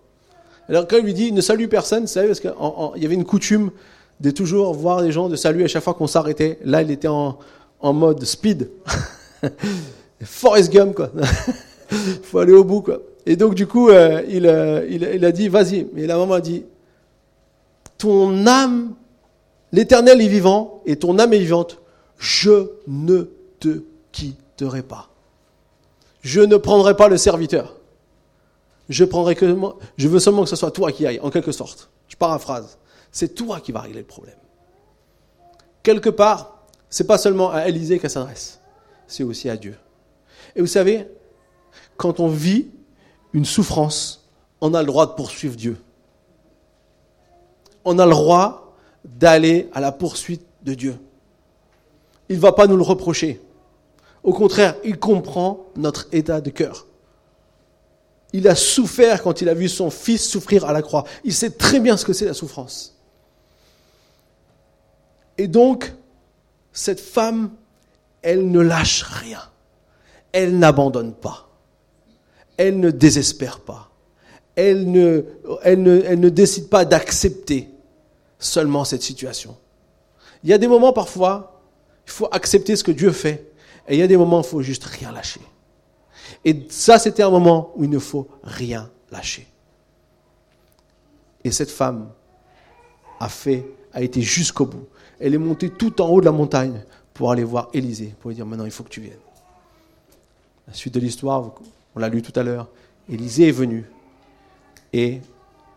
Alors 0.68 0.86
quand 0.86 0.96
il 0.96 1.04
lui 1.04 1.14
dit, 1.14 1.32
ne 1.32 1.40
salue 1.40 1.66
personne, 1.66 2.06
savez, 2.06 2.28
parce 2.28 2.40
qu'il 2.40 2.52
y 2.96 3.04
avait 3.04 3.14
une 3.14 3.24
coutume 3.24 3.72
de 4.20 4.30
toujours 4.30 4.72
voir 4.74 5.02
les 5.02 5.10
gens 5.10 5.28
de 5.28 5.34
saluer 5.34 5.64
à 5.64 5.68
chaque 5.68 5.82
fois 5.82 5.94
qu'on 5.94 6.06
s'arrêtait. 6.06 6.60
Là, 6.64 6.82
il 6.82 6.90
était 6.92 7.08
en, 7.08 7.36
en 7.80 7.92
mode 7.92 8.24
speed. 8.24 8.70
Forrest 10.22 10.72
Gump, 10.72 10.94
quoi. 10.94 11.10
Il 11.90 11.96
faut 12.22 12.38
aller 12.38 12.52
au 12.52 12.62
bout, 12.62 12.80
quoi. 12.80 13.00
Et 13.26 13.36
donc, 13.36 13.54
du 13.54 13.66
coup, 13.66 13.88
euh, 13.88 14.22
il, 14.28 14.46
euh, 14.46 14.86
il, 14.88 15.24
a 15.24 15.32
dit, 15.32 15.48
vas-y. 15.48 15.86
Mais 15.92 16.06
la 16.06 16.16
maman 16.16 16.34
a 16.34 16.40
dit, 16.40 16.64
ton 17.96 18.46
âme, 18.46 18.94
l'éternel 19.72 20.20
est 20.20 20.28
vivant 20.28 20.82
et 20.84 20.96
ton 20.96 21.18
âme 21.18 21.32
est 21.32 21.38
vivante. 21.38 21.78
Je 22.18 22.70
ne 22.86 23.24
te 23.60 23.82
quitterai 24.12 24.82
pas. 24.82 25.08
Je 26.20 26.40
ne 26.40 26.56
prendrai 26.56 26.96
pas 26.96 27.08
le 27.08 27.16
serviteur. 27.16 27.76
Je 28.88 29.04
prendrai 29.04 29.34
que 29.34 29.56
je 29.96 30.08
veux 30.08 30.18
seulement 30.18 30.42
que 30.42 30.50
ce 30.50 30.56
soit 30.56 30.70
toi 30.70 30.92
qui 30.92 31.06
aille, 31.06 31.20
en 31.20 31.30
quelque 31.30 31.52
sorte. 31.52 31.88
Je 32.08 32.16
paraphrase. 32.16 32.78
C'est 33.10 33.34
toi 33.34 33.60
qui 33.60 33.72
vas 33.72 33.80
régler 33.80 34.00
le 34.00 34.06
problème. 34.06 34.36
Quelque 35.82 36.10
part, 36.10 36.66
c'est 36.90 37.06
pas 37.06 37.18
seulement 37.18 37.50
à 37.50 37.68
Élisée 37.68 37.98
qu'elle 37.98 38.10
s'adresse, 38.10 38.60
c'est 39.06 39.22
aussi 39.22 39.48
à 39.48 39.56
Dieu. 39.56 39.76
Et 40.56 40.60
vous 40.60 40.66
savez, 40.66 41.06
quand 41.96 42.20
on 42.20 42.28
vit 42.28 42.68
une 43.34 43.44
souffrance, 43.44 44.24
on 44.60 44.72
a 44.72 44.80
le 44.80 44.86
droit 44.86 45.06
de 45.06 45.12
poursuivre 45.12 45.56
Dieu. 45.56 45.76
On 47.84 47.98
a 47.98 48.06
le 48.06 48.12
droit 48.12 48.74
d'aller 49.04 49.68
à 49.74 49.80
la 49.80 49.92
poursuite 49.92 50.46
de 50.62 50.72
Dieu. 50.72 50.96
Il 52.30 52.36
ne 52.36 52.40
va 52.40 52.52
pas 52.52 52.66
nous 52.66 52.76
le 52.76 52.82
reprocher. 52.82 53.42
Au 54.22 54.32
contraire, 54.32 54.76
il 54.84 54.98
comprend 54.98 55.66
notre 55.76 56.06
état 56.12 56.40
de 56.40 56.48
cœur. 56.48 56.86
Il 58.32 58.48
a 58.48 58.54
souffert 58.54 59.22
quand 59.22 59.42
il 59.42 59.48
a 59.48 59.54
vu 59.54 59.68
son 59.68 59.90
fils 59.90 60.26
souffrir 60.26 60.64
à 60.64 60.72
la 60.72 60.80
croix. 60.80 61.04
Il 61.24 61.34
sait 61.34 61.50
très 61.50 61.80
bien 61.80 61.96
ce 61.96 62.04
que 62.04 62.12
c'est 62.12 62.24
la 62.24 62.34
souffrance. 62.34 62.96
Et 65.36 65.48
donc, 65.48 65.92
cette 66.72 67.00
femme, 67.00 67.50
elle 68.22 68.50
ne 68.50 68.60
lâche 68.60 69.02
rien. 69.02 69.42
Elle 70.32 70.58
n'abandonne 70.58 71.12
pas 71.12 71.43
elle 72.56 72.80
ne 72.80 72.90
désespère 72.90 73.60
pas. 73.60 73.90
Elle 74.56 74.90
ne, 74.90 75.24
elle 75.62 75.82
ne, 75.82 76.02
elle 76.06 76.20
ne 76.20 76.28
décide 76.28 76.68
pas 76.68 76.84
d'accepter 76.84 77.68
seulement 78.38 78.84
cette 78.84 79.02
situation. 79.02 79.56
Il 80.42 80.50
y 80.50 80.52
a 80.52 80.58
des 80.58 80.68
moments 80.68 80.92
parfois, 80.92 81.62
il 82.06 82.12
faut 82.12 82.28
accepter 82.30 82.76
ce 82.76 82.84
que 82.84 82.92
Dieu 82.92 83.10
fait. 83.12 83.50
Et 83.88 83.96
il 83.96 83.98
y 83.98 84.02
a 84.02 84.06
des 84.06 84.16
moments 84.16 84.38
où 84.38 84.42
il 84.42 84.46
faut 84.46 84.62
juste 84.62 84.84
rien 84.84 85.12
lâcher. 85.12 85.40
Et 86.44 86.66
ça, 86.68 86.98
c'était 86.98 87.22
un 87.22 87.30
moment 87.30 87.72
où 87.76 87.84
il 87.84 87.90
ne 87.90 87.98
faut 87.98 88.28
rien 88.42 88.90
lâcher. 89.10 89.46
Et 91.42 91.50
cette 91.50 91.70
femme 91.70 92.10
a 93.20 93.28
fait, 93.28 93.66
a 93.92 94.02
été 94.02 94.22
jusqu'au 94.22 94.66
bout. 94.66 94.86
Elle 95.20 95.34
est 95.34 95.38
montée 95.38 95.70
tout 95.70 96.00
en 96.00 96.08
haut 96.08 96.20
de 96.20 96.26
la 96.26 96.32
montagne 96.32 96.84
pour 97.12 97.30
aller 97.30 97.44
voir 97.44 97.68
Élisée, 97.72 98.14
pour 98.20 98.30
lui 98.30 98.34
dire 98.34 98.46
maintenant 98.46 98.64
il 98.64 98.70
faut 98.70 98.82
que 98.82 98.88
tu 98.88 99.00
viennes. 99.00 99.18
La 100.66 100.72
suite 100.72 100.94
de 100.94 101.00
l'histoire, 101.00 101.52
on 101.94 102.00
l'a 102.00 102.08
lu 102.08 102.22
tout 102.22 102.38
à 102.38 102.42
l'heure. 102.42 102.68
Élisée 103.08 103.48
est 103.48 103.52
venu 103.52 103.84
et 104.92 105.20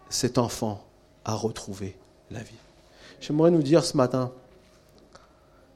cet 0.10 0.38
enfant 0.38 0.86
a 1.26 1.34
retrouvé 1.34 1.96
la 2.32 2.40
vie. 2.40 2.56
J'aimerais 3.20 3.52
nous 3.52 3.64
dire 3.64 3.84
ce 3.84 3.98
matin, 3.98 4.32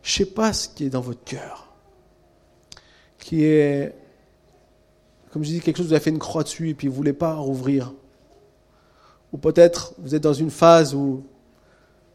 je 0.04 0.14
ne 0.14 0.26
sais 0.26 0.32
pas 0.32 0.54
ce 0.54 0.70
qui 0.70 0.86
est 0.86 0.90
dans 0.90 1.02
votre 1.02 1.24
cœur, 1.24 1.68
qui 3.18 3.44
est, 3.44 3.96
comme 5.32 5.44
je 5.44 5.50
dis, 5.50 5.60
quelque 5.60 5.78
chose, 5.78 5.88
vous 5.88 5.94
avez 5.94 6.04
fait 6.04 6.10
une 6.10 6.20
croix 6.20 6.44
dessus 6.44 6.70
et 6.70 6.74
puis 6.74 6.88
vous 6.88 6.94
ne 6.94 6.98
voulez 6.98 7.14
pas 7.14 7.36
rouvrir. 7.36 7.94
Ou 9.34 9.38
peut-être 9.38 9.94
vous 9.98 10.16
êtes 10.16 10.24
dans 10.24 10.34
une 10.34 10.52
phase 10.52 10.94
où 10.94 11.24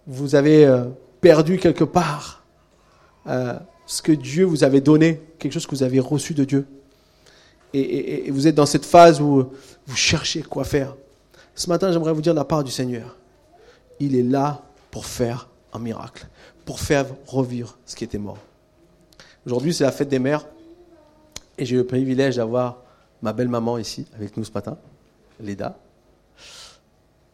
vous 0.07 0.35
avez 0.35 0.64
euh, 0.64 0.85
perdu 1.20 1.59
quelque 1.59 1.85
part 1.85 2.45
euh, 3.27 3.59
ce 3.87 4.03
que 4.03 4.12
Dieu 4.12 4.45
vous 4.45 4.64
avait 4.64 4.81
donné, 4.81 5.20
quelque 5.39 5.53
chose 5.53 5.66
que 5.66 5.74
vous 5.74 5.83
avez 5.83 6.01
reçu 6.01 6.35
de 6.35 6.45
Dieu 6.45 6.66
et, 7.73 8.31
vous 8.31 8.47
êtes 8.47 8.55
dans 8.55 8.67
cette 8.67 8.85
phase 8.85 9.21
où 9.21 9.51
vous 9.87 9.97
cherchez 9.97 10.43
quoi 10.43 10.64
faire. 10.64 10.95
Ce 11.55 11.69
matin, 11.69 11.93
j'aimerais 11.93 12.12
vous 12.12 12.21
dire 12.21 12.35
la 12.35 12.45
part 12.45 12.64
du 12.64 12.71
Seigneur. 12.71 13.17
Il 14.01 14.14
est 14.14 14.23
là 14.23 14.62
pour 14.91 15.07
faire 15.07 15.49
un 15.73 15.79
miracle, 15.79 16.27
pour 16.64 16.81
faire 16.81 17.07
revivre 17.27 17.79
ce 17.87 17.97
qui 17.97 18.05
était 18.05 18.19
mort. 18.19 18.39
Aujourd'hui, 19.47 19.73
c'est 19.73 19.85
la 19.85 19.93
fête 19.93 20.09
des 20.09 20.19
mères. 20.19 20.47
Et 21.59 21.64
j'ai 21.64 21.77
le 21.77 21.87
privilège 21.87 22.37
d'avoir 22.37 22.83
ma 23.23 23.33
belle-maman 23.33 23.79
ici 23.79 24.07
avec 24.14 24.37
nous 24.37 24.45
ce 24.45 24.53
matin, 24.53 24.77
Lida. 25.41 25.79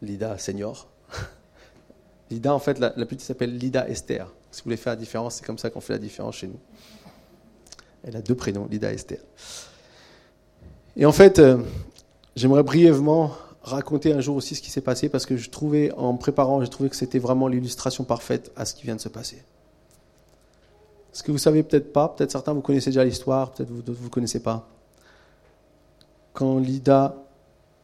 Lida 0.01 0.37
Senior. 0.37 0.87
Lida, 2.29 2.53
en 2.53 2.59
fait, 2.59 2.79
la, 2.79 2.91
petite 2.91 3.21
s'appelle 3.21 3.57
Lida 3.57 3.87
Esther. 3.89 4.31
Si 4.51 4.61
vous 4.61 4.65
voulez 4.65 4.77
faire 4.77 4.93
la 4.93 4.97
différence, 4.97 5.35
c'est 5.35 5.45
comme 5.45 5.57
ça 5.57 5.69
qu'on 5.69 5.81
fait 5.81 5.93
la 5.93 5.99
différence 5.99 6.37
chez 6.37 6.47
nous. 6.47 6.59
Elle 8.03 8.15
a 8.15 8.21
deux 8.21 8.35
prénoms, 8.35 8.67
Lida 8.69 8.93
Esther. 8.93 9.19
Et 10.95 11.05
en 11.05 11.11
fait, 11.11 11.39
euh, 11.39 11.57
j'aimerais 12.35 12.63
brièvement 12.63 13.31
raconter 13.63 14.13
un 14.13 14.19
jour 14.19 14.35
aussi 14.35 14.55
ce 14.55 14.61
qui 14.61 14.69
s'est 14.69 14.81
passé 14.81 15.09
parce 15.09 15.25
que 15.25 15.37
je 15.37 15.49
trouvais, 15.49 15.91
en 15.93 16.15
préparant, 16.15 16.61
j'ai 16.61 16.69
trouvé 16.69 16.89
que 16.89 16.95
c'était 16.95 17.19
vraiment 17.19 17.47
l'illustration 17.47 18.03
parfaite 18.03 18.51
à 18.55 18.65
ce 18.65 18.75
qui 18.75 18.83
vient 18.83 18.95
de 18.95 19.01
se 19.01 19.09
passer. 19.09 19.43
Ce 21.11 21.23
que 21.23 21.31
vous 21.31 21.37
savez 21.37 21.63
peut-être 21.63 21.93
pas, 21.93 22.09
peut-être 22.09 22.31
certains 22.31 22.53
vous 22.53 22.61
connaissez 22.61 22.89
déjà 22.89 23.03
l'histoire, 23.03 23.51
peut-être 23.51 23.71
d'autres 23.71 23.99
vous 23.99 24.05
ne 24.05 24.09
connaissez 24.09 24.41
pas. 24.41 24.67
Quand 26.33 26.59
Lida 26.59 27.15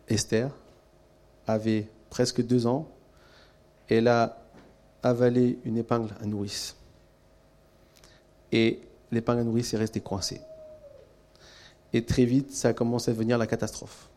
Esther 0.07 0.49
avait 1.47 1.88
presque 2.10 2.43
deux 2.45 2.68
ans, 2.68 2.88
elle 3.88 4.07
a 4.07 4.38
avalé 5.01 5.60
une 5.66 5.78
épingle 5.78 6.14
à 6.22 6.26
nourrice. 6.26 6.76
Et 8.51 8.82
l'épingle 9.12 9.41
à 9.41 9.43
nourrice 9.43 9.74
est 9.74 9.78
restée 9.78 10.01
coincée. 10.01 10.41
Et 11.93 12.03
très 12.03 12.25
vite, 12.25 12.51
ça 12.51 12.69
a 12.69 12.73
commencé 12.73 13.11
à 13.11 13.13
devenir 13.13 13.37
la 13.37 13.47
catastrophe. 13.47 14.09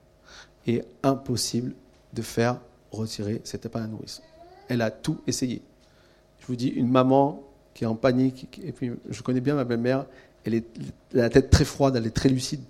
Et 0.67 0.83
impossible 1.03 1.75
de 2.13 2.23
faire 2.23 2.61
retirer 2.91 3.41
cette 3.45 3.67
épingle 3.67 3.87
à 3.87 3.89
nourrice. 3.89 4.23
Elle 4.69 4.83
a 4.83 4.91
tout 4.91 5.19
essayé. 5.27 5.63
Je 6.41 6.47
vous 6.47 6.57
dis, 6.57 6.69
une 6.69 6.91
maman 6.91 7.43
qui 7.75 7.85
est 7.85 7.87
en 7.87 7.95
panique, 7.95 8.61
et 8.63 8.73
puis 8.73 8.93
je 9.09 9.23
connais 9.23 9.41
bien 9.41 9.55
ma 9.55 9.65
belle-mère, 9.65 10.07
elle, 10.45 10.55
est, 10.55 10.67
a 11.15 11.19
la 11.19 11.31
tête 11.31 11.51
très 11.51 11.65
froide, 11.65 11.97
elle 11.97 12.07
est 12.07 12.11
très 12.11 12.29
lucide, 12.29 12.61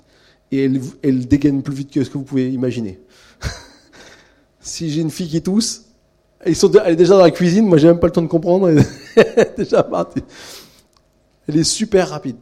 et 0.53 0.70
elle, 1.03 1.26
dégaine 1.26 1.62
plus 1.62 1.74
vite 1.74 1.90
que 1.90 2.05
ce 2.05 2.11
que 2.11 2.18
vous 2.18 2.24
pouvez 2.24 2.50
imaginer. 2.53 3.00
si 4.61 4.90
j'ai 4.90 5.00
une 5.00 5.11
fille 5.11 5.28
qui 5.28 5.42
tousse, 5.42 5.86
elle 6.40 6.53
est 6.53 6.96
déjà 6.96 7.16
dans 7.16 7.22
la 7.22 7.30
cuisine, 7.30 7.66
moi 7.66 7.78
j'ai 7.78 7.88
même 7.88 7.98
pas 7.98 8.09
le 8.09 8.12
temps 8.12 8.22
de 8.22 8.26
comprendre, 8.26 8.68
elle 8.68 8.78
est 9.16 9.57
déjà 9.57 9.82
partie. 9.82 10.22
Elle 11.48 11.57
est 11.57 11.64
super 11.64 12.11
rapide. 12.11 12.36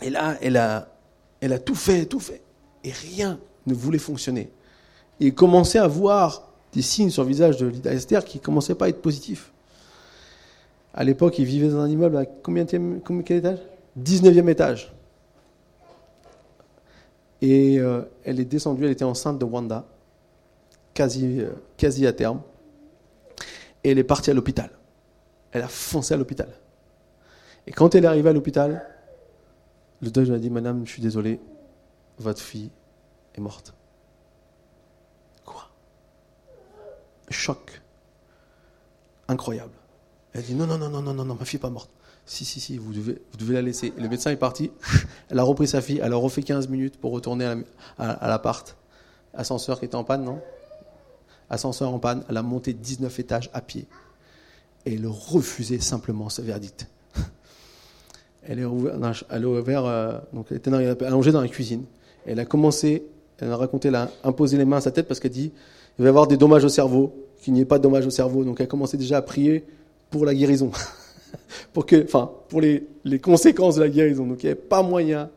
Et 0.00 0.10
là, 0.10 0.36
elle 0.40 0.56
a, 0.56 0.91
elle 1.42 1.52
a 1.52 1.58
tout 1.58 1.74
fait, 1.74 2.06
tout 2.06 2.20
fait. 2.20 2.40
Et 2.84 2.92
rien 2.92 3.38
ne 3.66 3.74
voulait 3.74 3.98
fonctionner. 3.98 4.50
Et 5.20 5.26
il 5.26 5.34
commençait 5.34 5.78
à 5.78 5.88
voir 5.88 6.48
des 6.72 6.82
signes 6.82 7.10
sur 7.10 7.24
le 7.24 7.28
visage 7.28 7.56
de 7.58 7.66
Lida 7.66 7.92
Esther 7.92 8.24
qui 8.24 8.38
commençaient 8.38 8.76
pas 8.76 8.86
à 8.86 8.88
être 8.88 9.02
positifs. 9.02 9.52
À 10.94 11.04
l'époque, 11.04 11.38
il 11.38 11.44
vivait 11.44 11.68
dans 11.68 11.80
un 11.80 11.88
immeuble 11.88 12.16
à 12.16 12.24
combien, 12.24 12.64
quel 12.64 13.36
étage? 13.36 13.58
19e 14.00 14.48
étage. 14.48 14.92
Et 17.40 17.80
euh, 17.80 18.02
elle 18.24 18.38
est 18.38 18.44
descendue, 18.44 18.84
elle 18.84 18.92
était 18.92 19.04
enceinte 19.04 19.38
de 19.38 19.44
Wanda, 19.44 19.84
quasi, 20.94 21.40
euh, 21.40 21.50
quasi 21.76 22.06
à 22.06 22.12
terme. 22.12 22.40
Et 23.82 23.90
elle 23.90 23.98
est 23.98 24.04
partie 24.04 24.30
à 24.30 24.34
l'hôpital. 24.34 24.70
Elle 25.50 25.62
a 25.62 25.68
foncé 25.68 26.14
à 26.14 26.16
l'hôpital. 26.16 26.48
Et 27.66 27.72
quand 27.72 27.96
elle 27.96 28.04
est 28.04 28.08
arrivée 28.08 28.30
à 28.30 28.32
l'hôpital, 28.32 28.86
le 30.02 30.08
docteur 30.08 30.24
lui 30.24 30.34
a 30.34 30.38
dit 30.38 30.50
Madame, 30.50 30.84
je 30.84 30.90
suis 30.90 31.02
désolé, 31.02 31.40
votre 32.18 32.40
fille 32.40 32.70
est 33.36 33.40
morte. 33.40 33.72
Quoi? 35.44 35.70
Choc. 37.30 37.80
Incroyable. 39.28 39.72
Elle 40.32 40.42
dit 40.42 40.54
non, 40.54 40.66
non, 40.66 40.76
non, 40.76 40.90
non, 40.90 41.02
non, 41.02 41.24
non, 41.24 41.34
ma 41.34 41.44
fille 41.44 41.58
n'est 41.58 41.62
pas 41.62 41.70
morte. 41.70 41.90
Si, 42.26 42.44
si, 42.44 42.60
si, 42.60 42.78
vous 42.78 42.92
devez, 42.92 43.22
vous 43.30 43.38
devez 43.38 43.54
la 43.54 43.62
laisser. 43.62 43.92
le 43.96 44.08
médecin 44.08 44.30
est 44.30 44.36
parti, 44.36 44.70
elle 45.30 45.38
a 45.38 45.44
repris 45.44 45.68
sa 45.68 45.80
fille, 45.80 46.00
elle 46.02 46.12
a 46.12 46.16
refait 46.16 46.42
15 46.42 46.68
minutes 46.68 46.98
pour 46.98 47.12
retourner 47.12 47.62
à 47.98 48.28
l'appart. 48.28 48.76
Ascenseur 49.34 49.78
qui 49.78 49.86
était 49.86 49.94
en 49.94 50.04
panne, 50.04 50.24
non? 50.24 50.40
Ascenseur 51.48 51.92
en 51.92 51.98
panne, 51.98 52.24
elle 52.28 52.36
a 52.36 52.42
monté 52.42 52.72
19 52.72 53.18
étages 53.20 53.50
à 53.54 53.60
pied. 53.60 53.86
Et 54.84 54.94
elle 54.94 55.06
refusait 55.06 55.80
simplement 55.80 56.28
ce 56.28 56.42
verdict. 56.42 56.88
Elle 58.44 58.58
est, 58.58 58.64
ouvert, 58.64 58.94
est 58.94 59.30
euh, 59.30 60.18
elle 60.50 60.56
était 60.56 60.70
allongée 61.04 61.30
dans 61.30 61.40
la 61.40 61.48
cuisine. 61.48 61.84
Elle 62.26 62.40
a 62.40 62.44
commencé, 62.44 63.04
elle 63.38 63.50
a 63.50 63.56
raconté, 63.56 63.88
elle 63.88 63.94
a 63.94 64.10
imposé 64.24 64.56
les 64.56 64.64
mains 64.64 64.78
à 64.78 64.80
sa 64.80 64.90
tête 64.90 65.06
parce 65.06 65.20
qu'elle 65.20 65.30
dit 65.30 65.52
il 65.98 66.02
va 66.02 66.06
y 66.06 66.08
avoir 66.08 66.26
des 66.26 66.36
dommages 66.36 66.64
au 66.64 66.68
cerveau, 66.68 67.14
qu'il 67.42 67.52
n'y 67.52 67.60
ait 67.60 67.66
pas 67.66 67.78
de 67.78 67.82
dommages 67.82 68.06
au 68.06 68.10
cerveau. 68.10 68.44
Donc 68.44 68.60
elle 68.60 68.64
a 68.64 68.68
commencé 68.68 68.96
déjà 68.96 69.18
à 69.18 69.22
prier 69.22 69.64
pour 70.10 70.24
la 70.24 70.34
guérison, 70.34 70.70
pour 71.72 71.86
que, 71.86 72.04
enfin, 72.04 72.30
pour 72.48 72.60
les, 72.60 72.86
les, 73.04 73.18
conséquences 73.18 73.76
de 73.76 73.80
la 73.82 73.88
guérison. 73.88 74.26
Donc 74.26 74.42
il 74.42 74.46
n'y 74.46 74.52
avait 74.52 74.60
pas 74.60 74.82
moyen. 74.82 75.30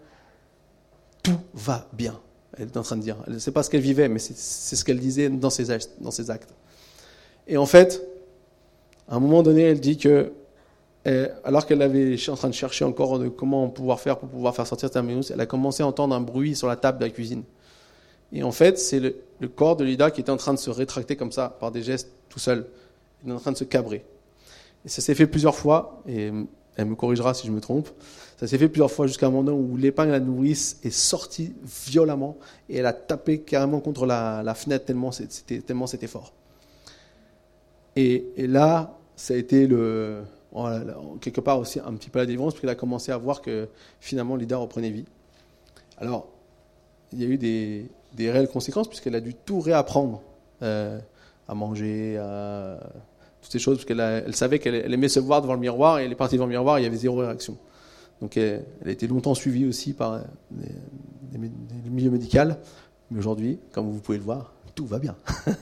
Tout 1.21 1.39
va 1.53 1.87
bien. 1.93 2.19
Elle 2.57 2.67
est 2.67 2.77
en 2.77 2.83
train 2.83 2.97
de 2.97 3.01
dire. 3.01 3.17
Elle 3.27 3.33
ne 3.33 3.51
pas 3.51 3.63
ce 3.63 3.69
qu'elle 3.69 3.81
vivait, 3.81 4.07
mais 4.07 4.19
c'est 4.19 4.75
ce 4.75 4.85
qu'elle 4.85 4.99
disait 4.99 5.29
dans 5.29 5.49
ses, 5.49 5.65
dans 5.99 6.11
ses 6.11 6.31
actes. 6.31 6.53
Et 7.47 7.57
en 7.57 7.65
fait, 7.65 8.01
à 9.07 9.15
un 9.15 9.19
moment 9.19 9.43
donné, 9.43 9.63
elle 9.63 9.79
dit 9.79 9.97
que, 9.97 10.31
alors 11.43 11.65
qu'elle 11.65 11.81
avait 11.81 12.17
en 12.29 12.35
train 12.35 12.49
de 12.49 12.53
chercher 12.53 12.83
encore 12.83 13.19
comment 13.35 13.69
pouvoir 13.69 13.99
faire 13.99 14.17
pour 14.17 14.29
pouvoir 14.29 14.55
faire 14.55 14.65
sortir 14.65 14.89
Terminus, 14.89 15.31
elle 15.31 15.39
a 15.39 15.45
commencé 15.45 15.83
à 15.83 15.87
entendre 15.87 16.15
un 16.15 16.21
bruit 16.21 16.55
sur 16.55 16.67
la 16.67 16.75
table 16.75 16.99
de 16.99 17.05
la 17.05 17.11
cuisine. 17.11 17.43
Et 18.31 18.43
en 18.43 18.51
fait, 18.51 18.79
c'est 18.79 18.99
le, 18.99 19.47
corps 19.47 19.75
de 19.75 19.83
Lida 19.83 20.11
qui 20.11 20.21
était 20.21 20.31
en 20.31 20.37
train 20.37 20.53
de 20.53 20.59
se 20.59 20.69
rétracter 20.69 21.15
comme 21.15 21.31
ça, 21.31 21.55
par 21.59 21.71
des 21.71 21.83
gestes 21.83 22.11
tout 22.29 22.39
seul. 22.39 22.65
Il 23.23 23.31
est 23.31 23.33
en 23.33 23.39
train 23.39 23.51
de 23.51 23.57
se 23.57 23.63
cabrer. 23.63 24.03
Et 24.83 24.89
ça 24.89 25.01
s'est 25.01 25.15
fait 25.15 25.27
plusieurs 25.27 25.55
fois, 25.55 26.01
et 26.07 26.31
elle 26.75 26.85
me 26.85 26.95
corrigera 26.95 27.33
si 27.33 27.47
je 27.47 27.51
me 27.51 27.61
trompe. 27.61 27.89
Ça 28.37 28.47
s'est 28.47 28.57
fait 28.57 28.67
plusieurs 28.67 28.91
fois 28.91 29.07
jusqu'à 29.07 29.27
un 29.27 29.31
moment 29.31 29.53
où 29.53 29.77
l'épingle 29.77 30.13
à 30.13 30.19
nourrice 30.19 30.79
est 30.83 30.89
sortie 30.89 31.53
violemment 31.63 32.37
et 32.67 32.77
elle 32.77 32.85
a 32.85 32.91
tapé 32.91 33.39
carrément 33.39 33.79
contre 33.79 34.05
la, 34.05 34.53
fenêtre 34.55 34.85
tellement 34.85 35.11
c'était, 35.11 35.61
tellement 35.61 35.87
c'était 35.87 36.07
fort. 36.07 36.33
Et, 37.95 38.25
là, 38.37 38.99
ça 39.15 39.35
a 39.35 39.37
été 39.37 39.67
le, 39.67 40.23
quelque 41.21 41.41
part 41.41 41.59
aussi 41.59 41.79
un 41.79 41.93
petit 41.93 42.09
peu 42.09 42.19
la 42.19 42.25
délivrance, 42.25 42.53
puisqu'elle 42.53 42.69
a 42.69 42.75
commencé 42.75 43.11
à 43.11 43.17
voir 43.17 43.41
que 43.41 43.67
finalement 43.99 44.35
l'IDA 44.35 44.57
reprenait 44.57 44.89
vie. 44.89 45.05
Alors, 45.97 46.27
il 47.11 47.21
y 47.21 47.25
a 47.25 47.27
eu 47.27 47.37
des, 47.37 47.89
réelles 48.31 48.47
conséquences, 48.47 48.87
puisqu'elle 48.87 49.15
a 49.15 49.21
dû 49.21 49.33
tout 49.33 49.59
réapprendre 49.59 50.21
euh, 50.61 50.99
à 51.47 51.55
manger, 51.55 52.17
à 52.17 52.79
toutes 53.41 53.51
ces 53.51 53.59
choses, 53.59 53.77
parce 53.77 53.85
qu'elle 53.85 53.99
elle 53.99 54.35
savait 54.35 54.59
qu'elle 54.59 54.93
aimait 54.93 55.09
se 55.09 55.19
voir 55.19 55.41
devant 55.41 55.53
le 55.53 55.59
miroir, 55.59 55.99
et 55.99 56.05
elle 56.05 56.11
est 56.11 56.15
partie 56.15 56.35
devant 56.35 56.45
le 56.45 56.51
miroir, 56.51 56.77
et 56.77 56.81
il 56.81 56.83
y 56.83 56.87
avait 56.87 56.97
zéro 56.97 57.17
réaction. 57.17 57.57
Donc 58.21 58.37
elle, 58.37 58.65
a 58.85 58.91
été 58.91 59.07
longtemps 59.07 59.33
suivie 59.35 59.65
aussi 59.65 59.93
par 59.93 60.21
le 60.51 61.89
milieu 61.89 62.11
médical, 62.11 62.57
mais 63.11 63.19
aujourd'hui, 63.19 63.59
comme 63.71 63.89
vous 63.91 63.99
pouvez 63.99 64.17
le 64.17 64.23
voir, 64.23 64.53
tout 64.73 64.85
va 64.85 64.99
bien. 64.99 65.15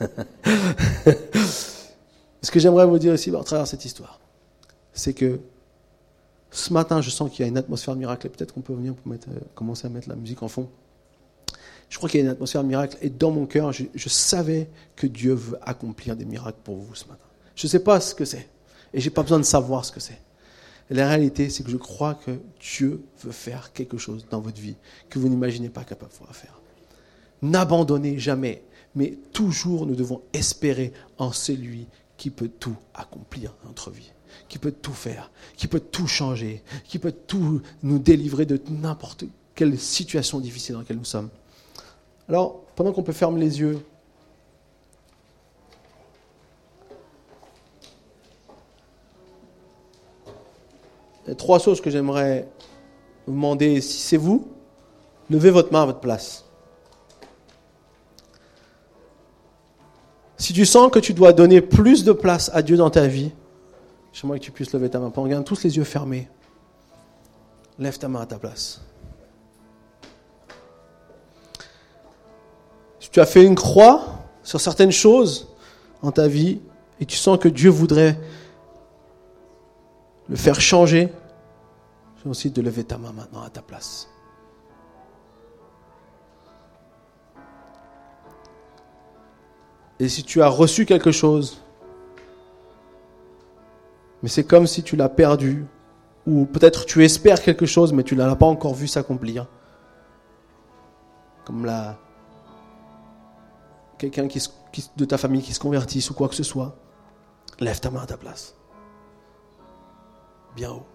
Ce 2.41 2.51
que 2.51 2.59
j'aimerais 2.59 2.85
vous 2.85 2.99
dire 2.99 3.13
aussi 3.13 3.33
à 3.33 3.43
travers 3.43 3.67
cette 3.67 3.85
histoire, 3.85 4.19
c'est 4.93 5.13
que 5.13 5.39
ce 6.51 6.71
matin, 6.71 7.01
je 7.01 7.09
sens 7.09 7.31
qu'il 7.31 7.41
y 7.41 7.45
a 7.45 7.47
une 7.47 7.57
atmosphère 7.57 7.95
miracle, 7.95 8.27
et 8.27 8.29
peut-être 8.29 8.53
qu'on 8.53 8.61
peut 8.61 8.73
venir 8.73 8.93
pour 8.93 9.11
euh, 9.11 9.17
commencer 9.55 9.87
à 9.87 9.89
mettre 9.89 10.07
la 10.07 10.15
musique 10.15 10.43
en 10.43 10.47
fond. 10.47 10.69
Je 11.89 11.97
crois 11.97 12.09
qu'il 12.09 12.19
y 12.19 12.23
a 12.23 12.25
une 12.25 12.31
atmosphère 12.31 12.63
miracle, 12.63 12.97
et 13.01 13.09
dans 13.09 13.31
mon 13.31 13.45
cœur, 13.45 13.71
je, 13.71 14.09
savais 14.09 14.69
que 14.95 15.07
Dieu 15.07 15.33
veut 15.33 15.57
accomplir 15.61 16.15
des 16.15 16.25
miracles 16.25 16.59
pour 16.63 16.77
vous 16.77 16.95
ce 16.95 17.05
matin. 17.05 17.25
Je 17.55 17.67
ne 17.67 17.69
sais 17.69 17.79
pas 17.79 17.99
ce 17.99 18.15
que 18.15 18.25
c'est. 18.25 18.47
Et 18.93 18.99
je 18.99 19.05
n'ai 19.05 19.13
pas 19.13 19.23
besoin 19.23 19.39
de 19.39 19.43
savoir 19.43 19.83
ce 19.83 19.91
que 19.91 19.99
c'est. 19.99 20.19
La 20.89 21.07
réalité, 21.07 21.49
c'est 21.49 21.63
que 21.63 21.71
je 21.71 21.77
crois 21.77 22.15
que 22.15 22.31
Dieu 22.59 23.03
veut 23.23 23.31
faire 23.31 23.73
quelque 23.73 23.97
chose 23.97 24.25
dans 24.29 24.41
votre 24.41 24.59
vie 24.59 24.75
que 25.09 25.17
vous 25.17 25.29
n'imaginez 25.29 25.69
pas 25.69 25.83
capable 25.83 26.11
de 26.11 26.35
faire. 26.35 26.59
N'abandonnez 27.41 28.19
jamais, 28.19 28.63
mais 28.95 29.17
toujours 29.31 29.85
nous 29.85 29.95
devons 29.95 30.21
espérer 30.33 30.93
en 31.17 31.31
celui 31.31 31.87
qui 32.17 32.29
peut 32.29 32.49
tout 32.59 32.75
accomplir 32.93 33.53
dans 33.63 33.69
notre 33.69 33.91
vie, 33.91 34.11
qui 34.49 34.57
peut 34.57 34.71
tout 34.71 34.93
faire, 34.93 35.31
qui 35.55 35.67
peut 35.67 35.79
tout 35.79 36.07
changer, 36.07 36.63
qui 36.85 36.99
peut 36.99 37.11
tout 37.11 37.61
nous 37.81 37.99
délivrer 37.99 38.45
de 38.45 38.59
n'importe 38.69 39.25
quelle 39.55 39.77
situation 39.79 40.39
difficile 40.39 40.73
dans 40.73 40.79
laquelle 40.79 40.97
nous 40.97 41.05
sommes. 41.05 41.29
Alors, 42.27 42.61
pendant 42.75 42.91
qu'on 42.91 43.03
peut 43.03 43.13
fermer 43.13 43.39
les 43.39 43.59
yeux, 43.59 43.79
Il 51.25 51.29
y 51.29 51.31
a 51.31 51.35
trois 51.35 51.59
choses 51.59 51.79
que 51.79 51.89
j'aimerais 51.89 52.47
vous 53.25 53.33
demander. 53.33 53.79
Si 53.81 53.99
c'est 53.99 54.17
vous, 54.17 54.47
levez 55.29 55.51
votre 55.51 55.71
main 55.71 55.83
à 55.83 55.85
votre 55.85 55.99
place. 55.99 56.45
Si 60.37 60.51
tu 60.51 60.65
sens 60.65 60.91
que 60.91 60.99
tu 60.99 61.13
dois 61.13 61.31
donner 61.31 61.61
plus 61.61 62.03
de 62.03 62.11
place 62.11 62.51
à 62.53 62.61
Dieu 62.61 62.75
dans 62.75 62.89
ta 62.89 63.07
vie, 63.07 63.31
j'aimerais 64.13 64.39
que 64.39 64.45
tu 64.45 64.51
puisses 64.51 64.71
lever 64.71 64.89
ta 64.89 64.99
main. 64.99 65.11
On 65.15 65.43
tous 65.43 65.63
les 65.63 65.75
yeux 65.75 65.83
fermés. 65.83 66.29
Lève 67.79 67.97
ta 67.97 68.07
main 68.07 68.21
à 68.21 68.25
ta 68.25 68.37
place. 68.37 68.81
Si 72.99 73.09
tu 73.09 73.19
as 73.19 73.25
fait 73.25 73.43
une 73.43 73.55
croix 73.55 74.05
sur 74.43 74.61
certaines 74.61 74.91
choses 74.91 75.49
en 76.01 76.11
ta 76.11 76.27
vie 76.27 76.61
et 76.99 77.05
tu 77.05 77.17
sens 77.17 77.37
que 77.39 77.49
Dieu 77.49 77.69
voudrait 77.69 78.19
le 80.29 80.35
faire 80.35 80.61
changer, 80.61 81.11
je 82.23 82.29
aussi 82.29 82.51
de 82.51 82.61
lever 82.61 82.83
ta 82.83 82.97
main 82.97 83.11
maintenant 83.11 83.41
à 83.41 83.49
ta 83.49 83.61
place. 83.61 84.07
Et 89.99 90.07
si 90.07 90.23
tu 90.23 90.41
as 90.41 90.47
reçu 90.47 90.85
quelque 90.85 91.11
chose, 91.11 91.61
mais 94.23 94.29
c'est 94.29 94.45
comme 94.45 94.65
si 94.65 94.83
tu 94.83 94.95
l'as 94.95 95.09
perdu, 95.09 95.65
ou 96.25 96.45
peut-être 96.45 96.85
tu 96.85 97.03
espères 97.03 97.41
quelque 97.41 97.65
chose, 97.65 97.91
mais 97.91 98.03
tu 98.03 98.15
ne 98.15 98.23
l'as 98.23 98.35
pas 98.37 98.45
encore 98.45 98.73
vu 98.73 98.87
s'accomplir. 98.87 99.47
Comme 101.43 101.65
la... 101.65 101.99
quelqu'un 103.97 104.25
de 104.95 105.05
ta 105.05 105.17
famille 105.17 105.41
qui 105.41 105.53
se 105.53 105.59
convertisse 105.59 106.09
ou 106.09 106.13
quoi 106.13 106.29
que 106.29 106.35
ce 106.35 106.43
soit. 106.43 106.77
Lève 107.59 107.81
ta 107.81 107.91
main 107.91 108.01
à 108.01 108.05
ta 108.05 108.15
place. 108.15 108.55
Bien 110.55 110.71
haut. 110.71 110.85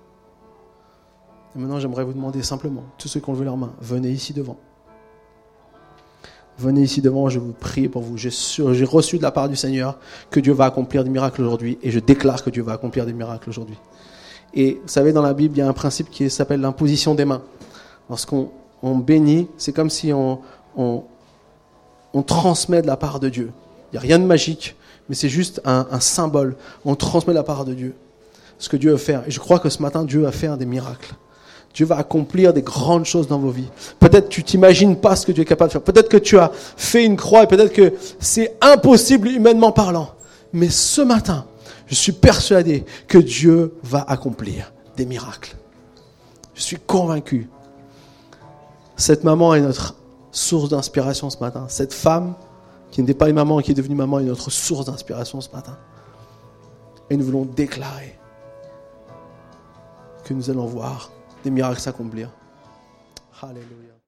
Et 1.55 1.59
maintenant, 1.59 1.81
j'aimerais 1.81 2.05
vous 2.05 2.14
demander 2.14 2.43
simplement, 2.43 2.85
tous 2.97 3.09
ceux 3.09 3.20
qui 3.20 3.29
ont 3.29 3.35
levé 3.35 3.45
leur 3.45 3.59
main, 3.59 3.74
venez 3.81 4.11
ici 4.11 4.33
devant. 4.33 4.59
Venez 6.59 6.82
ici 6.82 7.00
devant, 7.00 7.28
je 7.28 7.38
vous 7.38 7.52
prie 7.52 7.88
pour 7.88 8.02
vous. 8.02 8.16
J'ai 8.16 8.84
reçu 8.84 9.18
de 9.18 9.22
la 9.22 9.30
part 9.30 9.48
du 9.48 9.54
Seigneur 9.54 9.98
que 10.30 10.40
Dieu 10.40 10.52
va 10.52 10.64
accomplir 10.64 11.04
des 11.04 11.11
miracles 11.11 11.42
aujourd'hui 11.42 11.78
et 11.82 11.92
je 11.92 12.00
déclare 12.00 12.42
que 12.42 12.50
Dieu 12.50 12.64
va 12.64 12.72
accomplir 12.72 13.06
des 13.06 13.12
miracles 13.12 13.48
aujourd'hui. 13.48 13.78
Et 14.54 14.80
vous 14.82 14.88
savez, 14.88 15.12
dans 15.12 15.22
la 15.22 15.34
Bible, 15.34 15.56
il 15.56 15.61
y 15.61 15.62
a 15.62 15.68
un 15.68 15.72
principe 15.72 16.11
qui 16.11 16.28
s'appelle 16.30 16.61
l'imposition 16.61 17.14
des 17.14 17.24
mains. 17.24 17.42
Lorsqu'on 18.11 18.50
bénit, 18.82 19.48
c'est 19.56 19.72
comme 19.72 19.90
si 19.90 20.12
on, 20.12 20.40
transmet 22.26 22.82
de 22.82 22.88
la 22.88 22.96
part 22.96 23.20
de 23.20 23.28
Dieu. 23.28 23.52
Il 23.92 23.94
n'y 23.94 23.98
a 23.98 24.02
rien 24.02 24.18
de 24.18 24.24
magique, 24.24 24.74
mais 25.09 25.14
c'est 25.14 25.28
juste 25.28 25.61
un, 25.64 25.86
un, 25.92 26.00
symbole. 26.00 26.56
On 26.84 26.96
transmet 26.96 27.32
de 27.34 27.38
la 27.38 27.44
part 27.44 27.64
de 27.64 27.74
Dieu 27.74 27.94
ce 28.59 28.68
que 28.68 28.76
Dieu 28.76 28.90
veut 28.90 28.96
faire. 28.96 29.22
Et 29.28 29.30
je 29.30 29.38
crois 29.38 29.61
que 29.61 29.68
ce 29.68 29.80
matin, 29.80 30.04
Dieu 30.04 30.22
va 30.22 30.32
faire 30.32 30.56
des 30.56 30.66
miracles. 30.66 31.14
Dieu 31.75 31.87
va 31.87 31.99
accomplir 31.99 32.53
des 32.53 32.62
grandes 32.62 33.05
choses 33.05 33.29
dans 33.29 33.39
vos 33.39 33.51
vies. 33.51 33.69
Peut-être 34.01 34.29
tu 34.29 34.43
t'imagines 34.43 34.97
pas 34.97 35.16
ce 35.16 35.27
que 35.27 35.33
Dieu 35.33 35.43
est 35.43 35.47
capable 35.47 35.69
de 35.69 35.73
faire. 35.73 35.83
Peut-être 35.83 36.09
que 36.09 36.16
tu 36.16 36.39
as 36.39 36.51
fait 36.77 37.05
une 37.05 37.16
croix 37.16 37.45
et 37.45 37.47
peut-être 37.47 37.73
que 37.73 37.95
c'est 38.19 38.57
impossible 38.61 39.29
humainement 39.29 39.73
parlant. 39.73 40.11
Mais 40.53 40.71
ce 40.71 41.03
matin, 41.03 41.45
je 41.87 41.95
suis 41.95 42.12
persuadé 42.12 42.85
que 43.07 43.19
Dieu 43.19 43.75
va 43.83 44.05
accomplir 44.09 44.73
des 44.97 45.07
miracles. 45.07 45.57
Je 46.55 46.62
suis 46.62 46.79
convaincu. 46.79 47.49
Cette 48.97 49.23
maman 49.23 49.55
est 49.55 49.61
notre 49.61 49.95
source 50.33 50.71
d'inspiration 50.71 51.31
ce 51.31 51.39
matin. 51.39 51.66
Cette 51.69 51.93
femme 51.93 52.35
qui 52.91 53.01
n'était 53.01 53.14
pas 53.14 53.29
une 53.29 53.37
maman 53.37 53.61
et 53.61 53.62
qui 53.62 53.71
est 53.71 53.75
devenue 53.75 53.95
maman 53.95 54.19
est 54.19 54.25
notre 54.25 54.51
source 54.51 54.87
d'inspiration 54.87 55.41
ce 55.41 55.51
matin. 55.51 55.77
Et 57.11 57.16
nous 57.16 57.25
voulons 57.25 57.45
déclarer 57.45 58.19
que 60.25 60.35
nous 60.35 60.51
allons 60.51 60.66
voir 60.66 61.11
des 61.45 61.51
miracles 61.51 61.80
s'accomplir. 61.80 62.30
Alléluia. 63.43 63.78